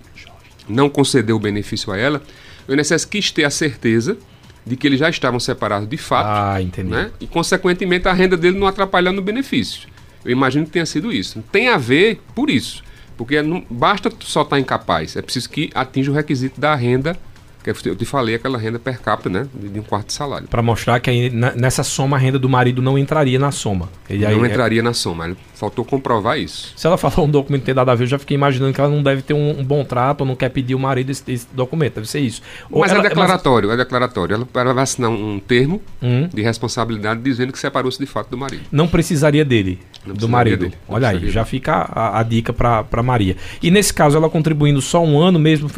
não 0.69 0.88
conceder 0.88 1.36
o 1.36 1.39
benefício 1.39 1.91
a 1.91 1.98
ela, 1.98 2.22
o 2.67 2.73
INSS 2.73 3.06
quis 3.06 3.32
ter 3.32 3.43
a 3.45 3.49
certeza 3.49 4.17
de 4.65 4.76
que 4.78 4.88
eles 4.88 4.99
já 4.99 5.10
estavam 5.10 5.39
separados 5.39 5.88
de 5.89 5.97
fato 5.97 6.28
Ah, 6.28 6.62
entendi. 6.62 6.89
né? 6.89 7.12
E, 7.19 7.28
consequentemente, 7.28 8.08
a 8.08 8.13
renda 8.13 8.38
dele 8.38 8.58
não 8.58 8.65
atrapalhando 8.67 9.19
o 9.19 9.23
benefício. 9.23 9.89
Eu 10.23 10.32
imagino 10.32 10.65
que 10.65 10.71
tenha 10.71 10.86
sido 10.86 11.12
isso. 11.12 11.43
Tem 11.52 11.67
a 11.67 11.78
ver 11.78 12.21
por 12.34 12.49
isso. 12.49 12.82
Porque 13.17 13.41
não 13.41 13.63
basta 13.69 14.12
só 14.21 14.41
estar 14.41 14.60
incapaz, 14.60 15.15
é 15.15 15.21
preciso 15.21 15.49
que 15.49 15.69
atinja 15.76 16.10
o 16.12 16.13
requisito 16.15 16.60
da 16.60 16.73
renda, 16.76 17.15
que 17.63 17.69
eu 17.89 17.95
te 17.95 18.06
falei, 18.06 18.36
aquela 18.36 18.58
renda 18.58 18.78
per 18.78 18.99
capita, 18.99 19.30
né? 19.30 19.47
De 19.54 19.80
um 19.80 19.84
quarto 19.84 20.08
de 20.08 20.13
salário. 20.13 20.47
Pra 20.47 20.62
mostrar 20.62 20.99
que 20.99 21.10
aí, 21.10 21.30
nessa 21.30 21.84
soma 21.84 22.17
a 22.17 22.19
renda 22.19 22.38
do 22.38 22.49
marido 22.49 22.82
não 22.82 22.97
entraria 22.97 23.39
na 23.39 23.52
soma. 23.52 23.89
Ele 24.10 24.26
não 24.28 24.45
é- 24.45 24.49
entraria 24.49 24.84
na 24.84 24.93
soma. 24.93 25.36
Faltou 25.56 25.86
comprovar 25.86 26.38
isso. 26.38 26.73
se 26.76 26.86
ela 26.86 26.97
falou 26.97 27.26
um 27.26 27.30
documento 27.32 27.63
tem 27.63 27.73
dado 27.73 27.89
a 27.89 27.95
ver, 27.95 28.04
eu 28.04 28.08
já 28.08 28.19
fiquei 28.19 28.36
imaginando 28.36 28.73
que 28.73 28.82
ela 28.82 28.89
não 28.89 29.02
deve 29.02 29.21
ter 29.21 29.34
um, 29.34 29.60
um 29.60 29.63
bom 29.63 29.84
trato 29.86 30.21
ou 30.21 30.28
não 30.28 30.36
quer 30.36 30.49
pedir 30.49 30.76
o 30.76 30.80
marido 30.80 31.10
esse, 31.10 31.23
esse 31.32 31.47
documento. 31.54 31.95
Deve 31.95 32.10
ser 32.10 32.19
isso. 32.19 32.41
Ou 32.69 32.82
Mas 32.82 32.91
ela- 32.91 32.99
é 33.06 33.08
declaratório, 33.10 33.71
é 33.71 33.78
declaratório. 33.78 34.34
Ela, 34.36 34.47
ela 34.54 34.73
vai 34.73 34.84
assinar 34.84 35.10
um, 35.10 35.39
termo 35.39 35.82
Hum. 36.02 36.28
de 36.34 36.41
responsabilidade 36.41 37.21
dizendo 37.21 37.54
que 37.54 37.60
separou-se 37.60 37.97
de 37.97 38.06
fato 38.06 38.30
do 38.30 38.38
marido. 38.38 38.63
não 38.71 38.88
precisaria 38.88 39.45
dele, 39.45 39.80
do 40.06 40.28
marido. 40.28 40.60
dele, 40.66 40.74
Olha 40.88 41.10
aí, 41.10 41.30
já 41.30 41.46
fica 41.46 41.74
a, 41.74 42.20
a 42.20 42.24
dica 42.24 42.52
pra 42.52 43.04
Maria. 43.04 43.38
E 43.62 43.72
nesse 43.72 43.94
caso, 43.94 44.18
ela 44.18 44.30
contribuindo 44.30 44.82
só 44.82 45.04
um 45.04 45.20
ano 45.20 45.39
mesmo 45.39 45.70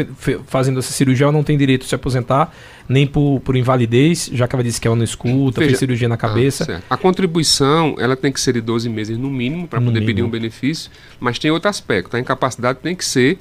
fazendo 0.48 0.80
essa 0.80 0.92
cirurgia, 0.92 1.26
ela 1.26 1.32
não 1.34 1.44
tem 1.44 1.58
direito 1.58 1.82
de 1.84 1.90
se 1.90 1.96
aposentar, 1.96 2.52
nem 2.90 3.06
por, 3.06 3.40
por 3.42 3.56
invalidez, 3.56 4.30
já 4.34 4.48
que 4.48 4.56
ela 4.56 4.64
disse 4.64 4.80
que 4.82 4.88
ela 4.88 4.96
não 4.96 5.04
escuta, 5.04 5.60
Veja- 5.60 5.70
fez 5.70 5.80
cirurgia 5.80 6.08
na 6.10 6.16
Ah, 6.16 6.18
cabeça. 6.18 6.66
certo. 6.66 6.84
a 6.90 6.98
contribuição 6.98 7.96
ela 8.00 8.16
tem 8.16 8.32
que 8.32 8.40
ser 8.42 8.54
de 8.54 8.62
12 8.62 8.90
meses 8.90 9.18
no 9.18 9.30
mínimo 9.30 9.68
para 9.68 9.80
poder 9.80 10.00
pedir 10.00 10.08
mínimo. 10.16 10.28
um 10.28 10.32
benefício, 10.32 10.90
mas 11.20 11.38
tem 11.40 11.52
outro 11.52 11.70
aspecto. 11.70 12.16
A 12.16 12.20
incapacidade 12.20 12.80
tem 12.82 12.96
que 12.96 13.06
ser 13.06 13.38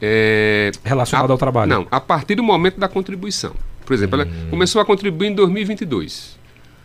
é, 0.00 0.70
Relacionada 0.84 1.32
ao 1.32 1.38
trabalho. 1.38 1.68
Não, 1.68 1.86
a 1.90 2.00
partir 2.00 2.34
do 2.36 2.42
momento 2.42 2.78
da 2.78 2.86
contribuição. 2.88 3.52
Por 3.84 3.94
exemplo, 3.94 4.18
Hum. 4.18 4.22
ela 4.22 4.30
começou 4.50 4.80
a 4.80 4.84
contribuir 4.84 5.28
em 5.28 5.34
2022, 5.34 6.38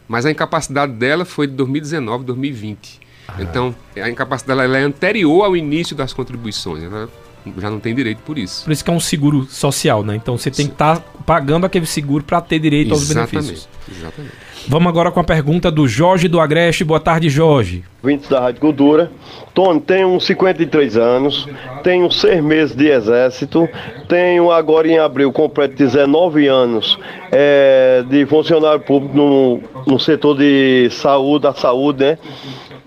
mas 0.07 0.25
a 0.25 0.31
incapacidade 0.31 0.93
dela 0.93 1.25
foi 1.25 1.45
de 1.47 1.53
2019, 1.53 2.23
2020. 2.23 2.99
Então, 3.39 3.75
a 3.95 4.09
incapacidade 4.09 4.59
dela 4.59 4.77
é 4.77 4.83
anterior 4.83 5.43
ao 5.43 5.55
início 5.55 5.95
das 5.95 6.13
contribuições. 6.13 6.83
Ela 6.83 7.09
já 7.57 7.69
não 7.69 7.79
tem 7.79 7.93
direito 7.93 8.19
por 8.19 8.37
isso. 8.37 8.63
Por 8.63 8.71
isso 8.71 8.83
que 8.83 8.89
é 8.89 8.93
um 8.93 8.99
seguro 8.99 9.43
social, 9.45 10.03
né? 10.03 10.15
Então 10.15 10.37
você 10.37 10.49
tem 10.49 10.67
que 10.67 10.73
estar 10.73 10.99
pagando 11.25 11.65
aquele 11.65 11.85
seguro 11.85 12.23
para 12.23 12.39
ter 12.41 12.59
direito 12.59 12.93
aos 12.93 13.07
benefícios. 13.07 13.67
Exatamente. 13.89 14.33
Vamos 14.65 14.87
agora 14.87 15.11
com 15.11 15.19
a 15.19 15.23
pergunta 15.23 15.69
do 15.69 15.87
Jorge 15.87 16.29
do 16.29 16.39
Agreste. 16.39 16.85
Boa 16.85 16.99
tarde, 16.99 17.27
Jorge. 17.27 17.83
Vintes 18.01 18.29
da 18.29 18.39
Rádio 18.39 18.61
Cultura. 18.61 19.11
Tony, 19.53 19.81
tenho 19.81 20.07
uns 20.07 20.25
53 20.25 20.97
anos, 20.97 21.47
tenho 21.83 22.09
seis 22.09 22.41
meses 22.41 22.75
de 22.75 22.87
exército, 22.87 23.67
tenho 24.07 24.51
agora 24.51 24.87
em 24.87 24.97
abril 24.97 25.31
completo 25.31 25.75
19 25.75 26.47
anos 26.47 26.97
é, 27.31 28.03
de 28.09 28.25
funcionário 28.25 28.79
público 28.79 29.15
no, 29.15 29.59
no 29.85 29.99
setor 29.99 30.37
de 30.37 30.89
saúde, 30.91 31.43
da 31.43 31.53
saúde, 31.53 32.03
né? 32.03 32.17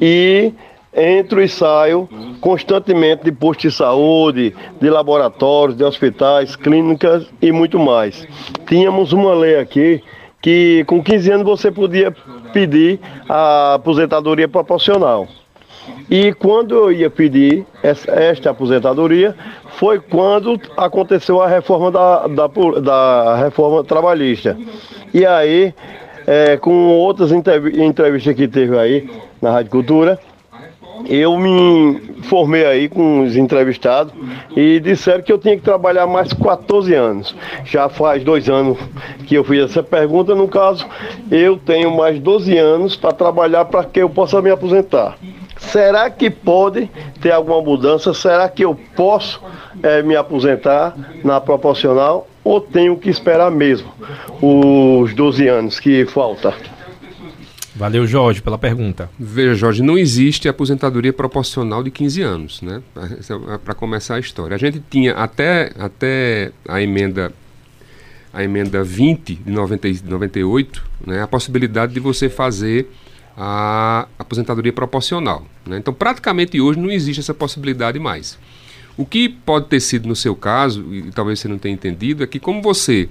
E 0.00 0.52
entro 0.94 1.42
e 1.42 1.48
saio 1.48 2.08
constantemente 2.40 3.24
de 3.24 3.32
postos 3.32 3.72
de 3.72 3.78
saúde, 3.78 4.54
de 4.80 4.88
laboratórios, 4.88 5.76
de 5.76 5.84
hospitais, 5.84 6.56
clínicas 6.56 7.26
e 7.40 7.52
muito 7.52 7.78
mais. 7.78 8.26
Tínhamos 8.66 9.12
uma 9.12 9.34
lei 9.34 9.58
aqui 9.58 10.02
que 10.40 10.84
com 10.86 11.02
15 11.02 11.30
anos 11.32 11.44
você 11.44 11.70
podia 11.70 12.14
pedir 12.52 13.00
a 13.28 13.74
aposentadoria 13.74 14.48
proporcional. 14.48 15.28
E 16.10 16.32
quando 16.32 16.74
eu 16.74 16.92
ia 16.92 17.10
pedir 17.10 17.66
esta 17.82 18.50
aposentadoria, 18.50 19.34
foi 19.72 20.00
quando 20.00 20.60
aconteceu 20.76 21.40
a 21.40 21.48
reforma 21.48 21.90
da, 21.90 22.26
da, 22.26 22.46
da 22.80 23.36
reforma 23.36 23.84
trabalhista. 23.84 24.56
E 25.12 25.24
aí 25.26 25.74
é, 26.26 26.56
com 26.56 26.88
outras 26.88 27.30
entrevistas 27.30 28.34
que 28.34 28.48
teve 28.48 28.76
aí 28.76 29.08
na 29.40 29.50
Rádio 29.50 29.70
Cultura, 29.70 30.18
eu 31.08 31.36
me 31.36 32.00
formei 32.22 32.64
aí 32.64 32.88
com 32.88 33.22
os 33.22 33.36
entrevistados 33.36 34.12
e 34.56 34.80
disseram 34.80 35.22
que 35.22 35.32
eu 35.32 35.38
tinha 35.38 35.56
que 35.56 35.62
trabalhar 35.62 36.06
mais 36.06 36.32
14 36.32 36.94
anos. 36.94 37.34
Já 37.64 37.88
faz 37.88 38.24
dois 38.24 38.48
anos 38.48 38.78
que 39.26 39.34
eu 39.34 39.44
fiz 39.44 39.64
essa 39.64 39.82
pergunta, 39.82 40.34
no 40.34 40.48
caso, 40.48 40.86
eu 41.30 41.56
tenho 41.56 41.94
mais 41.94 42.18
12 42.18 42.56
anos 42.56 42.96
para 42.96 43.12
trabalhar 43.12 43.66
para 43.66 43.84
que 43.84 44.00
eu 44.00 44.08
possa 44.08 44.40
me 44.40 44.50
aposentar. 44.50 45.16
Será 45.58 46.10
que 46.10 46.30
pode 46.30 46.90
ter 47.20 47.32
alguma 47.32 47.62
mudança? 47.62 48.12
Será 48.12 48.48
que 48.48 48.64
eu 48.64 48.78
posso 48.94 49.40
é, 49.82 50.02
me 50.02 50.16
aposentar 50.16 50.94
na 51.24 51.40
proporcional 51.40 52.26
ou 52.44 52.60
tenho 52.60 52.96
que 52.96 53.08
esperar 53.08 53.50
mesmo 53.50 53.90
os 54.40 55.14
12 55.14 55.48
anos 55.48 55.80
que 55.80 56.04
falta? 56.06 56.54
Valeu, 57.76 58.06
Jorge, 58.06 58.40
pela 58.40 58.56
pergunta. 58.56 59.10
Veja, 59.18 59.54
Jorge, 59.54 59.82
não 59.82 59.98
existe 59.98 60.48
aposentadoria 60.48 61.12
proporcional 61.12 61.82
de 61.82 61.90
15 61.90 62.22
anos, 62.22 62.62
né? 62.62 62.82
Para 63.62 63.74
começar 63.74 64.14
a 64.14 64.18
história. 64.18 64.54
A 64.54 64.58
gente 64.58 64.82
tinha 64.90 65.12
até, 65.12 65.72
até 65.78 66.52
a 66.66 66.80
emenda 66.80 67.32
a 68.32 68.44
emenda 68.44 68.84
20 68.84 69.34
de 69.34 69.50
90, 69.50 69.88
98, 70.04 70.84
né, 71.06 71.22
a 71.22 71.26
possibilidade 71.26 71.94
de 71.94 72.00
você 72.00 72.28
fazer 72.28 72.90
a 73.34 74.06
aposentadoria 74.18 74.74
proporcional. 74.74 75.46
Né? 75.66 75.78
Então, 75.78 75.94
praticamente 75.94 76.60
hoje 76.60 76.78
não 76.78 76.90
existe 76.90 77.20
essa 77.20 77.32
possibilidade 77.32 77.98
mais. 77.98 78.38
O 78.94 79.06
que 79.06 79.30
pode 79.30 79.68
ter 79.68 79.80
sido 79.80 80.06
no 80.06 80.14
seu 80.14 80.36
caso, 80.36 80.84
e 80.92 81.10
talvez 81.12 81.40
você 81.40 81.48
não 81.48 81.56
tenha 81.56 81.72
entendido, 81.72 82.22
é 82.22 82.26
que 82.26 82.38
como 82.38 82.60
você 82.60 83.08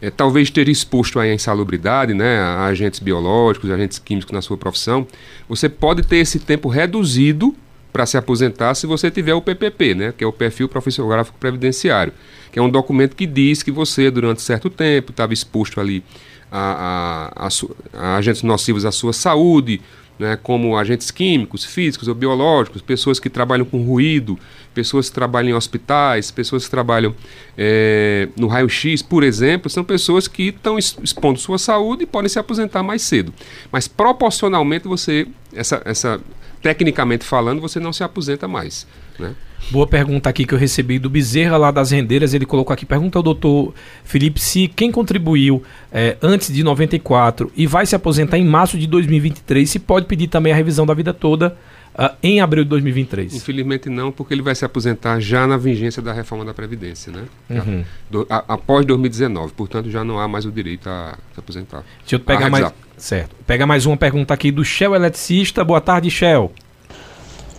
é, 0.00 0.10
talvez 0.10 0.50
ter 0.50 0.68
exposto 0.68 1.18
à 1.18 1.32
insalubridade, 1.32 2.14
né, 2.14 2.38
a 2.38 2.66
agentes 2.66 3.00
biológicos, 3.00 3.70
agentes 3.70 3.98
químicos 3.98 4.32
na 4.32 4.40
sua 4.40 4.56
profissão, 4.56 5.06
você 5.48 5.68
pode 5.68 6.02
ter 6.02 6.16
esse 6.16 6.38
tempo 6.38 6.68
reduzido 6.68 7.54
para 7.92 8.06
se 8.06 8.16
aposentar 8.16 8.74
se 8.74 8.86
você 8.86 9.10
tiver 9.10 9.34
o 9.34 9.42
PPP, 9.42 9.94
né, 9.94 10.14
que 10.16 10.22
é 10.22 10.26
o 10.26 10.32
perfil 10.32 10.68
profissionográfico 10.68 11.38
previdenciário, 11.38 12.12
que 12.52 12.58
é 12.58 12.62
um 12.62 12.70
documento 12.70 13.16
que 13.16 13.26
diz 13.26 13.62
que 13.62 13.70
você 13.70 14.10
durante 14.10 14.40
certo 14.40 14.70
tempo 14.70 15.10
estava 15.10 15.32
exposto 15.32 15.80
ali 15.80 16.04
a, 16.50 17.32
a, 17.36 17.46
a, 17.46 18.12
a 18.12 18.16
agentes 18.16 18.42
nocivos 18.42 18.84
à 18.84 18.92
sua 18.92 19.12
saúde, 19.12 19.80
né, 20.18 20.38
como 20.42 20.76
agentes 20.76 21.10
químicos, 21.10 21.64
físicos 21.64 22.08
ou 22.08 22.14
biológicos, 22.14 22.82
pessoas 22.82 23.20
que 23.20 23.30
trabalham 23.30 23.64
com 23.64 23.82
ruído, 23.82 24.38
pessoas 24.74 25.08
que 25.08 25.14
trabalham 25.14 25.50
em 25.50 25.54
hospitais, 25.54 26.30
pessoas 26.30 26.64
que 26.64 26.70
trabalham 26.70 27.14
é, 27.56 28.28
no 28.36 28.46
raio-x, 28.46 29.02
por 29.02 29.22
exemplo, 29.22 29.70
são 29.70 29.84
pessoas 29.84 30.26
que 30.28 30.48
estão 30.48 30.78
expondo 30.78 31.38
sua 31.38 31.58
saúde 31.58 32.04
e 32.04 32.06
podem 32.06 32.28
se 32.28 32.38
aposentar 32.38 32.82
mais 32.82 33.02
cedo. 33.02 33.32
Mas 33.70 33.86
proporcionalmente 33.88 34.86
você, 34.86 35.26
essa, 35.52 35.82
essa 35.84 36.20
tecnicamente 36.62 37.24
falando, 37.24 37.60
você 37.60 37.78
não 37.80 37.92
se 37.92 38.02
aposenta 38.02 38.46
mais. 38.48 38.86
Né? 39.18 39.34
Boa 39.70 39.86
pergunta 39.86 40.30
aqui 40.30 40.46
que 40.46 40.54
eu 40.54 40.58
recebi 40.58 40.98
do 40.98 41.10
Bezerra 41.10 41.56
lá 41.56 41.70
das 41.70 41.90
Rendeiras. 41.90 42.32
Ele 42.32 42.46
colocou 42.46 42.72
aqui: 42.72 42.86
pergunta 42.86 43.18
ao 43.18 43.22
doutor 43.22 43.74
Felipe 44.04 44.40
se 44.40 44.68
quem 44.68 44.90
contribuiu 44.90 45.62
é, 45.92 46.16
antes 46.22 46.52
de 46.52 46.62
94 46.62 47.52
e 47.54 47.66
vai 47.66 47.84
se 47.84 47.94
aposentar 47.94 48.38
em 48.38 48.44
março 48.44 48.78
de 48.78 48.86
2023, 48.86 49.68
se 49.68 49.78
pode 49.78 50.06
pedir 50.06 50.28
também 50.28 50.52
a 50.52 50.56
revisão 50.56 50.86
da 50.86 50.94
vida 50.94 51.12
toda 51.12 51.56
uh, 51.98 52.14
em 52.22 52.40
abril 52.40 52.62
de 52.62 52.70
2023. 52.70 53.34
Infelizmente 53.34 53.88
não, 53.90 54.12
porque 54.12 54.32
ele 54.32 54.42
vai 54.42 54.54
se 54.54 54.64
aposentar 54.64 55.18
já 55.20 55.46
na 55.46 55.56
vigência 55.56 56.00
da 56.00 56.12
reforma 56.12 56.44
da 56.44 56.54
Previdência, 56.54 57.12
né? 57.12 57.24
Uhum. 57.50 57.84
Do, 58.08 58.26
a, 58.30 58.44
após 58.48 58.86
2019. 58.86 59.52
Portanto, 59.54 59.90
já 59.90 60.04
não 60.04 60.18
há 60.18 60.28
mais 60.28 60.44
o 60.44 60.52
direito 60.52 60.88
a 60.88 61.18
se 61.34 61.40
aposentar. 61.40 61.84
Deixa 62.00 62.16
eu 62.16 62.20
pegar 62.20 62.48
mais. 62.48 62.72
Certo. 62.96 63.34
Pega 63.46 63.66
mais 63.66 63.86
uma 63.86 63.96
pergunta 63.96 64.32
aqui 64.32 64.50
do 64.50 64.64
Shell 64.64 64.94
Eletricista. 64.94 65.64
Boa 65.64 65.80
tarde, 65.80 66.10
Shell. 66.10 66.52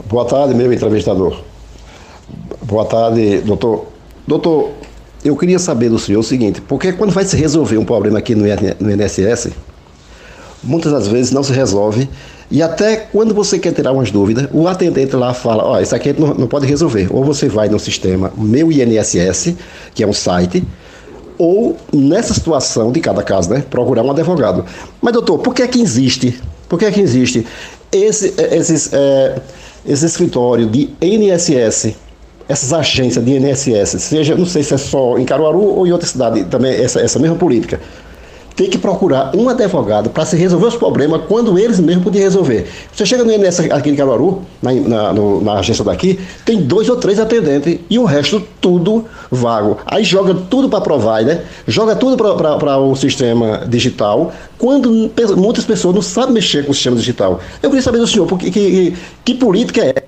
Boa 0.06 0.26
tarde, 0.26 0.54
meu 0.54 0.72
entrevistador. 0.72 1.44
Boa 2.64 2.86
tarde, 2.86 3.42
doutor. 3.42 3.88
Doutor, 4.28 4.74
eu 5.24 5.36
queria 5.36 5.60
saber 5.60 5.90
do 5.90 5.98
senhor 5.98 6.20
o 6.20 6.24
seguinte, 6.24 6.62
porque 6.62 6.94
quando 6.94 7.12
vai 7.12 7.26
se 7.26 7.36
resolver 7.36 7.78
um 7.78 7.86
problema 7.86 8.20
aqui 8.20 8.36
no 8.36 8.46
INSS, 8.48 9.52
muitas 10.64 10.92
das 10.92 11.08
vezes 11.08 11.32
não 11.32 11.44
se 11.44 11.52
resolve, 11.52 12.08
e 12.52 12.64
até 12.64 12.96
quando 12.98 13.34
você 13.34 13.60
quer 13.60 13.74
tirar 13.74 13.92
umas 13.92 14.10
dúvidas, 14.10 14.48
o 14.52 14.68
atendente 14.68 15.16
lá 15.16 15.34
fala, 15.34 15.64
ó, 15.64 15.78
oh, 15.78 15.80
isso 15.80 15.96
aqui 15.96 16.14
não, 16.18 16.34
não 16.34 16.48
pode 16.48 16.66
resolver. 16.66 17.08
Ou 17.12 17.24
você 17.24 17.48
vai 17.48 17.70
no 17.70 17.80
sistema 17.80 18.34
Meu 18.36 18.72
INSS, 18.72 19.56
que 19.94 20.04
é 20.04 20.08
um 20.08 20.14
site, 20.14 20.64
ou 21.38 21.78
nessa 21.94 22.34
situação 22.34 22.92
de 22.92 23.00
cada 23.00 23.22
caso, 23.22 23.50
né, 23.52 23.64
procurar 23.70 24.04
um 24.04 24.12
advogado. 24.12 24.66
Mas 25.02 25.14
doutor, 25.14 25.40
por 25.40 25.54
que 25.54 25.62
é 25.62 25.68
que 25.68 25.80
existe? 25.80 26.42
Por 26.68 26.80
que 26.80 26.86
é 26.86 26.92
que 26.92 27.00
existe 27.00 27.46
esse, 27.92 28.34
esses, 28.52 28.92
é, 28.94 29.42
esse 29.86 30.06
escritório 30.06 30.68
de 30.68 30.90
INSS 31.02 31.96
essas 32.50 32.74
agências 32.74 33.24
de 33.24 33.32
INSS, 33.32 34.02
seja, 34.02 34.36
não 34.36 34.46
sei 34.46 34.64
se 34.64 34.74
é 34.74 34.78
só 34.78 35.20
em 35.20 35.24
Caruaru 35.24 35.62
ou 35.62 35.86
em 35.86 35.92
outra 35.92 36.08
cidade, 36.08 36.44
também 36.46 36.74
essa, 36.74 37.00
essa 37.00 37.20
mesma 37.20 37.36
política, 37.36 37.80
tem 38.60 38.70
que 38.70 38.78
procurar 38.78 39.34
um 39.34 39.48
advogado 39.48 40.10
para 40.10 40.26
se 40.26 40.36
resolver 40.36 40.66
os 40.66 40.76
problemas 40.76 41.22
quando 41.30 41.58
eles 41.58 41.80
mesmos 41.80 42.04
podem 42.04 42.22
resolver. 42.22 42.68
Você 42.92 43.06
chega 43.06 43.24
no 43.24 43.32
INSS 43.32 43.72
aqui 43.72 43.90
em 43.90 43.96
Caruaru, 43.96 44.42
na, 44.62 44.74
na, 44.74 45.14
no, 45.14 45.42
na, 45.42 45.54
agência 45.54 45.82
daqui, 45.82 46.20
tem 46.44 46.62
dois 46.62 46.90
ou 46.90 46.98
três 46.98 47.20
atendentes 47.20 47.80
e 47.90 47.98
o 47.98 48.04
resto 48.04 48.46
tudo 48.60 49.06
vago. 49.32 49.78
Aí 49.86 50.04
joga 50.04 50.36
tudo 50.36 50.68
para 50.68 50.82
provar, 50.82 51.24
né? 51.24 51.42
Joga 51.66 51.96
tudo 51.96 52.18
para 52.18 52.78
o 52.78 52.94
sistema 52.98 53.66
digital, 53.66 54.34
quando 54.58 55.10
muitas 55.38 55.64
pessoas 55.64 55.96
não 55.96 56.02
sabem 56.02 56.34
mexer 56.34 56.66
com 56.66 56.72
o 56.72 56.76
sistema 56.76 56.98
digital. 56.98 57.40
Eu 57.64 57.70
queria 57.70 57.82
saber 57.82 58.00
do 58.00 58.08
senhor, 58.08 58.28
porque, 58.28 58.52
que, 58.52 58.72
que, 58.92 58.98
que 59.24 59.34
política 59.36 59.86
é 59.86 60.04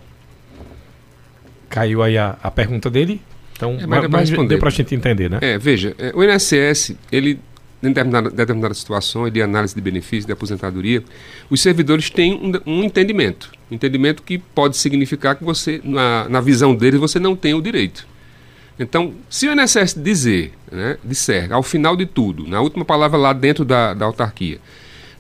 caiu 1.69 2.03
aí 2.03 2.17
a, 2.17 2.35
a 2.43 2.51
pergunta 2.51 2.89
dele. 2.89 3.21
Então, 3.55 3.77
é, 3.79 3.87
mas, 3.87 4.09
mas 4.09 4.29
deu 4.29 4.59
para 4.59 4.67
a 4.67 4.71
gente 4.71 4.93
entender, 4.93 5.29
né? 5.29 5.37
É, 5.39 5.57
veja, 5.57 5.95
é, 5.97 6.11
o 6.13 6.21
INSS, 6.21 6.97
ele, 7.09 7.39
em 7.81 7.87
determinada, 7.87 8.29
determinadas 8.29 8.77
situações 8.77 9.33
de 9.33 9.41
análise 9.41 9.73
de 9.73 9.81
benefícios, 9.81 10.25
de 10.25 10.31
aposentadoria, 10.31 11.03
os 11.49 11.61
servidores 11.61 12.09
têm 12.09 12.33
um, 12.33 12.71
um 12.71 12.83
entendimento. 12.83 13.51
Um 13.69 13.75
entendimento 13.75 14.21
que 14.21 14.37
pode 14.37 14.77
significar 14.77 15.35
que 15.35 15.43
você, 15.43 15.81
na, 15.83 16.29
na 16.29 16.41
visão 16.41 16.75
deles, 16.75 16.99
você 16.99 17.19
não 17.19 17.35
tem 17.35 17.53
o 17.53 17.61
direito. 17.61 18.07
Então, 18.79 19.13
se 19.29 19.47
o 19.47 19.53
INSS 19.53 19.95
dizer, 19.95 20.53
né, 20.71 20.97
disser, 21.03 21.51
ao 21.51 21.61
final 21.61 21.95
de 21.95 22.05
tudo, 22.05 22.47
na 22.47 22.61
última 22.61 22.85
palavra 22.85 23.17
lá 23.17 23.33
dentro 23.33 23.63
da, 23.63 23.93
da 23.93 24.05
autarquia, 24.05 24.59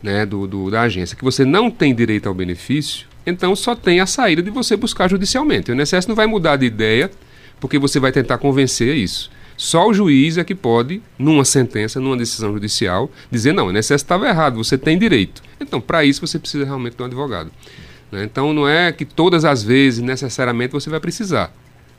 né, 0.01 0.25
do, 0.25 0.47
do, 0.47 0.71
da 0.71 0.81
agência, 0.81 1.15
que 1.15 1.23
você 1.23 1.45
não 1.45 1.69
tem 1.69 1.93
direito 1.93 2.27
ao 2.27 2.33
benefício, 2.33 3.05
então 3.25 3.55
só 3.55 3.75
tem 3.75 3.99
a 3.99 4.05
saída 4.05 4.41
de 4.41 4.49
você 4.49 4.75
buscar 4.75 5.09
judicialmente. 5.09 5.71
O 5.71 5.75
INSS 5.75 6.07
não 6.07 6.15
vai 6.15 6.25
mudar 6.25 6.55
de 6.55 6.65
ideia 6.65 7.11
porque 7.59 7.77
você 7.77 7.99
vai 7.99 8.11
tentar 8.11 8.39
convencer 8.39 8.95
isso. 8.95 9.29
Só 9.61 9.87
o 9.87 9.93
juiz 9.93 10.39
é 10.39 10.43
que 10.43 10.55
pode, 10.55 11.03
numa 11.19 11.45
sentença, 11.45 11.99
numa 11.99 12.17
decisão 12.17 12.51
judicial, 12.51 13.11
dizer: 13.29 13.53
não, 13.53 13.67
o 13.67 13.71
INSS 13.71 13.91
estava 13.91 14.27
errado, 14.27 14.55
você 14.55 14.75
tem 14.75 14.97
direito. 14.97 15.39
Então, 15.59 15.79
para 15.79 16.03
isso, 16.03 16.25
você 16.25 16.39
precisa 16.39 16.65
realmente 16.65 16.95
de 16.95 17.03
um 17.03 17.05
advogado. 17.05 17.51
Né? 18.11 18.23
Então, 18.23 18.53
não 18.53 18.67
é 18.67 18.91
que 18.91 19.05
todas 19.05 19.45
as 19.45 19.61
vezes, 19.61 19.99
necessariamente, 19.99 20.73
você 20.73 20.89
vai 20.89 20.99
precisar. 20.99 21.53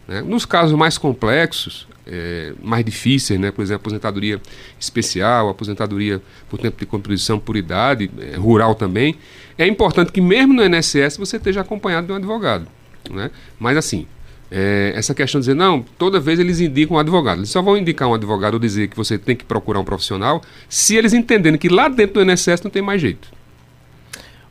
Né? 0.09 0.23
Nos 0.23 0.45
casos 0.45 0.77
mais 0.77 0.99
complexos, 0.99 1.87
é, 2.05 2.53
mais 2.61 2.85
difíceis, 2.85 3.39
né? 3.39 3.53
por 3.53 3.63
exemplo, 3.63 3.83
aposentadoria 3.83 4.43
especial, 4.81 5.49
aposentadoria 5.49 6.21
por 6.51 6.59
tempo 6.59 6.77
de 6.81 6.85
contribuição 6.85 7.39
por 7.39 7.57
idade, 7.57 8.11
é, 8.19 8.35
rural 8.35 8.75
também, 8.75 9.15
é 9.57 9.69
importante 9.69 10.11
que 10.11 10.21
mesmo 10.21 10.53
no 10.53 10.65
INSS 10.65 11.17
você 11.17 11.37
esteja 11.37 11.61
acompanhado 11.61 12.09
de 12.09 12.13
um 12.13 12.17
advogado. 12.17 12.67
Né? 13.09 13.31
Mas 13.57 13.77
assim, 13.77 14.09
é, 14.55 14.93
essa 14.95 15.15
questão 15.15 15.41
de 15.41 15.47
dizer, 15.47 15.55
não, 15.55 15.83
toda 15.97 16.21
vez 16.21 16.39
eles 16.39 16.61
indicam 16.61 16.99
um 16.99 17.01
advogado. 17.01 17.39
Eles 17.39 17.49
só 17.49 17.63
vão 17.63 17.75
indicar 17.75 18.07
um 18.07 18.13
advogado 18.13 18.55
ou 18.55 18.61
dizer 18.61 18.89
que 18.89 18.97
você 18.97 19.17
tem 19.17 19.35
que 19.35 19.47
procurar 19.47 19.81
um 19.81 19.85
profissional 19.85 20.43
se 20.69 20.95
eles 20.95 21.15
entenderem 21.15 21.59
que 21.59 21.71
lá 21.71 21.89
dentro 21.89 22.23
do 22.23 22.31
INSS 22.31 22.63
não 22.63 22.71
tem 22.71 22.83
mais 22.83 23.01
jeito. 23.01 23.29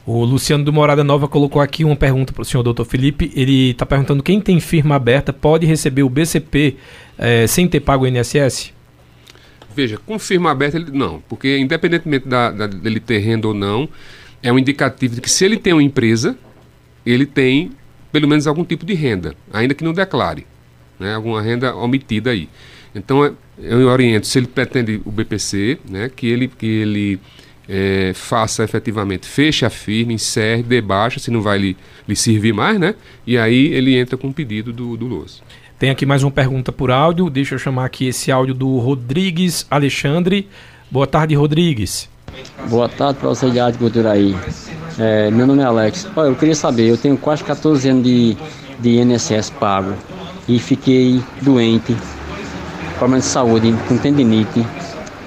O 0.04 0.26
Luciano 0.26 0.64
do 0.64 0.74
Morada 0.74 1.04
Nova 1.04 1.28
colocou 1.28 1.62
aqui 1.62 1.84
uma 1.84 1.96
pergunta 1.96 2.34
para 2.34 2.42
o 2.42 2.46
senhor 2.46 2.64
doutor 2.64 2.84
Felipe. 2.84 3.32
Ele 3.36 3.70
está 3.70 3.86
perguntando 3.86 4.24
quem 4.24 4.42
tem 4.42 4.60
firma 4.60 4.96
aberta 4.96 5.32
pode 5.32 5.68
receber 5.68 6.02
o 6.02 6.10
BCP 6.10 6.78
é, 7.20 7.46
sem 7.46 7.68
ter 7.68 7.82
pago 7.82 8.04
o 8.04 8.08
INSS? 8.08 8.74
Veja, 9.76 10.00
com 10.00 10.18
firma 10.18 10.50
aberta, 10.50 10.78
ele, 10.78 10.90
não, 10.92 11.22
porque 11.30 11.60
independentemente 11.60 12.28
da, 12.28 12.50
da, 12.50 12.66
dele 12.66 13.00
ter 13.00 13.20
renda 13.20 13.48
ou 13.48 13.54
não, 13.54 13.88
é 14.42 14.52
um 14.52 14.58
indicativo 14.58 15.14
de 15.14 15.22
que 15.22 15.30
se 15.30 15.46
ele 15.46 15.58
tem 15.58 15.74
uma 15.74 15.84
empresa, 15.84 16.36
ele 17.06 17.28
tem 17.28 17.72
pelo 18.12 18.28
menos 18.28 18.48
algum 18.48 18.64
tipo 18.64 18.86
de 18.86 18.94
renda, 18.94 19.36
ainda 19.52 19.74
que 19.74 19.84
não 19.84 19.94
declare, 19.94 20.46
né, 21.00 21.16
alguma 21.16 21.42
renda 21.42 21.76
omitida 21.76 22.32
aí. 22.32 22.50
Então, 22.94 23.36
eu 23.58 23.88
oriento, 23.88 24.28
se 24.28 24.38
ele 24.38 24.48
pretende 24.48 25.02
o 25.06 25.12
BPC, 25.12 25.80
né, 25.90 26.12
que 26.14 26.28
ele, 26.28 26.48
que 26.48 26.66
ele 26.66 27.20
é, 27.70 28.12
faça 28.14 28.64
efetivamente, 28.64 29.26
feche 29.26 29.66
a 29.66 29.70
firma, 29.70 30.12
encerre, 30.12 30.62
debaixa, 30.62 31.20
se 31.20 31.32
não 31.32 31.42
vai 31.42 31.58
lhe, 31.58 31.78
lhe 32.08 32.16
servir 32.16 32.54
mais, 32.54 32.78
né? 32.78 32.96
E 33.26 33.38
aí 33.38 33.68
ele 33.68 33.96
entra 33.96 34.18
com 34.18 34.28
o 34.28 34.34
pedido 34.34 34.74
do, 34.74 34.98
do 34.98 35.08
LOAS. 35.08 35.42
Tem 35.80 35.90
aqui 35.90 36.06
mais 36.06 36.22
uma 36.22 36.30
pergunta 36.30 36.72
por 36.72 36.92
áudio. 36.92 37.30
Deixa 37.30 37.56
eu 37.56 37.60
chamar 37.60 37.86
aqui 37.86 38.08
esse 38.08 38.32
áudio 38.32 38.54
do 38.54 38.78
Rodrigues 38.78 39.66
Alexandre. 39.72 40.48
Boa 40.92 41.08
tarde, 41.08 41.34
Rodrigues. 41.34 42.11
Boa 42.70 42.88
tarde 42.88 43.20
para 43.20 43.30
você 43.30 43.50
de 43.50 43.60
agricultura 43.60 44.12
aí. 44.12 44.36
É, 44.98 45.32
meu 45.32 45.48
nome 45.48 45.62
é 45.62 45.66
Alex. 45.66 46.08
Olha, 46.16 46.30
eu 46.30 46.36
queria 46.36 46.56
saber, 46.56 46.88
eu 46.88 46.98
tenho 46.98 47.18
quase 47.18 47.44
14 47.44 47.90
anos 47.90 48.04
de, 48.04 48.38
de 48.80 48.90
INSS 48.98 49.50
pago 49.52 49.94
e 50.48 50.60
fiquei 50.60 51.22
doente, 51.42 51.96
problema 52.98 53.20
de 53.20 53.26
saúde, 53.26 53.74
com 53.88 53.98
tendinite 53.98 54.66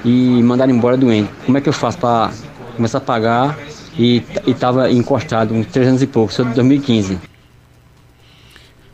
e 0.04 0.42
mandaram 0.42 0.72
embora 0.72 0.96
doente. 0.96 1.30
Como 1.44 1.58
é 1.58 1.60
que 1.60 1.68
eu 1.68 1.72
faço 1.72 1.98
para 1.98 2.30
começar 2.76 2.98
a 2.98 3.00
pagar 3.00 3.58
e 3.98 4.22
estava 4.46 4.90
encostado 4.90 5.54
uns 5.54 5.66
3 5.66 5.88
anos 5.88 6.02
e 6.02 6.06
pouco, 6.06 6.32
sou 6.32 6.44
de 6.44 6.54
2015. 6.54 7.18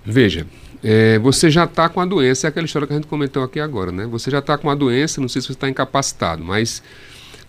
Veja, 0.04 0.46
é, 0.82 1.18
você 1.18 1.50
já 1.50 1.64
está 1.64 1.88
com 1.88 2.00
a 2.00 2.06
doença, 2.06 2.46
é 2.46 2.48
aquela 2.48 2.66
história 2.66 2.86
que 2.86 2.92
a 2.92 2.96
gente 2.96 3.06
comentou 3.06 3.42
aqui 3.42 3.60
agora, 3.60 3.92
né? 3.92 4.06
Você 4.06 4.30
já 4.30 4.38
está 4.38 4.56
com 4.56 4.70
a 4.70 4.74
doença, 4.74 5.20
não 5.20 5.28
sei 5.28 5.42
se 5.42 5.48
você 5.48 5.52
está 5.52 5.68
incapacitado, 5.68 6.42
mas 6.42 6.82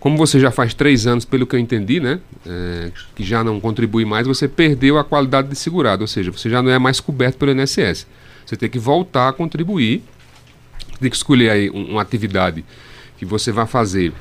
como 0.02 0.16
você 0.16 0.40
já 0.40 0.50
faz 0.50 0.74
três 0.74 1.06
anos, 1.06 1.24
pelo 1.24 1.46
que 1.46 1.54
eu 1.54 1.60
entendi, 1.60 2.00
né? 2.00 2.18
É, 2.44 2.90
que 3.14 3.22
já 3.22 3.44
não 3.44 3.60
contribui 3.60 4.04
mais, 4.04 4.26
você 4.26 4.48
perdeu 4.48 4.98
a 4.98 5.04
qualidade 5.04 5.46
de 5.46 5.54
segurado, 5.54 6.02
ou 6.02 6.08
seja, 6.08 6.32
você 6.32 6.50
já 6.50 6.60
não 6.60 6.72
é 6.72 6.78
mais 6.78 6.98
coberto 6.98 7.38
pelo 7.38 7.52
INSS. 7.52 8.04
Você 8.44 8.56
tem 8.56 8.68
que 8.68 8.80
voltar 8.80 9.28
a 9.28 9.32
contribuir, 9.32 10.02
tem 11.00 11.08
que 11.08 11.14
escolher 11.14 11.50
aí 11.50 11.70
uma 11.70 12.02
atividade 12.02 12.64
que 13.16 13.24
você 13.24 13.52
vai 13.52 13.64
fazer 13.64 14.12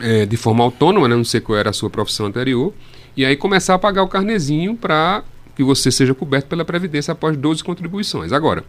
é, 0.00 0.26
de 0.26 0.36
forma 0.36 0.64
autônoma, 0.64 1.06
né? 1.06 1.14
não 1.14 1.22
sei 1.22 1.40
qual 1.40 1.56
era 1.56 1.70
a 1.70 1.72
sua 1.72 1.88
profissão 1.88 2.26
anterior, 2.26 2.74
e 3.16 3.24
aí 3.24 3.36
começar 3.36 3.74
a 3.74 3.78
pagar 3.78 4.02
o 4.02 4.08
carnezinho 4.08 4.74
para 4.74 5.22
que 5.54 5.62
você 5.62 5.92
seja 5.92 6.14
coberto 6.14 6.48
pela 6.48 6.64
Previdência 6.64 7.12
após 7.12 7.36
12 7.36 7.62
contribuições. 7.62 8.32
Agora, 8.32 8.64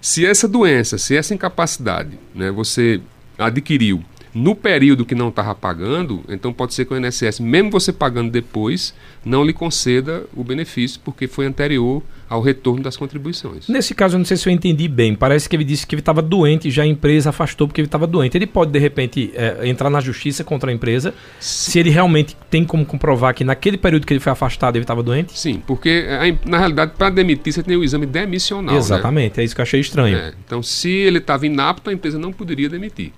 se 0.00 0.24
essa 0.24 0.48
doença, 0.48 0.96
se 0.96 1.14
essa 1.14 1.34
incapacidade 1.34 2.18
né, 2.34 2.50
você 2.50 2.98
adquiriu 3.38 4.02
no 4.36 4.54
período 4.54 5.06
que 5.06 5.14
não 5.14 5.30
estava 5.30 5.54
pagando, 5.54 6.22
então 6.28 6.52
pode 6.52 6.74
ser 6.74 6.84
que 6.84 6.92
o 6.92 6.96
INSS, 6.98 7.40
mesmo 7.40 7.70
você 7.70 7.90
pagando 7.90 8.30
depois, 8.30 8.92
não 9.24 9.42
lhe 9.42 9.52
conceda 9.54 10.24
o 10.36 10.44
benefício 10.44 11.00
porque 11.02 11.26
foi 11.26 11.46
anterior 11.46 12.02
ao 12.28 12.42
retorno 12.42 12.82
das 12.82 12.98
contribuições. 12.98 13.66
Nesse 13.66 13.94
caso, 13.94 14.16
eu 14.16 14.18
não 14.18 14.26
sei 14.26 14.36
se 14.36 14.46
eu 14.46 14.52
entendi 14.52 14.88
bem. 14.88 15.14
Parece 15.14 15.48
que 15.48 15.56
ele 15.56 15.64
disse 15.64 15.86
que 15.86 15.94
ele 15.94 16.02
estava 16.02 16.20
doente, 16.20 16.70
já 16.70 16.82
a 16.82 16.86
empresa 16.86 17.30
afastou 17.30 17.66
porque 17.66 17.80
ele 17.80 17.88
estava 17.88 18.06
doente. 18.06 18.36
Ele 18.36 18.46
pode, 18.46 18.72
de 18.72 18.78
repente, 18.78 19.32
é, 19.34 19.66
entrar 19.66 19.88
na 19.88 20.00
justiça 20.00 20.44
contra 20.44 20.70
a 20.70 20.74
empresa 20.74 21.14
Sim. 21.40 21.70
se 21.70 21.78
ele 21.78 21.88
realmente 21.88 22.36
tem 22.50 22.62
como 22.62 22.84
comprovar 22.84 23.34
que 23.34 23.42
naquele 23.42 23.78
período 23.78 24.06
que 24.06 24.12
ele 24.12 24.20
foi 24.20 24.32
afastado 24.32 24.76
ele 24.76 24.84
estava 24.84 25.02
doente? 25.02 25.38
Sim, 25.38 25.62
porque 25.66 26.04
na 26.44 26.58
realidade, 26.58 26.92
para 26.98 27.08
demitir, 27.08 27.54
você 27.54 27.62
tem 27.62 27.74
o 27.74 27.82
exame 27.82 28.04
demissional. 28.04 28.74
Né? 28.74 28.78
Exatamente, 28.78 29.38
né? 29.38 29.42
é 29.42 29.46
isso 29.46 29.54
que 29.54 29.62
eu 29.62 29.64
achei 29.64 29.80
estranho. 29.80 30.18
É, 30.18 30.34
então, 30.44 30.62
se 30.62 30.90
ele 30.90 31.18
estava 31.18 31.46
inapto, 31.46 31.88
a 31.88 31.92
empresa 31.92 32.18
não 32.18 32.34
poderia 32.34 32.68
demitir. 32.68 33.12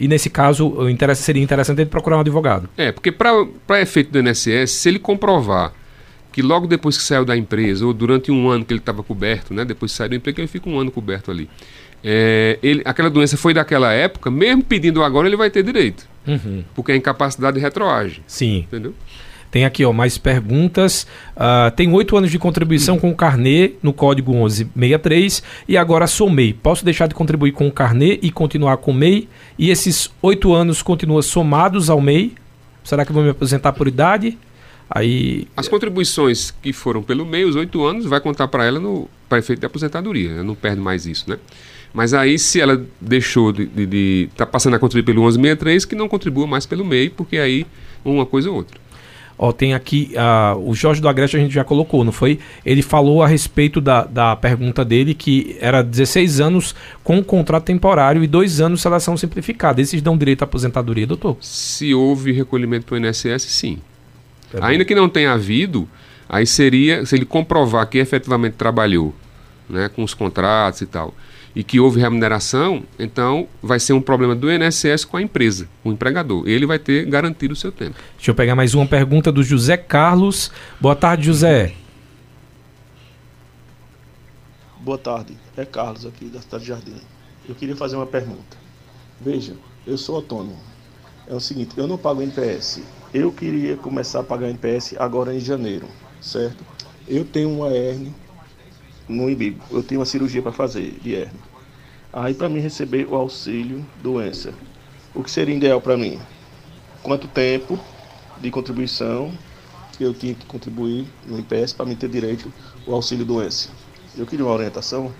E 0.00 0.08
nesse 0.08 0.30
caso, 0.30 0.74
seria 1.14 1.42
interessante 1.42 1.82
ele 1.82 1.90
procurar 1.90 2.16
um 2.16 2.20
advogado. 2.20 2.70
É, 2.76 2.90
porque 2.90 3.12
para 3.12 3.80
efeito 3.80 4.10
do 4.10 4.18
INSS, 4.18 4.70
se 4.70 4.88
ele 4.88 4.98
comprovar 4.98 5.74
que 6.32 6.40
logo 6.42 6.66
depois 6.66 6.96
que 6.96 7.02
saiu 7.02 7.24
da 7.24 7.36
empresa, 7.36 7.84
ou 7.84 7.92
durante 7.92 8.30
um 8.30 8.48
ano 8.48 8.64
que 8.64 8.72
ele 8.72 8.80
estava 8.80 9.02
coberto, 9.02 9.52
né, 9.52 9.64
depois 9.64 9.92
que 9.92 9.98
saiu 9.98 10.10
do 10.10 10.14
emprego, 10.14 10.40
ele 10.40 10.48
fica 10.48 10.70
um 10.70 10.78
ano 10.78 10.90
coberto 10.90 11.30
ali. 11.30 11.50
É, 12.02 12.58
ele, 12.62 12.80
aquela 12.84 13.10
doença 13.10 13.36
foi 13.36 13.52
daquela 13.52 13.92
época, 13.92 14.30
mesmo 14.30 14.64
pedindo 14.64 15.02
agora, 15.02 15.28
ele 15.28 15.36
vai 15.36 15.50
ter 15.50 15.62
direito. 15.62 16.08
Uhum. 16.26 16.64
Porque 16.74 16.92
a 16.92 16.96
incapacidade 16.96 17.58
retroage. 17.58 18.22
Sim. 18.26 18.60
Entendeu? 18.60 18.94
Tem 19.50 19.64
aqui 19.64 19.84
ó, 19.84 19.92
mais 19.92 20.16
perguntas. 20.16 21.06
Uh, 21.36 21.70
tem 21.74 21.92
oito 21.92 22.16
anos 22.16 22.30
de 22.30 22.38
contribuição 22.38 22.98
com 22.98 23.10
o 23.10 23.14
carnê 23.14 23.72
no 23.82 23.92
código 23.92 24.32
1163 24.32 25.42
e 25.68 25.76
agora 25.76 26.06
sou 26.06 26.30
MEI. 26.30 26.52
Posso 26.52 26.84
deixar 26.84 27.06
de 27.06 27.14
contribuir 27.14 27.52
com 27.52 27.66
o 27.66 27.72
carnê 27.72 28.18
e 28.22 28.30
continuar 28.30 28.76
com 28.76 28.92
o 28.92 28.94
MEI? 28.94 29.28
E 29.58 29.70
esses 29.70 30.10
oito 30.22 30.54
anos 30.54 30.82
continuam 30.82 31.20
somados 31.22 31.90
ao 31.90 32.00
MEI? 32.00 32.34
Será 32.84 33.04
que 33.04 33.12
vou 33.12 33.22
me 33.22 33.30
aposentar 33.30 33.72
por 33.72 33.88
idade? 33.88 34.38
Aí... 34.88 35.46
As 35.56 35.68
contribuições 35.68 36.50
que 36.50 36.72
foram 36.72 37.02
pelo 37.02 37.24
meio, 37.24 37.48
os 37.48 37.56
oito 37.56 37.84
anos, 37.84 38.06
vai 38.06 38.20
contar 38.20 38.48
para 38.48 38.64
ela 38.64 38.80
no 38.80 39.08
para 39.28 39.38
efeito 39.38 39.60
de 39.60 39.66
aposentadoria. 39.66 40.42
Não 40.42 40.56
perde 40.56 40.80
mais 40.80 41.06
isso, 41.06 41.30
né? 41.30 41.38
Mas 41.92 42.14
aí, 42.14 42.38
se 42.38 42.60
ela 42.60 42.84
deixou 43.00 43.52
de 43.52 43.62
estar 43.62 43.76
de, 43.76 43.86
de, 43.86 44.28
tá 44.36 44.46
passando 44.46 44.74
a 44.74 44.78
contribuir 44.78 45.04
pelo 45.04 45.22
1163, 45.22 45.84
que 45.84 45.94
não 45.94 46.08
contribua 46.08 46.46
mais 46.46 46.66
pelo 46.66 46.84
meio, 46.84 47.10
porque 47.12 47.36
aí 47.38 47.66
uma 48.04 48.26
coisa 48.26 48.50
ou 48.50 48.56
outra. 48.56 48.80
Ó, 49.42 49.52
tem 49.52 49.72
aqui, 49.72 50.12
uh, 50.16 50.68
o 50.68 50.74
Jorge 50.74 51.00
do 51.00 51.08
Agreste 51.08 51.34
a 51.34 51.40
gente 51.40 51.54
já 51.54 51.64
colocou, 51.64 52.04
não 52.04 52.12
foi? 52.12 52.38
Ele 52.62 52.82
falou 52.82 53.22
a 53.22 53.26
respeito 53.26 53.80
da, 53.80 54.04
da 54.04 54.36
pergunta 54.36 54.84
dele 54.84 55.14
que 55.14 55.56
era 55.62 55.80
16 55.80 56.42
anos 56.42 56.74
com 57.02 57.24
contrato 57.24 57.64
temporário 57.64 58.22
e 58.22 58.26
dois 58.26 58.60
anos 58.60 58.82
seleção 58.82 59.16
simplificada. 59.16 59.80
Esses 59.80 60.02
dão 60.02 60.18
direito 60.18 60.42
à 60.42 60.44
aposentadoria, 60.44 61.06
doutor? 61.06 61.38
Se 61.40 61.94
houve 61.94 62.32
recolhimento 62.32 62.94
do 62.94 62.98
INSS, 62.98 63.44
sim. 63.44 63.78
Tá 64.52 64.66
Ainda 64.66 64.84
que 64.84 64.94
não 64.94 65.08
tenha 65.08 65.32
havido, 65.32 65.88
aí 66.28 66.46
seria, 66.46 67.06
se 67.06 67.16
ele 67.16 67.24
comprovar 67.24 67.88
que 67.88 67.96
efetivamente 67.96 68.56
trabalhou, 68.58 69.14
né, 69.70 69.88
com 69.88 70.04
os 70.04 70.12
contratos 70.12 70.82
e 70.82 70.86
tal, 70.86 71.14
e 71.54 71.64
que 71.64 71.80
houve 71.80 72.00
remuneração, 72.00 72.84
então 72.98 73.48
vai 73.62 73.80
ser 73.80 73.92
um 73.92 74.00
problema 74.00 74.34
do 74.34 74.50
INSS 74.50 75.04
com 75.04 75.16
a 75.16 75.22
empresa, 75.22 75.68
o 75.84 75.90
empregador. 75.90 76.48
Ele 76.48 76.66
vai 76.66 76.78
ter 76.78 77.06
garantido 77.06 77.54
o 77.54 77.56
seu 77.56 77.72
tempo. 77.72 77.96
Deixa 78.16 78.30
eu 78.30 78.34
pegar 78.34 78.54
mais 78.54 78.74
uma 78.74 78.86
pergunta 78.86 79.32
do 79.32 79.42
José 79.42 79.76
Carlos. 79.76 80.50
Boa 80.80 80.94
tarde, 80.94 81.24
José. 81.24 81.74
Boa 84.80 84.98
tarde, 84.98 85.36
é 85.56 85.64
Carlos 85.64 86.06
aqui 86.06 86.26
da 86.26 86.40
cidade 86.40 86.64
de 86.64 86.68
Jardim. 86.70 87.00
Eu 87.48 87.54
queria 87.54 87.76
fazer 87.76 87.96
uma 87.96 88.06
pergunta. 88.06 88.56
Veja, 89.20 89.54
eu 89.86 89.98
sou 89.98 90.16
autônomo. 90.16 90.58
É 91.28 91.34
o 91.34 91.40
seguinte, 91.40 91.74
eu 91.76 91.86
não 91.86 91.98
pago 91.98 92.22
NPS 92.22 92.80
eu 93.12 93.32
queria 93.32 93.76
começar 93.76 94.20
a 94.20 94.22
pagar 94.22 94.48
NPS 94.48 94.94
agora 94.96 95.34
em 95.34 95.40
janeiro, 95.40 95.88
certo? 96.20 96.64
Eu 97.08 97.24
tenho 97.24 97.50
uma 97.50 97.70
hernia 97.70 98.12
no 99.10 99.28
imbigo, 99.28 99.60
eu 99.70 99.82
tenho 99.82 100.00
uma 100.00 100.06
cirurgia 100.06 100.40
para 100.40 100.52
fazer 100.52 100.98
de 101.02 101.14
hernia. 101.14 101.40
Aí 102.12 102.34
para 102.34 102.48
mim 102.48 102.60
receber 102.60 103.06
o 103.06 103.14
auxílio 103.14 103.84
doença, 104.02 104.54
o 105.14 105.22
que 105.22 105.30
seria 105.30 105.54
ideal 105.54 105.80
para 105.80 105.96
mim? 105.96 106.18
Quanto 107.02 107.28
tempo 107.28 107.78
de 108.40 108.50
contribuição 108.50 109.32
eu 109.98 110.14
tinha 110.14 110.34
que 110.34 110.46
contribuir 110.46 111.06
no 111.26 111.38
IPS 111.38 111.74
para 111.74 111.84
mim 111.84 111.94
ter 111.94 112.08
direito 112.08 112.52
ao 112.86 112.94
auxílio 112.94 113.24
doença? 113.24 113.68
Eu 114.16 114.26
queria 114.26 114.44
uma 114.44 114.54
orientação. 114.54 115.12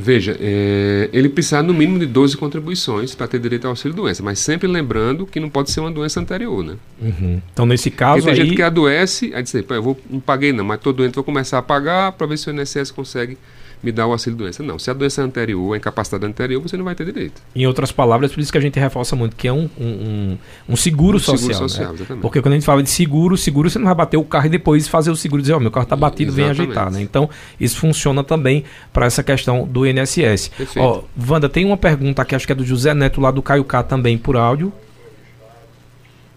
Veja, 0.00 0.36
é, 0.38 1.10
ele 1.12 1.28
precisa 1.28 1.60
no 1.60 1.74
mínimo 1.74 1.98
de 1.98 2.06
12 2.06 2.36
contribuições 2.36 3.16
para 3.16 3.26
ter 3.26 3.40
direito 3.40 3.64
ao 3.64 3.70
auxílio 3.70 3.96
doença, 3.96 4.22
mas 4.22 4.38
sempre 4.38 4.68
lembrando 4.68 5.26
que 5.26 5.40
não 5.40 5.50
pode 5.50 5.72
ser 5.72 5.80
uma 5.80 5.90
doença 5.90 6.20
anterior, 6.20 6.62
né? 6.62 6.76
Uhum. 7.02 7.42
Então, 7.52 7.66
nesse 7.66 7.90
caso 7.90 8.22
Porque 8.22 8.30
tem 8.30 8.40
aí... 8.42 8.46
gente 8.46 8.56
que 8.56 8.62
adoece, 8.62 9.32
aí 9.34 9.42
diz, 9.42 9.52
eu 9.52 9.82
vou, 9.82 9.98
não 10.08 10.20
paguei 10.20 10.52
não, 10.52 10.64
mas 10.64 10.76
estou 10.78 10.92
doente, 10.92 11.16
vou 11.16 11.24
começar 11.24 11.58
a 11.58 11.62
pagar 11.62 12.12
para 12.12 12.28
ver 12.28 12.38
se 12.38 12.48
o 12.48 12.52
INSS 12.54 12.92
consegue 12.92 13.36
me 13.82 13.92
dá 13.92 14.06
o 14.06 14.12
auxílio 14.12 14.36
doença. 14.36 14.62
Não, 14.62 14.78
se 14.78 14.90
a 14.90 14.94
doença 14.94 15.20
é 15.20 15.24
anterior, 15.24 15.74
a 15.74 15.76
incapacidade 15.76 16.24
anterior, 16.24 16.60
você 16.60 16.76
não 16.76 16.84
vai 16.84 16.94
ter 16.94 17.04
direito. 17.04 17.40
Em 17.54 17.66
outras 17.66 17.92
palavras, 17.92 18.32
por 18.32 18.40
isso 18.40 18.50
que 18.50 18.58
a 18.58 18.60
gente 18.60 18.78
reforça 18.78 19.14
muito 19.14 19.36
que 19.36 19.48
é 19.48 19.52
um, 19.52 19.68
um, 19.78 20.38
um 20.68 20.76
seguro 20.76 21.16
um 21.16 21.20
social. 21.20 21.38
Seguro 21.38 21.68
social, 21.68 21.88
né? 21.88 21.94
exatamente. 21.94 22.22
Porque 22.22 22.42
quando 22.42 22.52
a 22.52 22.56
gente 22.56 22.66
fala 22.66 22.82
de 22.82 22.90
seguro, 22.90 23.36
seguro 23.36 23.70
você 23.70 23.78
não 23.78 23.86
vai 23.86 23.94
bater 23.94 24.16
o 24.16 24.24
carro 24.24 24.46
e 24.46 24.50
depois 24.50 24.88
fazer 24.88 25.10
o 25.10 25.16
seguro 25.16 25.40
e 25.40 25.42
dizer, 25.42 25.54
ó, 25.54 25.56
oh, 25.56 25.60
meu 25.60 25.70
carro 25.70 25.84
está 25.84 25.96
batido, 25.96 26.32
exatamente. 26.32 26.56
vem 26.56 26.64
ajeitar, 26.66 26.90
né? 26.90 27.00
Então, 27.00 27.28
isso 27.60 27.78
funciona 27.78 28.24
também 28.24 28.64
para 28.92 29.06
essa 29.06 29.22
questão 29.22 29.66
do 29.66 29.86
INSS. 29.86 30.48
Perfeito. 30.48 30.80
Ó, 30.80 31.02
Wanda, 31.28 31.48
tem 31.48 31.64
uma 31.64 31.76
pergunta 31.76 32.22
aqui, 32.22 32.34
acho 32.34 32.46
que 32.46 32.52
é 32.52 32.56
do 32.56 32.64
José 32.64 32.94
Neto 32.94 33.20
lá 33.20 33.30
do 33.30 33.42
Caio 33.42 33.64
K 33.64 33.82
também 33.82 34.18
por 34.18 34.36
áudio 34.36 34.72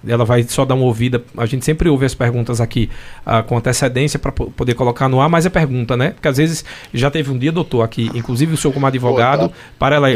ela 0.08 0.26
vai 0.26 0.44
só 0.44 0.66
dar 0.66 0.76
uma 0.76 0.86
ouvida. 0.86 1.24
A 1.38 1.46
gente 1.46 1.64
sempre 1.64 1.90
ouve 1.90 2.06
as 2.06 2.16
perguntas 2.16 2.60
aqui 2.60 2.90
uh, 3.26 3.44
com 3.44 3.58
antecedência 3.58 4.18
para 4.18 4.32
poder 4.32 4.74
colocar 4.74 5.08
no 5.08 5.22
ar, 5.22 5.30
mas 5.30 5.46
é 5.46 5.50
pergunta, 5.50 5.96
né? 5.96 6.12
Porque 6.12 6.28
às 6.28 6.38
vezes 6.38 6.66
já 6.94 7.12
teve 7.12 7.32
um 7.32 7.38
dia, 7.38 7.52
doutor, 7.52 7.84
aqui, 7.84 8.10
inclusive 8.14 8.54
o 8.54 8.58
senhor 8.58 8.74
como 8.74 8.86
advogado, 8.86 9.50
tá. 9.50 9.56
para 9.78 9.96
ela, 9.96 10.08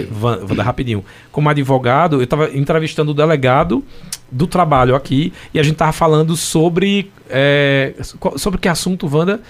dar 0.55 0.63
rapidinho. 0.63 1.03
Como 1.31 1.49
advogado, 1.49 2.17
eu 2.17 2.23
estava 2.23 2.49
entrevistando 2.55 3.11
o 3.11 3.13
delegado 3.13 3.83
do 4.31 4.47
trabalho 4.47 4.95
aqui 4.95 5.31
e 5.53 5.59
a 5.59 5.63
gente 5.63 5.73
estava 5.73 5.91
falando 5.91 6.35
sobre. 6.35 7.11
É, 7.29 7.93
sobre 8.37 8.59
que 8.59 8.67
assunto, 8.67 9.09
Wanda? 9.11 9.41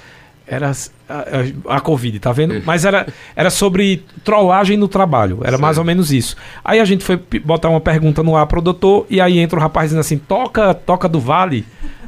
Era 0.48 0.72
a, 1.10 1.76
a, 1.76 1.80
Covid, 1.82 2.20
tá 2.20 2.32
vendo? 2.32 2.62
Mas 2.66 2.86
era, 2.86 3.08
era 3.36 3.50
sobre 3.50 4.04
trollagem 4.24 4.78
no 4.78 4.88
trabalho. 4.88 5.40
Era 5.42 5.52
certo. 5.52 5.62
mais 5.62 5.78
ou 5.78 5.84
menos 5.84 6.12
isso. 6.12 6.36
Aí 6.64 6.80
a 6.80 6.86
gente 6.86 7.04
foi 7.04 7.20
botar 7.44 7.70
uma 7.70 7.82
pergunta 7.82 8.22
no 8.22 8.36
ar 8.36 8.46
pro 8.46 8.62
doutor, 8.62 9.08
e 9.10 9.20
aí 9.20 9.40
entra 9.40 9.58
o 9.58 9.62
rapaz 9.62 9.90
dizendo 9.90 10.02
assim: 10.02 10.18
toca, 10.18 10.74
toca 10.74 11.10
do 11.10 11.20
vale. 11.20 11.66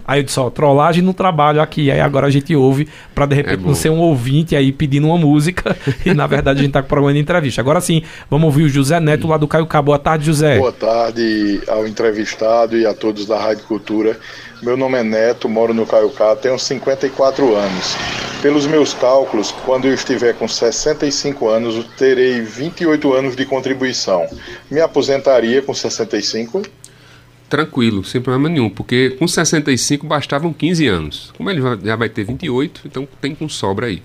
Aí 0.07 0.21
eu 0.21 0.23
disse, 0.23 0.39
ó, 0.39 0.49
trollagem 0.49 1.03
no 1.03 1.13
trabalho 1.13 1.61
aqui. 1.61 1.91
Aí 1.91 1.99
agora 1.99 2.27
a 2.27 2.29
gente 2.29 2.55
ouve 2.55 2.87
para 3.13 3.25
de 3.25 3.35
repente 3.35 3.63
é 3.63 3.67
não 3.67 3.75
ser 3.75 3.89
um 3.89 3.99
ouvinte 3.99 4.55
aí 4.55 4.71
pedindo 4.71 5.07
uma 5.07 5.17
música. 5.17 5.75
e 6.05 6.13
na 6.13 6.25
verdade 6.25 6.59
a 6.59 6.63
gente 6.63 6.71
tá 6.71 6.81
com 6.81 6.85
o 6.85 6.89
programa 6.89 7.13
de 7.13 7.19
entrevista. 7.19 7.59
Agora 7.59 7.81
sim, 7.81 8.01
vamos 8.29 8.45
ouvir 8.45 8.63
o 8.63 8.69
José 8.69 8.99
Neto 9.01 9.27
lá 9.27 9.37
do 9.37 9.47
Caio 9.47 9.67
Cabo. 9.67 9.87
Boa 9.87 9.99
tarde, 9.99 10.25
José. 10.25 10.57
Boa 10.57 10.71
tarde 10.71 11.61
ao 11.67 11.85
entrevistado 11.85 12.77
e 12.77 12.85
a 12.85 12.93
todos 12.93 13.25
da 13.25 13.37
Rádio 13.37 13.65
Cultura. 13.65 14.17
Meu 14.61 14.75
nome 14.75 14.97
é 14.97 15.03
Neto, 15.03 15.47
moro 15.47 15.71
no 15.71 15.85
Caiucá, 15.85 16.35
tenho 16.35 16.57
54 16.57 17.55
anos. 17.55 17.95
Pelos 18.41 18.65
meus 18.65 18.93
cálculos, 18.93 19.51
quando 19.65 19.85
eu 19.85 19.93
estiver 19.93 20.33
com 20.33 20.47
65 20.47 21.47
anos, 21.47 21.85
terei 21.97 22.41
28 22.41 23.13
anos 23.13 23.35
de 23.35 23.45
contribuição. 23.45 24.25
Me 24.69 24.81
aposentaria 24.81 25.61
com 25.61 25.73
65? 25.73 26.63
Tranquilo, 27.49 28.03
sem 28.03 28.19
problema 28.21 28.49
nenhum, 28.49 28.69
porque 28.69 29.11
com 29.11 29.27
65 29.27 30.05
bastavam 30.05 30.51
15 30.51 30.87
anos. 30.87 31.33
Como 31.37 31.49
ele 31.49 31.61
já 31.83 31.95
vai 31.95 32.09
ter 32.09 32.23
28, 32.25 32.81
então 32.85 33.07
tem 33.21 33.33
com 33.33 33.47
sobra 33.47 33.87
aí. 33.87 34.01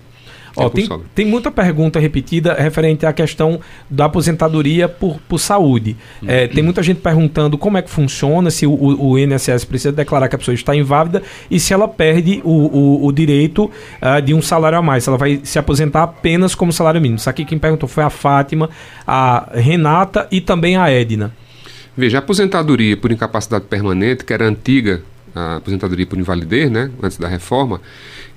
Ó, 0.55 0.69
tem, 0.69 0.87
tem, 1.15 1.25
muita 1.25 1.49
pergunta 1.49 1.99
repetida 1.99 2.53
referente 2.53 3.05
à 3.05 3.13
questão 3.13 3.59
da 3.89 4.05
aposentadoria 4.05 4.87
por, 4.87 5.19
por 5.27 5.39
saúde. 5.39 5.97
Uhum. 6.21 6.29
É, 6.29 6.47
tem 6.47 6.63
muita 6.63 6.83
gente 6.83 6.99
perguntando 6.99 7.57
como 7.57 7.77
é 7.77 7.81
que 7.81 7.89
funciona, 7.89 8.51
se 8.51 8.67
o, 8.67 8.71
o, 8.71 9.17
INSS 9.17 9.65
precisa 9.65 9.91
declarar 9.91 10.27
que 10.27 10.35
a 10.35 10.37
pessoa 10.37 10.53
está 10.53 10.75
inválida 10.75 11.23
e 11.49 11.59
se 11.59 11.73
ela 11.73 11.87
perde 11.87 12.39
o, 12.43 12.51
o, 12.51 13.05
o 13.07 13.11
direito 13.11 13.65
uh, 13.65 14.21
de 14.21 14.33
um 14.33 14.41
salário 14.41 14.77
a 14.77 14.81
mais. 14.81 15.03
Se 15.03 15.09
ela 15.09 15.17
vai 15.17 15.41
se 15.43 15.57
aposentar 15.57 16.03
apenas 16.03 16.53
como 16.53 16.71
salário 16.71 17.01
mínimo. 17.01 17.17
Isso 17.17 17.29
aqui 17.29 17.45
quem 17.45 17.57
perguntou 17.57 17.89
foi 17.89 18.03
a 18.03 18.09
Fátima, 18.09 18.69
a 19.07 19.49
Renata 19.53 20.27
e 20.31 20.39
também 20.39 20.77
a 20.77 20.89
Edna. 20.89 21.33
Veja, 21.95 22.17
a 22.17 22.19
aposentadoria 22.19 22.97
por 22.97 23.11
incapacidade 23.11 23.65
permanente, 23.65 24.23
que 24.23 24.33
era 24.33 24.47
antiga, 24.47 25.01
a 25.33 25.57
aposentadoria 25.57 26.05
por 26.05 26.17
invalidez, 26.17 26.69
né, 26.71 26.89
antes 27.01 27.17
da 27.17 27.27
reforma, 27.27 27.79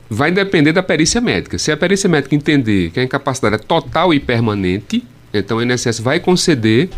vai 0.09 0.30
depender 0.30 0.72
da 0.72 0.82
perícia 0.82 1.20
médica. 1.20 1.59
Se 1.59 1.72
a 1.72 1.76
perícia 1.76 2.09
médica 2.09 2.34
entender 2.34 2.90
que 2.90 3.00
a 3.00 3.02
incapacidade 3.02 3.57
é 3.57 3.59
total 3.59 4.14
e 4.14 4.20
permanente, 4.20 5.04
então 5.32 5.59
o 5.59 5.62
INSS 5.62 6.00
vai 6.00 6.20
conceder 6.20 6.90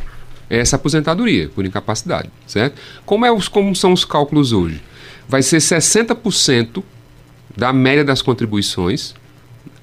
essa 0.50 0.76
aposentadoria 0.76 1.48
por 1.48 1.64
incapacidade, 1.64 2.30
certo? 2.46 2.80
Como, 3.04 3.24
é 3.24 3.32
os, 3.32 3.48
como 3.48 3.74
são 3.74 3.92
os 3.92 4.04
cálculos 4.04 4.52
hoje? 4.52 4.82
Vai 5.28 5.42
ser 5.42 5.58
60% 5.58 6.82
da 7.56 7.72
média 7.72 8.04
das 8.04 8.22
contribuições, 8.22 9.14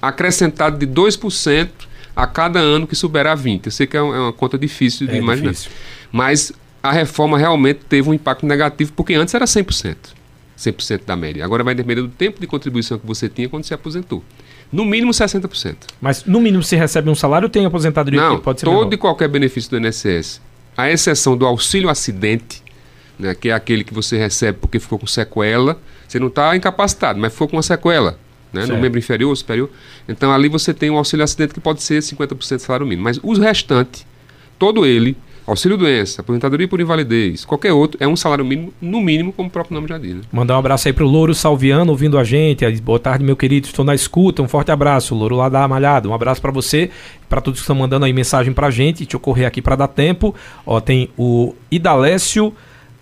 acrescentado 0.00 0.78
de 0.78 0.86
2% 0.86 1.68
a 2.14 2.26
cada 2.26 2.58
ano 2.58 2.86
que 2.86 2.96
superar 2.96 3.36
20. 3.36 3.66
Eu 3.66 3.72
sei 3.72 3.86
que 3.86 3.96
é 3.96 4.02
uma, 4.02 4.28
é 4.30 4.32
conta 4.32 4.58
difícil 4.58 5.06
de 5.06 5.14
é 5.14 5.18
imaginar. 5.18 5.52
Difícil. 5.52 5.70
Mas 6.10 6.52
a 6.86 6.92
reforma 6.92 7.36
realmente 7.36 7.80
teve 7.88 8.08
um 8.08 8.14
impacto 8.14 8.46
negativo, 8.46 8.92
porque 8.92 9.14
antes 9.14 9.34
era 9.34 9.44
100%. 9.44 9.96
100% 10.56 11.04
da 11.04 11.16
média. 11.16 11.44
Agora 11.44 11.62
vai 11.62 11.74
depender 11.74 12.00
do 12.00 12.08
tempo 12.08 12.40
de 12.40 12.46
contribuição 12.46 12.98
que 12.98 13.06
você 13.06 13.28
tinha 13.28 13.48
quando 13.48 13.64
se 13.64 13.74
aposentou. 13.74 14.22
No 14.72 14.84
mínimo 14.84 15.12
60%. 15.12 15.76
Mas 16.00 16.24
no 16.24 16.40
mínimo 16.40 16.62
se 16.62 16.76
recebe 16.76 17.10
um 17.10 17.14
salário 17.14 17.46
ou 17.46 17.50
tem 17.50 17.66
aposentadoria 17.66 18.20
Não, 18.20 18.38
que 18.38 18.42
pode 18.42 18.60
ser 18.60 18.66
todo 18.66 18.78
menor? 18.78 18.94
e 18.94 18.96
qualquer 18.96 19.28
benefício 19.28 19.70
do 19.70 19.78
INSS. 19.78 20.40
A 20.76 20.90
exceção 20.90 21.36
do 21.36 21.44
auxílio 21.44 21.88
acidente, 21.88 22.62
né, 23.18 23.34
que 23.34 23.50
é 23.50 23.52
aquele 23.52 23.84
que 23.84 23.92
você 23.92 24.16
recebe 24.16 24.58
porque 24.60 24.78
ficou 24.78 24.98
com 24.98 25.06
sequela, 25.06 25.80
você 26.06 26.18
não 26.18 26.28
está 26.28 26.56
incapacitado, 26.56 27.18
mas 27.18 27.32
ficou 27.32 27.48
com 27.48 27.56
uma 27.56 27.62
sequela. 27.62 28.18
Né, 28.52 28.64
no 28.64 28.78
membro 28.78 28.98
inferior 28.98 29.28
ou 29.28 29.36
superior. 29.36 29.68
Então 30.08 30.32
ali 30.32 30.48
você 30.48 30.72
tem 30.72 30.88
um 30.88 30.96
auxílio 30.96 31.22
acidente 31.22 31.52
que 31.52 31.60
pode 31.60 31.82
ser 31.82 31.98
50% 31.98 32.56
do 32.56 32.58
salário 32.58 32.86
mínimo. 32.86 33.04
Mas 33.04 33.18
o 33.22 33.34
restante, 33.34 34.06
todo 34.58 34.86
ele, 34.86 35.14
auxílio 35.46 35.76
doença, 35.76 36.20
aposentadoria 36.20 36.66
por 36.66 36.80
invalidez, 36.80 37.44
qualquer 37.44 37.72
outro, 37.72 37.96
é 38.00 38.06
um 38.06 38.16
salário 38.16 38.44
mínimo, 38.44 38.72
no 38.80 39.00
mínimo, 39.00 39.32
como 39.32 39.48
o 39.48 39.52
próprio 39.52 39.74
nome 39.74 39.88
já 39.88 39.98
diz. 39.98 40.16
Né? 40.16 40.22
Mandar 40.32 40.56
um 40.56 40.58
abraço 40.58 40.88
aí 40.88 40.92
pro 40.92 41.06
Louro 41.06 41.34
Salviano 41.34 41.90
ouvindo 41.90 42.18
a 42.18 42.24
gente. 42.24 42.64
Boa 42.80 42.98
tarde, 42.98 43.24
meu 43.24 43.36
querido, 43.36 43.66
estou 43.66 43.84
na 43.84 43.94
escuta. 43.94 44.42
Um 44.42 44.48
forte 44.48 44.70
abraço, 44.70 45.14
Louro 45.14 45.36
lá 45.36 45.48
da 45.48 45.66
Malhada. 45.68 46.08
Um 46.08 46.14
abraço 46.14 46.40
para 46.40 46.50
você, 46.50 46.90
para 47.28 47.40
todos 47.40 47.60
que 47.60 47.64
estão 47.64 47.76
mandando 47.76 48.04
aí 48.04 48.12
mensagem 48.12 48.52
pra 48.52 48.70
gente. 48.70 49.06
Te 49.06 49.16
ocorrer 49.16 49.46
aqui 49.46 49.62
para 49.62 49.76
dar 49.76 49.88
tempo. 49.88 50.34
Ó, 50.64 50.80
tem 50.80 51.10
o 51.16 51.54
Idalécio 51.70 52.52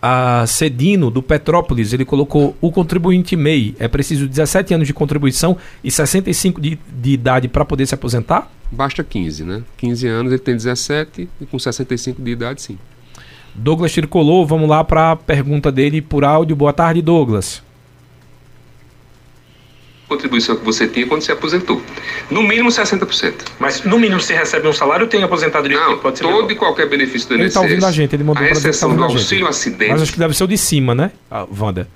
a 0.06 0.46
Cedino, 0.46 1.10
do 1.10 1.22
Petrópolis, 1.22 1.94
ele 1.94 2.04
colocou 2.04 2.54
o 2.60 2.70
contribuinte 2.70 3.34
MEI. 3.34 3.74
É 3.78 3.88
preciso 3.88 4.28
17 4.28 4.74
anos 4.74 4.86
de 4.86 4.92
contribuição 4.92 5.56
e 5.82 5.90
65 5.90 6.60
de, 6.60 6.78
de 7.00 7.10
idade 7.10 7.48
para 7.48 7.64
poder 7.64 7.86
se 7.86 7.94
aposentar? 7.94 8.52
Basta 8.70 9.02
15, 9.02 9.44
né? 9.44 9.62
15 9.78 10.06
anos, 10.06 10.30
ele 10.30 10.42
tem 10.42 10.54
17 10.54 11.26
e 11.40 11.46
com 11.46 11.58
65 11.58 12.20
de 12.20 12.30
idade, 12.32 12.60
sim. 12.60 12.78
Douglas 13.54 13.92
Circolou, 13.92 14.44
vamos 14.44 14.68
lá 14.68 14.84
para 14.84 15.12
a 15.12 15.16
pergunta 15.16 15.72
dele 15.72 16.02
por 16.02 16.22
áudio. 16.22 16.54
Boa 16.54 16.74
tarde, 16.74 17.00
Douglas 17.00 17.63
contribuição 20.08 20.56
que 20.56 20.64
você 20.64 20.86
tinha 20.86 21.06
quando 21.06 21.22
se 21.22 21.32
aposentou. 21.32 21.80
No 22.30 22.42
mínimo 22.42 22.68
60%. 22.68 23.34
Mas 23.58 23.82
no 23.84 23.98
mínimo 23.98 24.20
você 24.20 24.34
recebe 24.34 24.68
um 24.68 24.72
salário 24.72 25.04
ou 25.04 25.08
tem 25.08 25.22
aposentadoria? 25.22 25.78
Não, 25.78 25.98
pode 25.98 26.18
ser 26.18 26.24
todo 26.24 26.50
e 26.50 26.56
qualquer 26.56 26.88
benefício 26.88 27.28
do 27.28 27.34
INSS. 27.34 27.40
Ele 27.40 27.48
está 27.48 27.60
ouvindo 27.60 27.86
a 27.86 27.92
gente, 27.92 28.14
ele 28.14 28.24
mandou 28.24 28.42
para 28.42 28.52
exceção 28.52 28.90
tá 28.90 28.96
do 28.96 29.04
auxílio 29.04 29.46
acidente. 29.46 29.92
Mas 29.92 30.02
acho 30.02 30.12
que 30.12 30.18
deve 30.18 30.36
ser 30.36 30.44
o 30.44 30.48
de 30.48 30.58
cima, 30.58 30.94
né, 30.94 31.10
ah, 31.30 31.46
Wanda? 31.58 31.88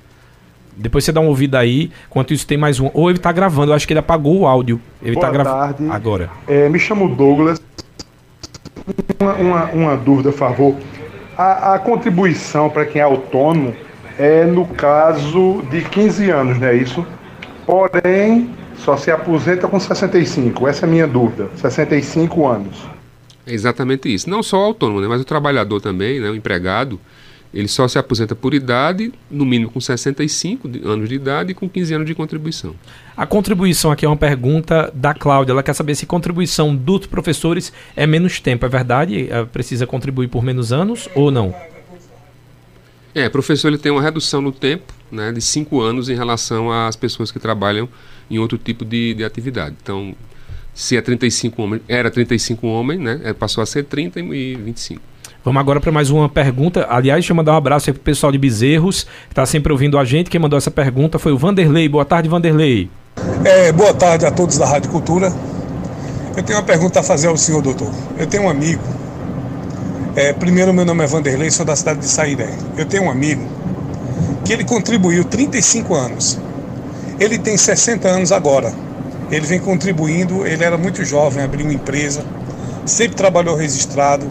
Depois 0.77 1.05
você 1.05 1.11
dá 1.11 1.21
uma 1.21 1.29
ouvida 1.29 1.59
aí, 1.59 1.91
enquanto 2.09 2.33
isso 2.33 2.47
tem 2.47 2.57
mais 2.57 2.79
um. 2.79 2.89
Ou 2.95 3.11
ele 3.11 3.19
está 3.19 3.33
gravando, 3.33 3.73
eu 3.73 3.75
acho 3.75 3.85
que 3.85 3.93
ele 3.93 3.99
apagou 3.99 4.41
o 4.41 4.47
áudio. 4.47 4.81
Ele 5.03 5.17
está 5.17 5.29
gravando. 5.29 5.93
Agora. 5.93 6.31
É, 6.47 6.69
me 6.69 6.79
chamo 6.79 7.09
Douglas. 7.17 7.61
Uma, 9.19 9.35
uma, 9.35 9.65
uma 9.73 9.97
dúvida, 9.97 10.31
por 10.31 10.39
favor. 10.39 10.77
A, 11.37 11.75
a 11.75 11.79
contribuição 11.81 12.71
para 12.71 12.87
quem 12.87 13.01
é 13.01 13.05
autônomo 13.05 13.75
é 14.17 14.45
no 14.45 14.67
caso 14.67 15.63
de 15.69 15.83
15 15.83 16.31
anos, 16.31 16.59
não 16.61 16.69
é 16.69 16.77
isso? 16.77 17.05
Porém 17.69 18.49
só 18.79 18.97
se 18.97 19.11
aposenta 19.11 19.69
com 19.69 19.79
65. 19.79 20.67
Essa 20.67 20.87
é 20.87 20.89
a 20.89 20.91
minha 20.91 21.07
dúvida. 21.07 21.51
65 21.55 22.47
anos. 22.47 22.79
É 23.47 23.53
exatamente 23.53 24.13
isso. 24.13 24.31
Não 24.31 24.43
só 24.43 24.59
o 24.59 24.65
autônomo, 24.65 25.03
né, 25.03 25.07
mas 25.07 25.21
o 25.21 25.25
trabalhador 25.25 25.79
também, 25.79 26.19
né, 26.19 26.31
o 26.31 26.35
empregado, 26.35 26.99
ele 27.53 27.69
só 27.69 27.87
se 27.87 27.99
aposenta 27.99 28.35
por 28.35 28.55
idade, 28.55 29.13
no 29.31 29.45
mínimo 29.45 29.71
com 29.71 29.83
65 29.83 30.67
anos 30.83 31.11
de 31.11 31.15
idade 31.15 31.53
e 31.53 31.55
com 31.55 31.69
15 31.69 31.93
anos 31.93 32.07
de 32.07 32.15
contribuição. 32.15 32.75
A 33.15 33.27
contribuição 33.27 33.91
aqui 33.93 34.07
é 34.07 34.09
uma 34.09 34.17
pergunta 34.17 34.91
da 34.95 35.13
Cláudia. 35.13 35.53
Ela 35.53 35.63
quer 35.63 35.75
saber 35.75 35.95
se 35.95 36.07
contribuição 36.07 36.75
dos 36.75 37.07
professores 37.07 37.71
é 37.95 38.07
menos 38.07 38.41
tempo. 38.41 38.65
É 38.65 38.69
verdade? 38.71 39.29
É, 39.31 39.45
precisa 39.45 39.87
contribuir 39.87 40.29
por 40.29 40.43
menos 40.43 40.73
anos 40.73 41.07
ou 41.15 41.31
não? 41.31 41.55
É, 43.15 43.29
professor 43.29 43.69
ele 43.69 43.79
tem 43.79 43.93
uma 43.93 44.01
redução 44.01 44.41
no 44.41 44.53
tempo 44.53 44.98
né, 45.11 45.33
de 45.33 45.41
5 45.41 45.81
anos 45.81 46.09
em 46.09 46.15
relação 46.15 46.71
às 46.71 46.97
pessoas 46.97 47.31
que 47.31 47.39
trabalham 47.39 47.89
em 48.31 48.39
outro 48.39 48.59
tipo 48.59 48.85
de, 48.85 49.15
de 49.15 49.25
atividade. 49.25 49.77
Então, 49.83 50.15
se 50.75 50.97
é 50.97 51.01
35 51.01 51.63
homens, 51.63 51.83
era 51.89 52.11
35 52.11 52.67
homens, 52.67 53.01
né, 53.01 53.21
é, 53.25 53.33
passou 53.33 53.63
a 53.63 53.67
ser 53.67 53.85
30 53.85 54.21
e 54.21 54.55
25. 54.57 55.01
Vamos 55.45 55.61
agora 55.61 55.81
para 55.81 55.91
mais 55.93 56.11
uma 56.11 56.29
pergunta. 56.29 56.87
Aliás, 56.91 57.21
deixa 57.21 57.33
eu 57.33 57.37
mandar 57.37 57.53
um 57.53 57.57
abraço 57.57 57.89
aí 57.89 57.95
pro 57.95 58.03
pessoal 58.03 58.31
de 58.31 58.39
Bezerros, 58.39 59.05
que 59.05 59.33
está 59.33 59.47
sempre 59.47 59.73
ouvindo 59.73 59.99
a 59.99 60.05
gente. 60.05 60.29
Quem 60.29 60.41
mandou 60.41 60.57
essa 60.57 60.71
pergunta 60.71 61.19
foi 61.19 61.33
o 61.33 61.39
Vanderlei. 61.39 61.89
Boa 61.89 62.05
tarde, 62.05 62.29
Vanderlei. 62.29 62.91
É, 63.45 63.73
boa 63.73 63.95
tarde 63.95 64.27
a 64.27 64.31
todos 64.31 64.59
da 64.59 64.67
Rádio 64.67 64.91
Cultura. 64.91 65.33
Eu 66.37 66.43
tenho 66.43 66.59
uma 66.59 66.65
pergunta 66.65 67.01
a 67.01 67.03
fazer 67.03 67.29
ao 67.29 67.37
senhor, 67.37 67.63
doutor. 67.63 67.91
Eu 68.19 68.27
tenho 68.27 68.45
um 68.45 68.51
amigo 68.51 68.83
é, 70.19 70.33
primeiro, 70.33 70.75
meu 70.75 70.85
nome 70.85 71.05
é 71.05 71.07
Vanderlei, 71.07 71.49
sou 71.49 71.65
da 71.65 71.77
cidade 71.77 72.01
de 72.01 72.07
Sairé. 72.07 72.53
Eu 72.77 72.85
tenho 72.85 73.05
um 73.05 73.11
amigo 73.11 73.47
que 74.45 74.53
ele 74.53 74.65
contribuiu 74.65 75.25
35 75.25 75.95
anos. 75.95 76.39
Ele 77.19 77.39
tem 77.39 77.57
60 77.57 78.09
anos 78.09 78.33
agora. 78.33 78.73
Ele 79.31 79.47
vem 79.47 79.61
contribuindo, 79.61 80.47
ele 80.47 80.65
era 80.65 80.79
muito 80.79 81.05
jovem, 81.05 81.45
abriu 81.45 81.67
uma 81.67 81.75
empresa, 81.75 82.25
sempre 82.87 83.17
trabalhou 83.17 83.55
registrado 83.57 84.27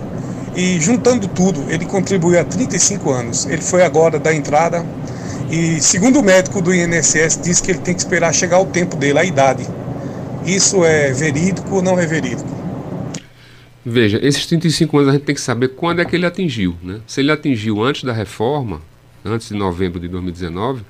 e 0.56 0.80
juntando 0.80 1.28
tudo, 1.28 1.66
ele 1.70 1.86
contribuiu 1.86 2.40
há 2.40 2.44
35 2.44 3.12
anos. 3.12 3.46
Ele 3.46 3.62
foi 3.62 3.84
agora 3.84 4.18
da 4.18 4.34
entrada 4.34 4.84
e, 5.52 5.80
segundo 5.80 6.20
o 6.20 6.24
médico 6.24 6.62
do 6.62 6.74
INSS, 6.74 7.40
diz 7.44 7.62
que 7.62 7.70
ele 7.70 7.80
tem 7.80 7.94
que 7.94 8.00
esperar 8.00 8.34
chegar 8.34 8.60
o 8.60 8.66
tempo 8.66 8.96
dele, 8.96 9.20
a 9.20 9.24
idade. 9.24 9.68
Isso 10.44 10.84
é 10.84 11.12
verídico 11.12 11.76
ou 11.76 11.82
não 11.84 12.00
é 12.00 12.08
verídico? 12.08 12.50
Veja, 13.86 14.20
esses 14.22 14.46
35 14.48 14.98
anos 14.98 15.10
a 15.10 15.12
gente 15.14 15.26
tem 15.26 15.36
que 15.36 15.42
saber 15.42 15.70
quando 15.70 16.02
é 16.02 16.06
que 16.06 16.16
ele 16.16 16.26
atingiu. 16.26 16.76
Né? 16.82 17.00
Se 17.06 17.22
ele 17.22 17.32
atingiu 17.32 17.84
antes 17.84 18.04
da 18.04 18.12
reforma, 18.12 18.82
antes 19.28 19.50
de 19.50 19.56
novembro 19.56 20.00
de 20.00 20.08
2019, 20.08 20.84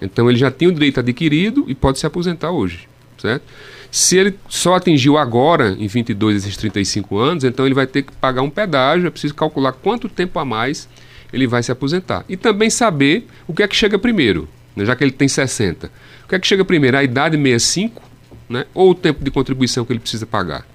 então 0.00 0.28
ele 0.28 0.38
já 0.38 0.50
tinha 0.50 0.68
o 0.68 0.72
direito 0.72 1.00
adquirido 1.00 1.64
e 1.68 1.74
pode 1.74 1.98
se 1.98 2.06
aposentar 2.06 2.50
hoje. 2.50 2.88
Certo? 3.18 3.42
Se 3.90 4.16
ele 4.18 4.34
só 4.48 4.74
atingiu 4.74 5.16
agora, 5.16 5.76
em 5.78 5.86
22 5.86 6.38
esses 6.38 6.56
35 6.56 7.16
anos, 7.16 7.44
então 7.44 7.64
ele 7.64 7.74
vai 7.74 7.86
ter 7.86 8.02
que 8.02 8.12
pagar 8.12 8.42
um 8.42 8.50
pedágio, 8.50 9.06
é 9.06 9.10
preciso 9.10 9.34
calcular 9.34 9.72
quanto 9.72 10.08
tempo 10.08 10.38
a 10.38 10.44
mais 10.44 10.88
ele 11.32 11.46
vai 11.46 11.62
se 11.62 11.70
aposentar. 11.70 12.24
E 12.28 12.36
também 12.36 12.68
saber 12.68 13.26
o 13.46 13.54
que 13.54 13.62
é 13.62 13.68
que 13.68 13.76
chega 13.76 13.98
primeiro, 13.98 14.48
né? 14.74 14.84
já 14.84 14.96
que 14.96 15.04
ele 15.04 15.12
tem 15.12 15.28
60. 15.28 15.90
O 16.24 16.28
que 16.28 16.34
é 16.34 16.38
que 16.38 16.46
chega 16.46 16.64
primeiro, 16.64 16.96
a 16.96 17.04
idade 17.04 17.36
65 17.36 18.02
né? 18.48 18.66
ou 18.74 18.90
o 18.90 18.94
tempo 18.94 19.22
de 19.22 19.30
contribuição 19.30 19.84
que 19.84 19.92
ele 19.92 20.00
precisa 20.00 20.26
pagar? 20.26 20.66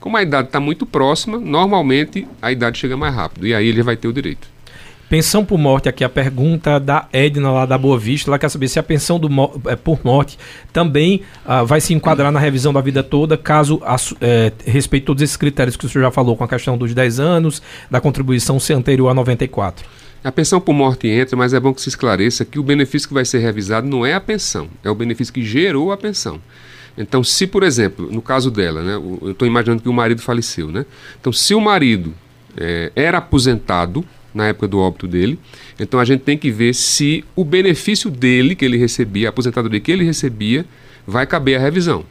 Como 0.00 0.16
a 0.16 0.22
idade 0.22 0.48
está 0.48 0.60
muito 0.60 0.84
próxima, 0.84 1.38
normalmente 1.38 2.26
a 2.42 2.52
idade 2.52 2.78
chega 2.78 2.96
mais 2.96 3.14
rápido 3.14 3.46
e 3.46 3.54
aí 3.54 3.68
ele 3.68 3.82
vai 3.82 3.96
ter 3.96 4.08
o 4.08 4.12
direito. 4.12 4.48
Pensão 5.14 5.44
por 5.44 5.56
morte, 5.56 5.88
aqui 5.88 6.02
a 6.02 6.08
pergunta 6.08 6.80
da 6.80 7.06
Edna 7.12 7.48
lá 7.52 7.64
da 7.64 7.78
Boa 7.78 7.96
Vista, 7.96 8.28
ela 8.28 8.36
quer 8.36 8.48
saber 8.48 8.66
se 8.66 8.80
a 8.80 8.82
pensão 8.82 9.16
do, 9.16 9.28
é, 9.66 9.76
por 9.76 10.00
morte 10.02 10.36
também 10.72 11.22
uh, 11.46 11.64
vai 11.64 11.80
se 11.80 11.94
enquadrar 11.94 12.32
na 12.32 12.40
revisão 12.40 12.72
da 12.72 12.80
vida 12.80 13.00
toda, 13.00 13.38
caso 13.38 13.80
é, 14.20 14.52
respeite 14.66 15.06
todos 15.06 15.22
esses 15.22 15.36
critérios 15.36 15.76
que 15.76 15.86
o 15.86 15.88
senhor 15.88 16.06
já 16.06 16.10
falou, 16.10 16.36
com 16.36 16.42
a 16.42 16.48
questão 16.48 16.76
dos 16.76 16.92
10 16.92 17.20
anos, 17.20 17.62
da 17.88 18.00
contribuição 18.00 18.58
ser 18.58 18.72
anterior 18.72 19.08
a 19.08 19.14
94. 19.14 19.86
A 20.24 20.32
pensão 20.32 20.60
por 20.60 20.72
morte 20.72 21.06
entra, 21.06 21.36
mas 21.36 21.54
é 21.54 21.60
bom 21.60 21.72
que 21.72 21.80
se 21.80 21.90
esclareça 21.90 22.44
que 22.44 22.58
o 22.58 22.62
benefício 22.64 23.06
que 23.06 23.14
vai 23.14 23.24
ser 23.24 23.38
revisado 23.38 23.86
não 23.86 24.04
é 24.04 24.14
a 24.14 24.20
pensão, 24.20 24.68
é 24.82 24.90
o 24.90 24.96
benefício 24.96 25.32
que 25.32 25.44
gerou 25.44 25.92
a 25.92 25.96
pensão. 25.96 26.40
Então, 26.98 27.22
se, 27.22 27.46
por 27.46 27.62
exemplo, 27.62 28.10
no 28.10 28.20
caso 28.20 28.50
dela, 28.50 28.82
né, 28.82 28.94
eu 28.96 29.30
estou 29.30 29.46
imaginando 29.46 29.80
que 29.80 29.88
o 29.88 29.92
marido 29.92 30.20
faleceu, 30.20 30.72
né? 30.72 30.84
Então, 31.20 31.32
se 31.32 31.54
o 31.54 31.60
marido 31.60 32.12
é, 32.56 32.90
era 32.96 33.18
aposentado, 33.18 34.04
na 34.34 34.48
época 34.48 34.66
do 34.66 34.78
óbito 34.80 35.06
dele. 35.06 35.38
Então 35.78 36.00
a 36.00 36.04
gente 36.04 36.22
tem 36.22 36.36
que 36.36 36.50
ver 36.50 36.74
se 36.74 37.24
o 37.36 37.44
benefício 37.44 38.10
dele 38.10 38.54
que 38.54 38.64
ele 38.64 38.76
recebia, 38.76 39.28
a 39.28 39.30
aposentadoria 39.30 39.80
que 39.80 39.92
ele 39.92 40.04
recebia, 40.04 40.66
vai 41.06 41.26
caber 41.26 41.58
à 41.58 41.60
revisão. 41.60 42.04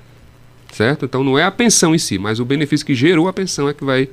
Certo? 0.71 1.05
Então 1.05 1.23
não 1.23 1.37
é 1.37 1.43
a 1.43 1.51
pensão 1.51 1.93
em 1.93 1.99
si, 1.99 2.17
mas 2.17 2.39
o 2.39 2.45
benefício 2.45 2.85
que 2.85 2.95
gerou 2.95 3.27
a 3.27 3.33
pensão 3.33 3.69
é 3.69 3.73
que 3.73 3.83
vai. 3.83 4.09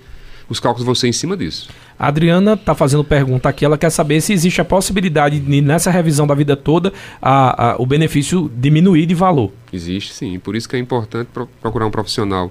Os 0.48 0.58
cálculos 0.58 0.84
vão 0.84 0.96
ser 0.96 1.06
em 1.06 1.12
cima 1.12 1.36
disso. 1.36 1.68
A 1.96 2.08
Adriana 2.08 2.54
está 2.54 2.74
fazendo 2.74 3.04
pergunta 3.04 3.48
aqui, 3.48 3.64
ela 3.64 3.78
quer 3.78 3.90
saber 3.90 4.20
se 4.20 4.32
existe 4.32 4.60
a 4.60 4.64
possibilidade 4.64 5.38
de, 5.38 5.60
nessa 5.60 5.90
revisão 5.90 6.26
da 6.26 6.34
vida 6.34 6.56
toda, 6.56 6.92
a, 7.22 7.72
a, 7.72 7.76
o 7.76 7.86
benefício 7.86 8.50
diminuir 8.56 9.06
de 9.06 9.14
valor. 9.14 9.52
Existe 9.72 10.12
sim, 10.12 10.38
por 10.40 10.56
isso 10.56 10.68
que 10.68 10.74
é 10.74 10.78
importante 10.78 11.28
pro, 11.32 11.46
procurar 11.60 11.86
um 11.86 11.90
profissional 11.90 12.50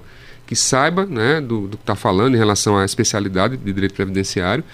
que 0.50 0.56
saiba 0.56 1.06
né, 1.06 1.40
do, 1.40 1.68
do 1.68 1.76
que 1.76 1.84
está 1.84 1.94
falando 1.94 2.34
em 2.34 2.36
relação 2.36 2.76
à 2.76 2.84
especialidade 2.84 3.56
de 3.56 3.72
direito 3.72 3.94
previdenciário, 3.94 4.64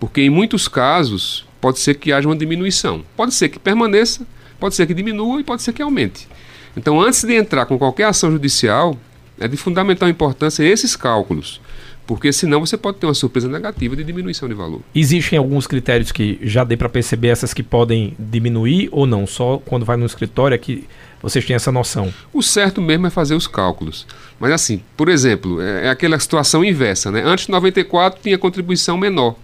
porque 0.00 0.22
em 0.22 0.30
muitos 0.30 0.66
casos 0.66 1.46
pode 1.60 1.78
ser 1.78 1.96
que 1.96 2.10
haja 2.10 2.26
uma 2.26 2.34
diminuição. 2.34 3.04
Pode 3.14 3.34
ser 3.34 3.50
que 3.50 3.58
permaneça, 3.58 4.26
pode 4.58 4.74
ser 4.74 4.86
que 4.86 4.94
diminua 4.94 5.38
e 5.38 5.44
pode 5.44 5.60
ser 5.60 5.74
que 5.74 5.82
aumente. 5.82 6.26
Então, 6.74 6.98
antes 6.98 7.22
de 7.22 7.34
entrar 7.34 7.66
com 7.66 7.78
qualquer 7.78 8.04
ação 8.04 8.30
judicial, 8.30 8.98
é 9.38 9.46
de 9.46 9.58
fundamental 9.58 10.08
importância 10.08 10.62
esses 10.62 10.96
cálculos. 10.96 11.60
Porque 12.06 12.32
senão 12.32 12.60
você 12.60 12.78
pode 12.78 12.96
ter 12.96 13.04
uma 13.04 13.12
surpresa 13.12 13.46
negativa 13.46 13.94
de 13.94 14.04
diminuição 14.04 14.48
de 14.48 14.54
valor. 14.54 14.80
Existem 14.94 15.38
alguns 15.38 15.66
critérios 15.66 16.12
que 16.12 16.38
já 16.40 16.64
dê 16.64 16.78
para 16.78 16.88
perceber 16.88 17.28
essas 17.28 17.52
que 17.52 17.62
podem 17.62 18.16
diminuir 18.18 18.88
ou 18.90 19.06
não? 19.06 19.26
Só 19.26 19.58
quando 19.66 19.84
vai 19.84 19.98
no 19.98 20.06
escritório 20.06 20.54
é 20.54 20.58
que 20.58 20.86
vocês 21.26 21.44
têm 21.44 21.56
essa 21.56 21.72
noção? 21.72 22.14
O 22.32 22.40
certo 22.40 22.80
mesmo 22.80 23.08
é 23.08 23.10
fazer 23.10 23.34
os 23.34 23.48
cálculos. 23.48 24.06
Mas 24.38 24.52
assim, 24.52 24.80
por 24.96 25.08
exemplo, 25.08 25.60
é, 25.60 25.86
é 25.86 25.88
aquela 25.88 26.16
situação 26.20 26.64
inversa, 26.64 27.10
né? 27.10 27.20
Antes 27.24 27.46
de 27.46 27.50
94 27.50 28.20
tinha 28.22 28.38
contribuição 28.38 28.96
menor. 28.96 29.34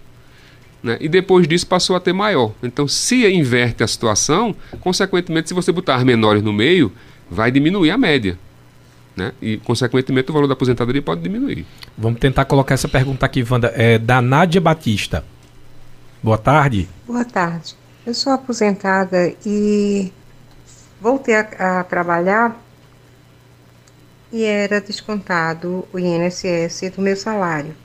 Né? 0.81 0.95
E 1.01 1.09
depois 1.09 1.45
disso 1.45 1.67
passou 1.67 1.97
a 1.97 1.99
ter 1.99 2.13
maior. 2.13 2.53
Então, 2.63 2.87
se 2.87 3.27
inverte 3.29 3.83
a 3.83 3.87
situação, 3.87 4.55
consequentemente, 4.79 5.49
se 5.49 5.53
você 5.53 5.73
botar 5.73 6.05
menores 6.05 6.41
no 6.41 6.53
meio, 6.53 6.89
vai 7.29 7.51
diminuir 7.51 7.91
a 7.91 7.97
média. 7.97 8.39
Né? 9.13 9.33
E, 9.41 9.57
consequentemente, 9.57 10.29
o 10.29 10.33
valor 10.33 10.47
da 10.47 10.53
aposentadoria 10.53 11.01
pode 11.01 11.21
diminuir. 11.21 11.65
Vamos 11.97 12.17
tentar 12.17 12.45
colocar 12.45 12.75
essa 12.75 12.87
pergunta 12.87 13.25
aqui, 13.25 13.43
Wanda. 13.43 13.73
É 13.75 13.97
da 13.97 14.21
Nádia 14.21 14.61
Batista. 14.61 15.21
Boa 16.23 16.37
tarde. 16.37 16.87
Boa 17.05 17.25
tarde. 17.25 17.75
Eu 18.05 18.13
sou 18.13 18.31
aposentada 18.31 19.33
e 19.45 20.13
voltei 21.03 21.35
a, 21.35 21.79
a 21.81 21.83
trabalhar 21.83 22.57
e 24.31 24.45
era 24.45 24.79
descontado 24.79 25.85
o 25.91 25.99
INSS 25.99 26.89
do 26.95 27.01
meu 27.01 27.17
salário. 27.17 27.75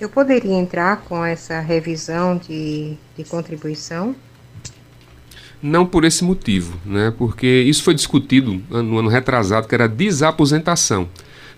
Eu 0.00 0.08
poderia 0.08 0.54
entrar 0.54 1.02
com 1.02 1.22
essa 1.22 1.60
revisão 1.60 2.38
de, 2.38 2.96
de 3.14 3.24
contribuição? 3.24 4.16
Não 5.62 5.84
por 5.84 6.06
esse 6.06 6.24
motivo, 6.24 6.80
né? 6.86 7.12
porque 7.18 7.46
isso 7.46 7.82
foi 7.82 7.92
discutido 7.92 8.54
no 8.70 8.98
ano 8.98 9.10
retrasado, 9.10 9.68
que 9.68 9.74
era 9.74 9.86
desaposentação 9.86 11.06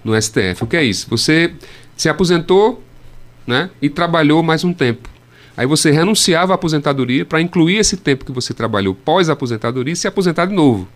no 0.03 0.20
STF. 0.20 0.64
O 0.64 0.66
que 0.66 0.76
é 0.76 0.83
isso? 0.83 1.09
Você 1.09 1.55
se 1.97 2.09
aposentou 2.09 2.83
né, 3.47 3.70
e 3.80 3.89
trabalhou 3.89 4.43
mais 4.43 4.64
um 4.64 4.72
tempo. 4.72 5.09
Aí 5.57 5.67
você 5.67 5.91
renunciava 5.91 6.53
à 6.53 6.55
aposentadoria 6.55 7.25
para 7.25 7.41
incluir 7.41 7.77
esse 7.77 7.97
tempo 7.97 8.25
que 8.25 8.33
você 8.33 8.55
trabalhou 8.55 8.95
pós-aposentadoria 8.95 9.93
e 9.93 9.97
se 9.97 10.09
aposentar 10.09 10.47
de 10.47 10.55
novo. 10.55 10.89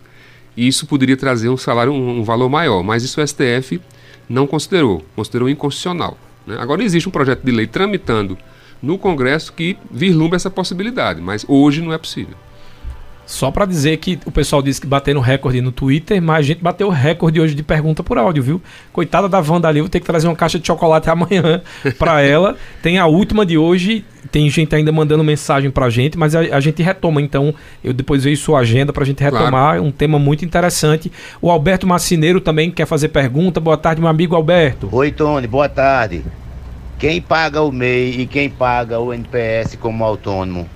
E 0.55 0.67
isso 0.67 0.87
poderia 0.87 1.15
trazer 1.15 1.49
um 1.49 1.57
salário, 1.57 1.93
um, 1.93 2.19
um 2.19 2.23
valor 2.23 2.49
maior, 2.49 2.81
mas 2.81 3.03
isso 3.03 3.21
o 3.21 3.27
STF 3.27 3.79
não 4.27 4.47
considerou, 4.47 5.05
considerou 5.15 5.47
inconstitucional. 5.47 6.17
Né? 6.45 6.57
Agora 6.59 6.83
existe 6.83 7.07
um 7.07 7.11
projeto 7.11 7.43
de 7.43 7.51
lei 7.51 7.67
tramitando 7.67 8.37
no 8.81 8.97
Congresso 8.97 9.53
que 9.53 9.77
vislumbra 9.91 10.35
essa 10.35 10.49
possibilidade, 10.49 11.21
mas 11.21 11.45
hoje 11.47 11.81
não 11.81 11.93
é 11.93 11.97
possível. 11.97 12.35
Só 13.27 13.51
para 13.51 13.65
dizer 13.65 13.97
que 13.97 14.17
o 14.25 14.31
pessoal 14.31 14.61
disse 14.61 14.79
que 14.79 14.87
bateram 14.87 15.19
recorde 15.19 15.59
no 15.59 15.69
Twitter, 15.69 16.21
mas 16.21 16.37
a 16.37 16.41
gente 16.41 16.63
bateu 16.63 16.87
o 16.87 16.89
recorde 16.89 17.41
hoje 17.41 17.53
de 17.53 17.61
pergunta 17.61 18.01
por 18.01 18.17
áudio, 18.17 18.41
viu? 18.41 18.61
Coitada 18.93 19.27
da 19.27 19.39
Wanda 19.41 19.67
ali, 19.67 19.81
vou 19.81 19.89
ter 19.89 19.99
que 19.99 20.05
trazer 20.05 20.29
uma 20.29 20.35
caixa 20.35 20.57
de 20.57 20.65
chocolate 20.65 21.09
amanhã 21.11 21.61
para 21.99 22.21
ela. 22.21 22.55
Tem 22.81 22.97
a 22.97 23.05
última 23.05 23.45
de 23.45 23.57
hoje, 23.57 24.05
tem 24.31 24.49
gente 24.49 24.75
ainda 24.75 24.91
mandando 24.91 25.23
mensagem 25.23 25.71
pra 25.71 25.89
gente, 25.89 26.17
mas 26.17 26.35
a, 26.35 26.39
a 26.39 26.59
gente 26.59 26.81
retoma, 26.81 27.21
então 27.21 27.53
eu 27.83 27.93
depois 27.93 28.23
vejo 28.23 28.41
sua 28.41 28.59
agenda 28.59 28.93
pra 28.93 29.05
gente 29.05 29.23
retomar, 29.23 29.51
claro. 29.51 29.83
um 29.83 29.91
tema 29.91 30.19
muito 30.19 30.45
interessante. 30.45 31.11
O 31.41 31.49
Alberto 31.49 31.87
Macineiro 31.87 32.39
também 32.41 32.69
quer 32.71 32.85
fazer 32.85 33.09
pergunta. 33.09 33.59
Boa 33.59 33.77
tarde, 33.77 34.01
meu 34.01 34.09
amigo 34.09 34.35
Alberto. 34.35 34.89
Oi, 34.91 35.11
Tony, 35.11 35.47
boa 35.47 35.69
tarde. 35.69 36.23
Quem 36.99 37.21
paga 37.21 37.61
o 37.61 37.71
MEI 37.71 38.21
e 38.21 38.25
quem 38.25 38.49
paga 38.49 38.99
o 38.99 39.13
NPS 39.13 39.75
como 39.75 40.03
autônomo? 40.03 40.67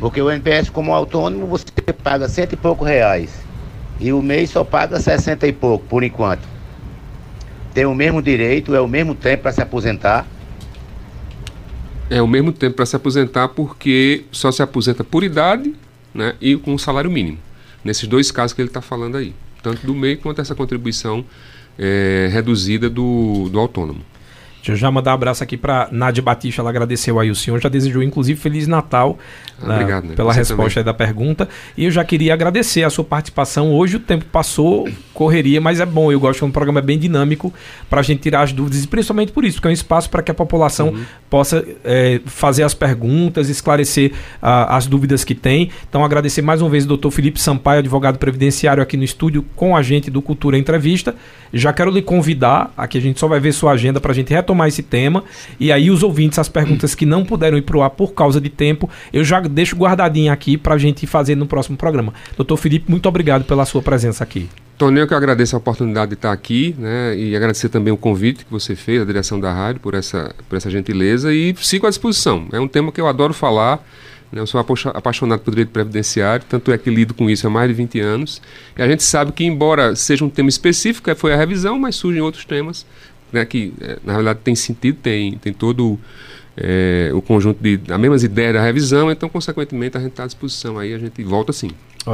Porque 0.00 0.20
o 0.20 0.30
NPS 0.30 0.70
como 0.70 0.92
autônomo 0.92 1.46
você 1.46 1.64
paga 2.02 2.28
cento 2.28 2.52
e 2.52 2.56
pouco 2.56 2.84
reais. 2.84 3.30
E 3.98 4.12
o 4.12 4.20
mês 4.20 4.50
só 4.50 4.62
paga 4.62 5.00
sessenta 5.00 5.46
e 5.46 5.52
pouco, 5.52 5.86
por 5.86 6.02
enquanto. 6.02 6.46
Tem 7.72 7.86
o 7.86 7.94
mesmo 7.94 8.20
direito, 8.20 8.74
é 8.74 8.80
o 8.80 8.88
mesmo 8.88 9.14
tempo 9.14 9.44
para 9.44 9.52
se 9.52 9.62
aposentar. 9.62 10.26
É 12.08 12.22
o 12.22 12.26
mesmo 12.26 12.52
tempo 12.52 12.76
para 12.76 12.86
se 12.86 12.94
aposentar 12.94 13.48
porque 13.48 14.24
só 14.30 14.52
se 14.52 14.62
aposenta 14.62 15.02
por 15.02 15.24
idade 15.24 15.74
né, 16.14 16.34
e 16.40 16.56
com 16.56 16.74
um 16.74 16.78
salário 16.78 17.10
mínimo. 17.10 17.38
Nesses 17.84 18.08
dois 18.08 18.30
casos 18.30 18.52
que 18.52 18.60
ele 18.60 18.68
está 18.68 18.80
falando 18.80 19.16
aí. 19.16 19.34
Tanto 19.62 19.84
do 19.86 19.94
MEI 19.94 20.16
quanto 20.16 20.40
essa 20.40 20.54
contribuição 20.54 21.24
é, 21.78 22.28
reduzida 22.32 22.88
do, 22.88 23.48
do 23.50 23.58
autônomo. 23.58 24.00
Deixa 24.66 24.72
eu 24.72 24.76
já 24.76 24.90
mandar 24.90 25.12
um 25.12 25.14
abraço 25.14 25.44
aqui 25.44 25.56
para 25.56 25.88
Nádia 25.92 26.20
Batista, 26.20 26.60
ela 26.60 26.70
agradeceu 26.70 27.20
aí 27.20 27.30
o 27.30 27.36
senhor, 27.36 27.60
já 27.60 27.68
desejou 27.68 28.02
inclusive 28.02 28.40
Feliz 28.40 28.66
Natal 28.66 29.16
ah, 29.62 29.68
né, 29.68 29.74
obrigado, 29.74 30.04
né? 30.08 30.14
pela 30.14 30.32
resposta 30.32 30.82
da 30.82 30.92
pergunta. 30.92 31.48
E 31.76 31.84
eu 31.84 31.90
já 31.90 32.04
queria 32.04 32.34
agradecer 32.34 32.82
a 32.82 32.90
sua 32.90 33.04
participação. 33.04 33.72
Hoje 33.72 33.96
o 33.96 34.00
tempo 34.00 34.24
passou, 34.26 34.88
correria, 35.14 35.60
mas 35.60 35.80
é 35.80 35.86
bom. 35.86 36.12
Eu 36.12 36.20
gosto 36.20 36.40
quando 36.40 36.50
o 36.50 36.52
programa 36.52 36.80
é 36.80 36.82
bem 36.82 36.98
dinâmico 36.98 37.52
para 37.88 38.00
a 38.00 38.02
gente 38.02 38.20
tirar 38.20 38.42
as 38.42 38.52
dúvidas, 38.52 38.84
e 38.84 38.86
principalmente 38.88 39.32
por 39.32 39.44
isso, 39.44 39.56
porque 39.56 39.68
é 39.68 39.70
um 39.70 39.72
espaço 39.72 40.10
para 40.10 40.22
que 40.22 40.30
a 40.30 40.34
população 40.34 40.88
uhum. 40.88 41.04
possa 41.30 41.64
é, 41.84 42.20
fazer 42.26 42.64
as 42.64 42.74
perguntas, 42.74 43.48
esclarecer 43.48 44.12
as 44.42 44.86
dúvidas 44.86 45.24
que 45.24 45.34
tem. 45.34 45.70
Então, 45.88 46.04
agradecer 46.04 46.42
mais 46.42 46.60
uma 46.60 46.68
vez 46.68 46.84
o 46.84 46.88
doutor 46.88 47.10
Felipe 47.10 47.40
Sampaio, 47.40 47.78
advogado 47.78 48.18
previdenciário, 48.18 48.82
aqui 48.82 48.96
no 48.96 49.04
estúdio 49.04 49.44
com 49.54 49.76
a 49.76 49.82
gente 49.82 50.10
do 50.10 50.20
Cultura 50.20 50.58
Entrevista. 50.58 51.14
Já 51.52 51.72
quero 51.72 51.90
lhe 51.90 52.02
convidar, 52.02 52.72
aqui 52.76 52.98
a 52.98 53.00
gente 53.00 53.18
só 53.18 53.28
vai 53.28 53.40
ver 53.40 53.52
sua 53.52 53.72
agenda 53.72 54.00
para 54.00 54.12
a 54.12 54.14
gente 54.14 54.34
retomar 54.34 54.55
esse 54.64 54.82
tema. 54.82 55.24
E 55.58 55.72
aí, 55.72 55.90
os 55.90 56.02
ouvintes, 56.02 56.38
as 56.38 56.48
perguntas 56.48 56.94
que 56.94 57.04
não 57.04 57.24
puderam 57.24 57.58
ir 57.58 57.62
para 57.62 57.76
o 57.76 57.82
ar 57.82 57.90
por 57.90 58.12
causa 58.14 58.40
de 58.40 58.48
tempo, 58.48 58.88
eu 59.12 59.24
já 59.24 59.40
deixo 59.40 59.76
guardadinho 59.76 60.32
aqui 60.32 60.56
para 60.56 60.74
a 60.74 60.78
gente 60.78 61.06
fazer 61.06 61.34
no 61.34 61.46
próximo 61.46 61.76
programa. 61.76 62.14
Doutor 62.36 62.56
Felipe, 62.56 62.90
muito 62.90 63.08
obrigado 63.08 63.44
pela 63.44 63.64
sua 63.64 63.82
presença 63.82 64.22
aqui. 64.22 64.48
Tony, 64.78 65.00
eu 65.00 65.08
que 65.08 65.14
agradeço 65.14 65.56
a 65.56 65.58
oportunidade 65.58 66.10
de 66.10 66.14
estar 66.16 66.32
aqui, 66.32 66.74
né, 66.78 67.16
e 67.16 67.34
agradecer 67.34 67.70
também 67.70 67.90
o 67.90 67.96
convite 67.96 68.44
que 68.44 68.50
você 68.50 68.76
fez, 68.76 69.00
a 69.00 69.06
direção 69.06 69.40
da 69.40 69.50
rádio, 69.50 69.80
por 69.80 69.94
essa, 69.94 70.34
por 70.48 70.56
essa 70.56 70.68
gentileza, 70.68 71.32
e 71.32 71.54
sigo 71.56 71.86
à 71.86 71.88
disposição. 71.88 72.46
É 72.52 72.60
um 72.60 72.68
tema 72.68 72.92
que 72.92 73.00
eu 73.00 73.06
adoro 73.06 73.32
falar, 73.32 73.82
né, 74.30 74.38
eu 74.38 74.46
sou 74.46 74.62
apaixonado 74.92 75.40
por 75.40 75.50
direito 75.50 75.70
previdenciário, 75.70 76.44
tanto 76.46 76.70
é 76.70 76.76
que 76.76 76.90
lido 76.90 77.14
com 77.14 77.30
isso 77.30 77.46
há 77.46 77.50
mais 77.50 77.68
de 77.68 77.74
20 77.74 78.00
anos, 78.00 78.42
e 78.76 78.82
a 78.82 78.86
gente 78.86 79.02
sabe 79.02 79.32
que, 79.32 79.44
embora 79.46 79.96
seja 79.96 80.22
um 80.26 80.28
tema 80.28 80.50
específico, 80.50 81.14
foi 81.16 81.32
a 81.32 81.36
revisão, 81.38 81.78
mas 81.78 81.96
surgem 81.96 82.20
outros 82.20 82.44
temas, 82.44 82.84
né, 83.32 83.44
que 83.44 83.72
é, 83.80 83.98
na 84.04 84.12
realidade 84.12 84.40
tem 84.42 84.54
sentido, 84.54 84.98
tem, 85.02 85.38
tem 85.38 85.52
todo 85.52 85.98
é, 86.56 87.10
o 87.12 87.20
conjunto 87.20 87.62
de 87.62 87.80
as 87.88 88.00
mesmas 88.00 88.22
ideias 88.22 88.54
da 88.54 88.62
revisão, 88.62 89.10
então, 89.10 89.28
consequentemente, 89.28 89.96
a 89.96 90.00
gente 90.00 90.10
está 90.10 90.24
à 90.24 90.26
disposição 90.26 90.78
aí, 90.78 90.94
a 90.94 90.98
gente 90.98 91.22
volta 91.22 91.52
sim. 91.52 91.70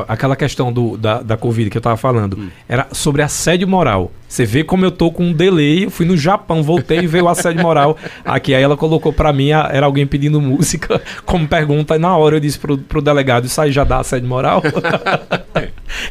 Aquela 0.09 0.35
questão 0.35 0.73
do, 0.73 0.97
da, 0.97 1.23
da 1.23 1.37
Covid 1.37 1.69
que 1.69 1.77
eu 1.77 1.81
estava 1.81 1.97
falando, 1.97 2.39
hum. 2.39 2.49
era 2.69 2.89
sobre 2.93 3.23
assédio 3.23 3.69
moral. 3.69 4.11
Você 4.27 4.47
vê 4.47 4.65
como 4.65 4.83
eu 4.83 4.91
tô 4.91 5.11
com 5.11 5.25
um 5.25 5.33
delay, 5.33 5.85
eu 5.85 5.91
fui 5.91 6.07
no 6.07 6.17
Japão, 6.17 6.63
voltei 6.63 7.01
e 7.01 7.07
veio 7.07 7.25
o 7.25 7.29
assédio 7.29 7.63
moral 7.63 7.99
aqui. 8.25 8.55
Aí 8.55 8.63
ela 8.63 8.79
colocou 8.79 9.13
para 9.13 9.31
mim, 9.31 9.51
era 9.51 9.85
alguém 9.85 10.07
pedindo 10.07 10.41
música 10.41 11.03
como 11.27 11.47
pergunta, 11.47 11.97
e 11.97 11.99
na 11.99 12.17
hora 12.17 12.37
eu 12.37 12.41
disse 12.41 12.59
pro, 12.59 12.79
pro 12.79 13.03
delegado, 13.03 13.45
isso 13.45 13.61
aí 13.61 13.71
já 13.71 13.85
dá 13.85 13.99
assédio 13.99 14.27
moral? 14.27 14.63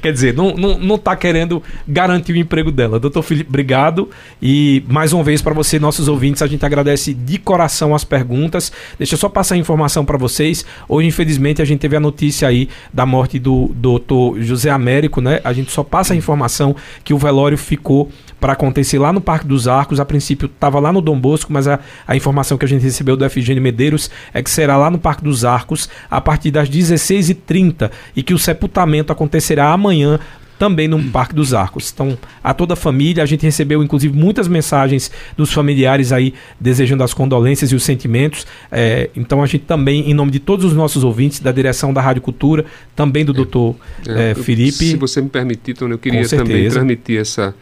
Quer 0.02 0.14
dizer, 0.14 0.36
não, 0.36 0.54
não, 0.54 0.78
não 0.78 0.98
tá 0.98 1.16
querendo 1.16 1.64
garantir 1.88 2.34
o 2.34 2.38
emprego 2.38 2.72
dela. 2.72 3.00
Doutor 3.00 3.24
Felipe, 3.24 3.50
obrigado. 3.50 4.10
E 4.42 4.84
mais 4.88 5.14
uma 5.14 5.24
vez 5.24 5.42
para 5.42 5.54
você, 5.54 5.80
nossos 5.80 6.08
ouvintes, 6.08 6.42
a 6.42 6.48
gente 6.48 6.66
agradece 6.66 7.14
de 7.14 7.40
coração 7.40 7.96
as 7.96 8.04
perguntas. 8.04 8.72
Deixa 8.98 9.16
eu 9.16 9.18
só 9.18 9.28
passar 9.28 9.56
a 9.56 9.58
informação 9.58 10.06
para 10.06 10.18
vocês. 10.18 10.66
Hoje, 10.88 11.08
infelizmente, 11.08 11.62
a 11.62 11.66
gente 11.66 11.80
teve 11.80 11.96
a 11.96 12.00
notícia 12.00 12.48
aí 12.48 12.70
da 12.94 13.06
morte 13.06 13.40
do 13.40 13.71
doutor 13.74 14.42
José 14.42 14.70
Américo, 14.70 15.22
né? 15.22 15.40
A 15.44 15.54
gente 15.54 15.72
só 15.72 15.84
passa 15.84 16.14
a 16.14 16.18
informação 16.18 16.76
que 17.04 17.14
o 17.14 17.18
velório 17.18 17.58
ficou 17.58 18.10
para 18.40 18.54
acontecer 18.54 18.98
lá 18.98 19.14
no 19.14 19.22
Parque 19.22 19.48
dos 19.48 19.68
Arcos. 19.68 20.00
A 20.00 20.06
princípio 20.06 20.48
estava 20.48 20.80
lá 20.80 20.92
no 20.92 21.02
Dom 21.02 21.20
Bosco, 21.20 21.54
mas 21.54 21.68
a, 21.68 21.80
a 22.08 22.16
informação 22.16 22.58
que 22.58 22.66
a 22.66 22.68
gente 22.68 22.82
recebeu 22.82 23.16
do 23.16 23.30
FGN 23.30 23.60
Medeiros 23.60 24.10
é 24.34 24.42
que 24.42 24.50
será 24.50 24.78
lá 24.78 24.90
no 24.90 24.98
Parque 24.98 25.24
dos 25.24 25.46
Arcos 25.46 25.88
a 26.10 26.20
partir 26.20 26.52
das 26.52 26.70
16h30 26.70 27.92
e 28.16 28.24
que 28.24 28.34
o 28.34 28.40
sepultamento 28.40 29.14
acontecerá 29.14 29.72
amanhã 29.72 30.20
também 30.62 30.88
no 30.88 31.02
Parque 31.06 31.34
dos 31.34 31.56
Arcos. 31.56 31.92
Então, 31.92 32.16
a 32.44 32.54
toda 32.54 32.74
a 32.74 32.76
família, 32.76 33.24
a 33.24 33.26
gente 33.26 33.42
recebeu 33.42 33.82
inclusive 33.82 34.16
muitas 34.16 34.48
mensagens 34.48 35.10
dos 35.36 35.52
familiares 35.52 36.12
aí 36.12 36.36
desejando 36.60 37.04
as 37.04 37.16
condolências 37.16 37.72
e 37.72 37.76
os 37.76 37.82
sentimentos. 37.82 38.46
É, 38.72 39.10
então, 39.16 39.42
a 39.42 39.48
gente 39.48 39.64
também, 39.64 40.08
em 40.08 40.14
nome 40.14 40.30
de 40.30 40.38
todos 40.38 40.64
os 40.64 40.74
nossos 40.74 41.04
ouvintes, 41.04 41.40
da 41.40 41.52
direção 41.52 41.92
da 41.92 42.00
Rádio 42.00 42.22
Cultura, 42.22 42.64
também 42.96 43.26
do 43.26 43.34
doutor 43.34 43.76
é, 44.08 44.30
é, 44.30 44.36
Felipe. 44.36 44.86
Se 44.86 44.96
você 44.98 45.20
me 45.20 45.30
permitir, 45.30 45.74
Tony, 45.74 45.94
eu 45.94 45.98
queria 45.98 46.30
também 46.30 46.70
transmitir 46.70 47.20
essa 47.20 47.56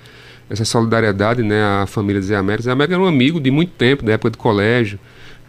essa 0.49 0.65
solidariedade 0.65 1.43
né, 1.43 1.61
à 1.63 1.85
família 1.85 2.21
Zé 2.21 2.35
Américo. 2.35 2.63
Zé 2.63 2.71
Américo 2.71 2.95
era 2.95 3.03
um 3.03 3.05
amigo 3.05 3.39
de 3.39 3.51
muito 3.51 3.71
tempo, 3.77 4.03
da 4.03 4.13
época 4.13 4.31
de 4.31 4.37
colégio. 4.37 4.99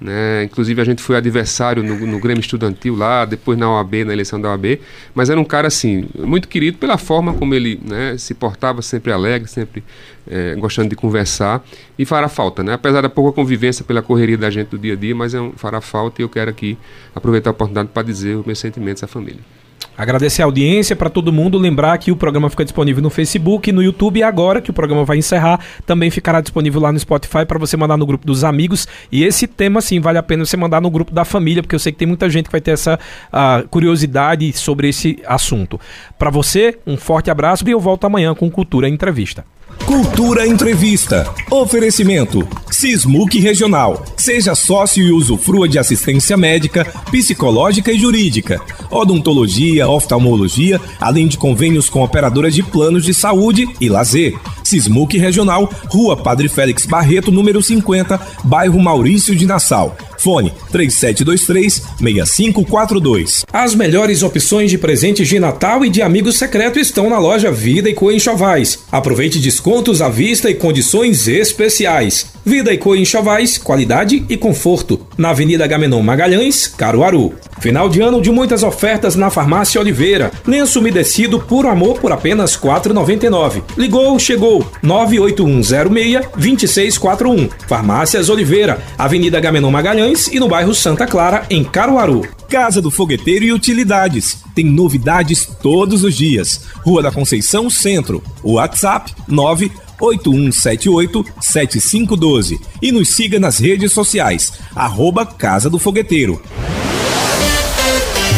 Né? 0.00 0.44
Inclusive 0.44 0.80
a 0.80 0.84
gente 0.84 1.02
foi 1.02 1.16
adversário 1.16 1.82
no, 1.82 1.94
no, 2.06 2.18
Grêmio 2.18 2.40
Estudantil 2.40 2.96
lá, 2.96 3.26
depois 3.26 3.58
na 3.58 3.70
OAB, 3.70 4.04
na 4.06 4.14
eleição 4.14 4.40
da 4.40 4.48
OAB, 4.48 4.80
mas 5.14 5.28
era 5.28 5.38
um 5.38 5.44
cara 5.44 5.68
assim, 5.68 6.08
muito 6.18 6.48
querido 6.48 6.78
pela 6.78 6.96
forma 6.96 7.34
como 7.34 7.54
ele 7.54 7.78
né, 7.86 8.16
se 8.16 8.32
portava, 8.32 8.80
sempre 8.80 9.12
alegre, 9.12 9.46
sempre 9.46 9.84
é, 10.26 10.54
gostando 10.54 10.88
de 10.88 10.96
conversar, 10.96 11.62
e 11.98 12.06
fará 12.06 12.28
falta, 12.28 12.62
né? 12.62 12.72
Apesar 12.72 13.02
da 13.02 13.10
pouca 13.10 13.32
convivência 13.32 13.84
pela 13.84 14.00
correria 14.00 14.38
da 14.38 14.48
gente 14.48 14.68
do 14.68 14.78
dia 14.78 14.94
a 14.94 14.96
dia, 14.96 15.14
mas 15.14 15.34
é 15.34 15.40
um, 15.40 15.52
fará 15.52 15.82
falta 15.82 16.22
e 16.22 16.24
eu 16.24 16.28
quero 16.30 16.50
aqui 16.50 16.78
aproveitar 17.14 17.50
a 17.50 17.52
oportunidade 17.52 17.90
para 17.92 18.02
dizer 18.02 18.36
os 18.36 18.46
meus 18.46 18.58
sentimentos 18.58 19.02
à 19.02 19.06
família. 19.06 19.59
Agradecer 20.00 20.40
a 20.40 20.46
audiência 20.46 20.96
para 20.96 21.10
todo 21.10 21.30
mundo. 21.30 21.58
Lembrar 21.58 21.98
que 21.98 22.10
o 22.10 22.16
programa 22.16 22.48
fica 22.48 22.64
disponível 22.64 23.02
no 23.02 23.10
Facebook, 23.10 23.70
no 23.70 23.82
YouTube 23.82 24.18
e 24.18 24.22
agora 24.22 24.62
que 24.62 24.70
o 24.70 24.72
programa 24.72 25.04
vai 25.04 25.18
encerrar, 25.18 25.60
também 25.84 26.10
ficará 26.10 26.40
disponível 26.40 26.80
lá 26.80 26.90
no 26.90 26.98
Spotify 26.98 27.44
para 27.46 27.58
você 27.58 27.76
mandar 27.76 27.98
no 27.98 28.06
grupo 28.06 28.26
dos 28.26 28.42
amigos. 28.42 28.88
E 29.12 29.24
esse 29.24 29.46
tema, 29.46 29.82
sim, 29.82 30.00
vale 30.00 30.16
a 30.16 30.22
pena 30.22 30.42
você 30.42 30.56
mandar 30.56 30.80
no 30.80 30.90
grupo 30.90 31.12
da 31.12 31.22
família, 31.22 31.62
porque 31.62 31.74
eu 31.74 31.78
sei 31.78 31.92
que 31.92 31.98
tem 31.98 32.08
muita 32.08 32.30
gente 32.30 32.46
que 32.46 32.52
vai 32.52 32.62
ter 32.62 32.70
essa 32.70 32.98
uh, 33.28 33.68
curiosidade 33.68 34.50
sobre 34.54 34.88
esse 34.88 35.18
assunto. 35.26 35.78
Para 36.18 36.30
você, 36.30 36.78
um 36.86 36.96
forte 36.96 37.30
abraço 37.30 37.68
e 37.68 37.70
eu 37.70 37.78
volto 37.78 38.06
amanhã 38.06 38.34
com 38.34 38.50
Cultura 38.50 38.88
Entrevista. 38.88 39.44
Cultura 39.78 40.46
Entrevista. 40.46 41.32
Oferecimento. 41.50 42.46
Sismuc 42.70 43.38
Regional. 43.38 44.04
Seja 44.16 44.54
sócio 44.54 45.02
e 45.02 45.12
usufrua 45.12 45.68
de 45.68 45.78
assistência 45.78 46.36
médica, 46.36 46.84
psicológica 47.10 47.90
e 47.92 47.98
jurídica, 47.98 48.60
odontologia, 48.90 49.88
oftalmologia, 49.88 50.80
além 51.00 51.26
de 51.26 51.36
convênios 51.36 51.88
com 51.88 52.02
operadoras 52.02 52.54
de 52.54 52.62
planos 52.62 53.04
de 53.04 53.12
saúde 53.12 53.68
e 53.80 53.88
lazer. 53.88 54.38
Sismuc 54.62 55.18
Regional, 55.18 55.68
Rua 55.88 56.16
Padre 56.16 56.48
Félix 56.48 56.86
Barreto, 56.86 57.30
número 57.32 57.62
50, 57.62 58.20
bairro 58.44 58.80
Maurício 58.80 59.34
de 59.34 59.46
Nassau. 59.46 59.96
Fone 60.20 60.52
3723-6542. 60.72 63.44
As 63.52 63.74
melhores 63.74 64.22
opções 64.22 64.70
de 64.70 64.78
presentes 64.78 65.26
de 65.26 65.40
Natal 65.40 65.84
e 65.84 65.88
de 65.88 66.02
amigo 66.02 66.30
secreto 66.30 66.78
estão 66.78 67.08
na 67.08 67.18
loja 67.18 67.50
Vida 67.50 67.88
e 67.88 67.94
Co 67.94 68.12
Enxovais. 68.12 68.80
Aproveite 68.92 69.38
descontos 69.38 70.02
à 70.02 70.08
vista 70.08 70.50
e 70.50 70.54
condições 70.54 71.26
especiais. 71.26 72.26
Vida 72.44 72.72
e 72.72 72.78
Co 72.78 72.96
Enxovais, 72.96 73.58
qualidade 73.58 74.24
e 74.28 74.36
conforto. 74.36 75.06
Na 75.16 75.30
Avenida 75.30 75.64
Gamenon 75.66 76.02
Magalhães, 76.02 76.66
Caruaru. 76.66 77.34
Final 77.60 77.88
de 77.88 78.00
ano 78.00 78.20
de 78.22 78.30
muitas 78.30 78.62
ofertas 78.62 79.14
na 79.14 79.28
Farmácia 79.28 79.80
Oliveira. 79.80 80.30
Lenço 80.46 80.80
umedecido 80.80 81.38
por 81.38 81.66
amor 81.66 81.98
por 81.98 82.12
apenas 82.12 82.54
R$ 82.54 82.70
4,99. 82.70 83.62
Ligou, 83.76 84.18
chegou. 84.18 84.66
98106-2641. 84.82 87.50
Farmácias 87.66 88.30
Oliveira, 88.30 88.82
Avenida 88.96 89.38
Gamenon 89.38 89.70
Magalhães 89.70 90.28
e 90.28 90.40
no 90.40 90.48
bairro 90.48 90.74
Santa 90.74 91.06
Clara, 91.06 91.44
em 91.50 91.62
Caruaru. 91.62 92.26
Casa 92.48 92.80
do 92.80 92.90
Fogueteiro 92.90 93.44
e 93.44 93.52
Utilidades. 93.52 94.38
Tem 94.54 94.64
novidades 94.64 95.46
todos 95.62 96.02
os 96.02 96.16
dias. 96.16 96.62
Rua 96.78 97.02
da 97.02 97.12
Conceição 97.12 97.68
Centro. 97.70 98.22
WhatsApp 98.42 99.12
9 99.28 99.70
8178-7512 100.00 102.58
e 102.80 102.90
nos 102.90 103.14
siga 103.14 103.38
nas 103.38 103.58
redes 103.58 103.92
sociais, 103.92 104.54
arroba 104.74 105.26
Casa 105.26 105.70
do 105.70 105.78
Fogueteiro. 105.78 106.40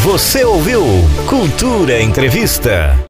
Você 0.03 0.43
ouviu 0.43 0.83
Cultura 1.29 2.01
Entrevista. 2.01 2.93